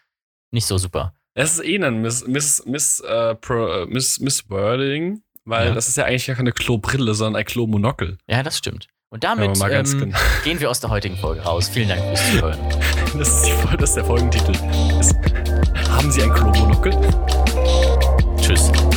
nicht 0.51 0.65
so 0.65 0.77
super. 0.77 1.13
Es 1.33 1.55
ist 1.57 1.65
eh 1.65 1.77
ein 1.83 2.01
Miss, 2.01 2.25
Miss, 2.25 2.63
Miss, 2.65 3.01
äh, 3.01 3.35
Pro, 3.35 3.67
äh, 3.67 3.85
Miss, 3.87 4.21
Miss 4.21 4.49
Wording, 4.49 5.21
weil 5.43 5.67
Ja. 5.67 5.73
das 5.73 5.89
ist 5.89 5.97
ja 5.97 6.05
eigentlich 6.05 6.27
gar 6.27 6.37
keine 6.37 6.53
Klobrille, 6.53 7.13
sondern 7.13 7.41
ein 7.41 7.45
Klomonokel. 7.45 8.17
Ja, 8.27 8.43
das 8.43 8.57
stimmt. 8.57 8.87
Und 9.09 9.25
damit 9.25 9.59
ganz 9.59 9.91
ähm, 9.93 9.99
genau. 9.99 10.17
gehen 10.45 10.59
wir 10.61 10.69
aus 10.69 10.79
der 10.79 10.89
heutigen 10.89 11.17
Folge 11.17 11.41
raus. 11.41 11.67
Vielen 11.67 11.89
Dank 11.89 12.01
fürs 12.01 12.31
Zuhören. 12.31 12.59
Das 13.17 13.27
ist, 13.29 13.45
die, 13.45 13.77
das 13.77 13.89
ist 13.89 13.95
der 13.95 14.05
Folgentitel. 14.05 14.51
Ist, 14.99 15.15
haben 15.89 16.11
Sie 16.11 16.23
ein 16.23 16.33
Klomonokel? 16.33 16.93
Tschüss. 18.45 18.94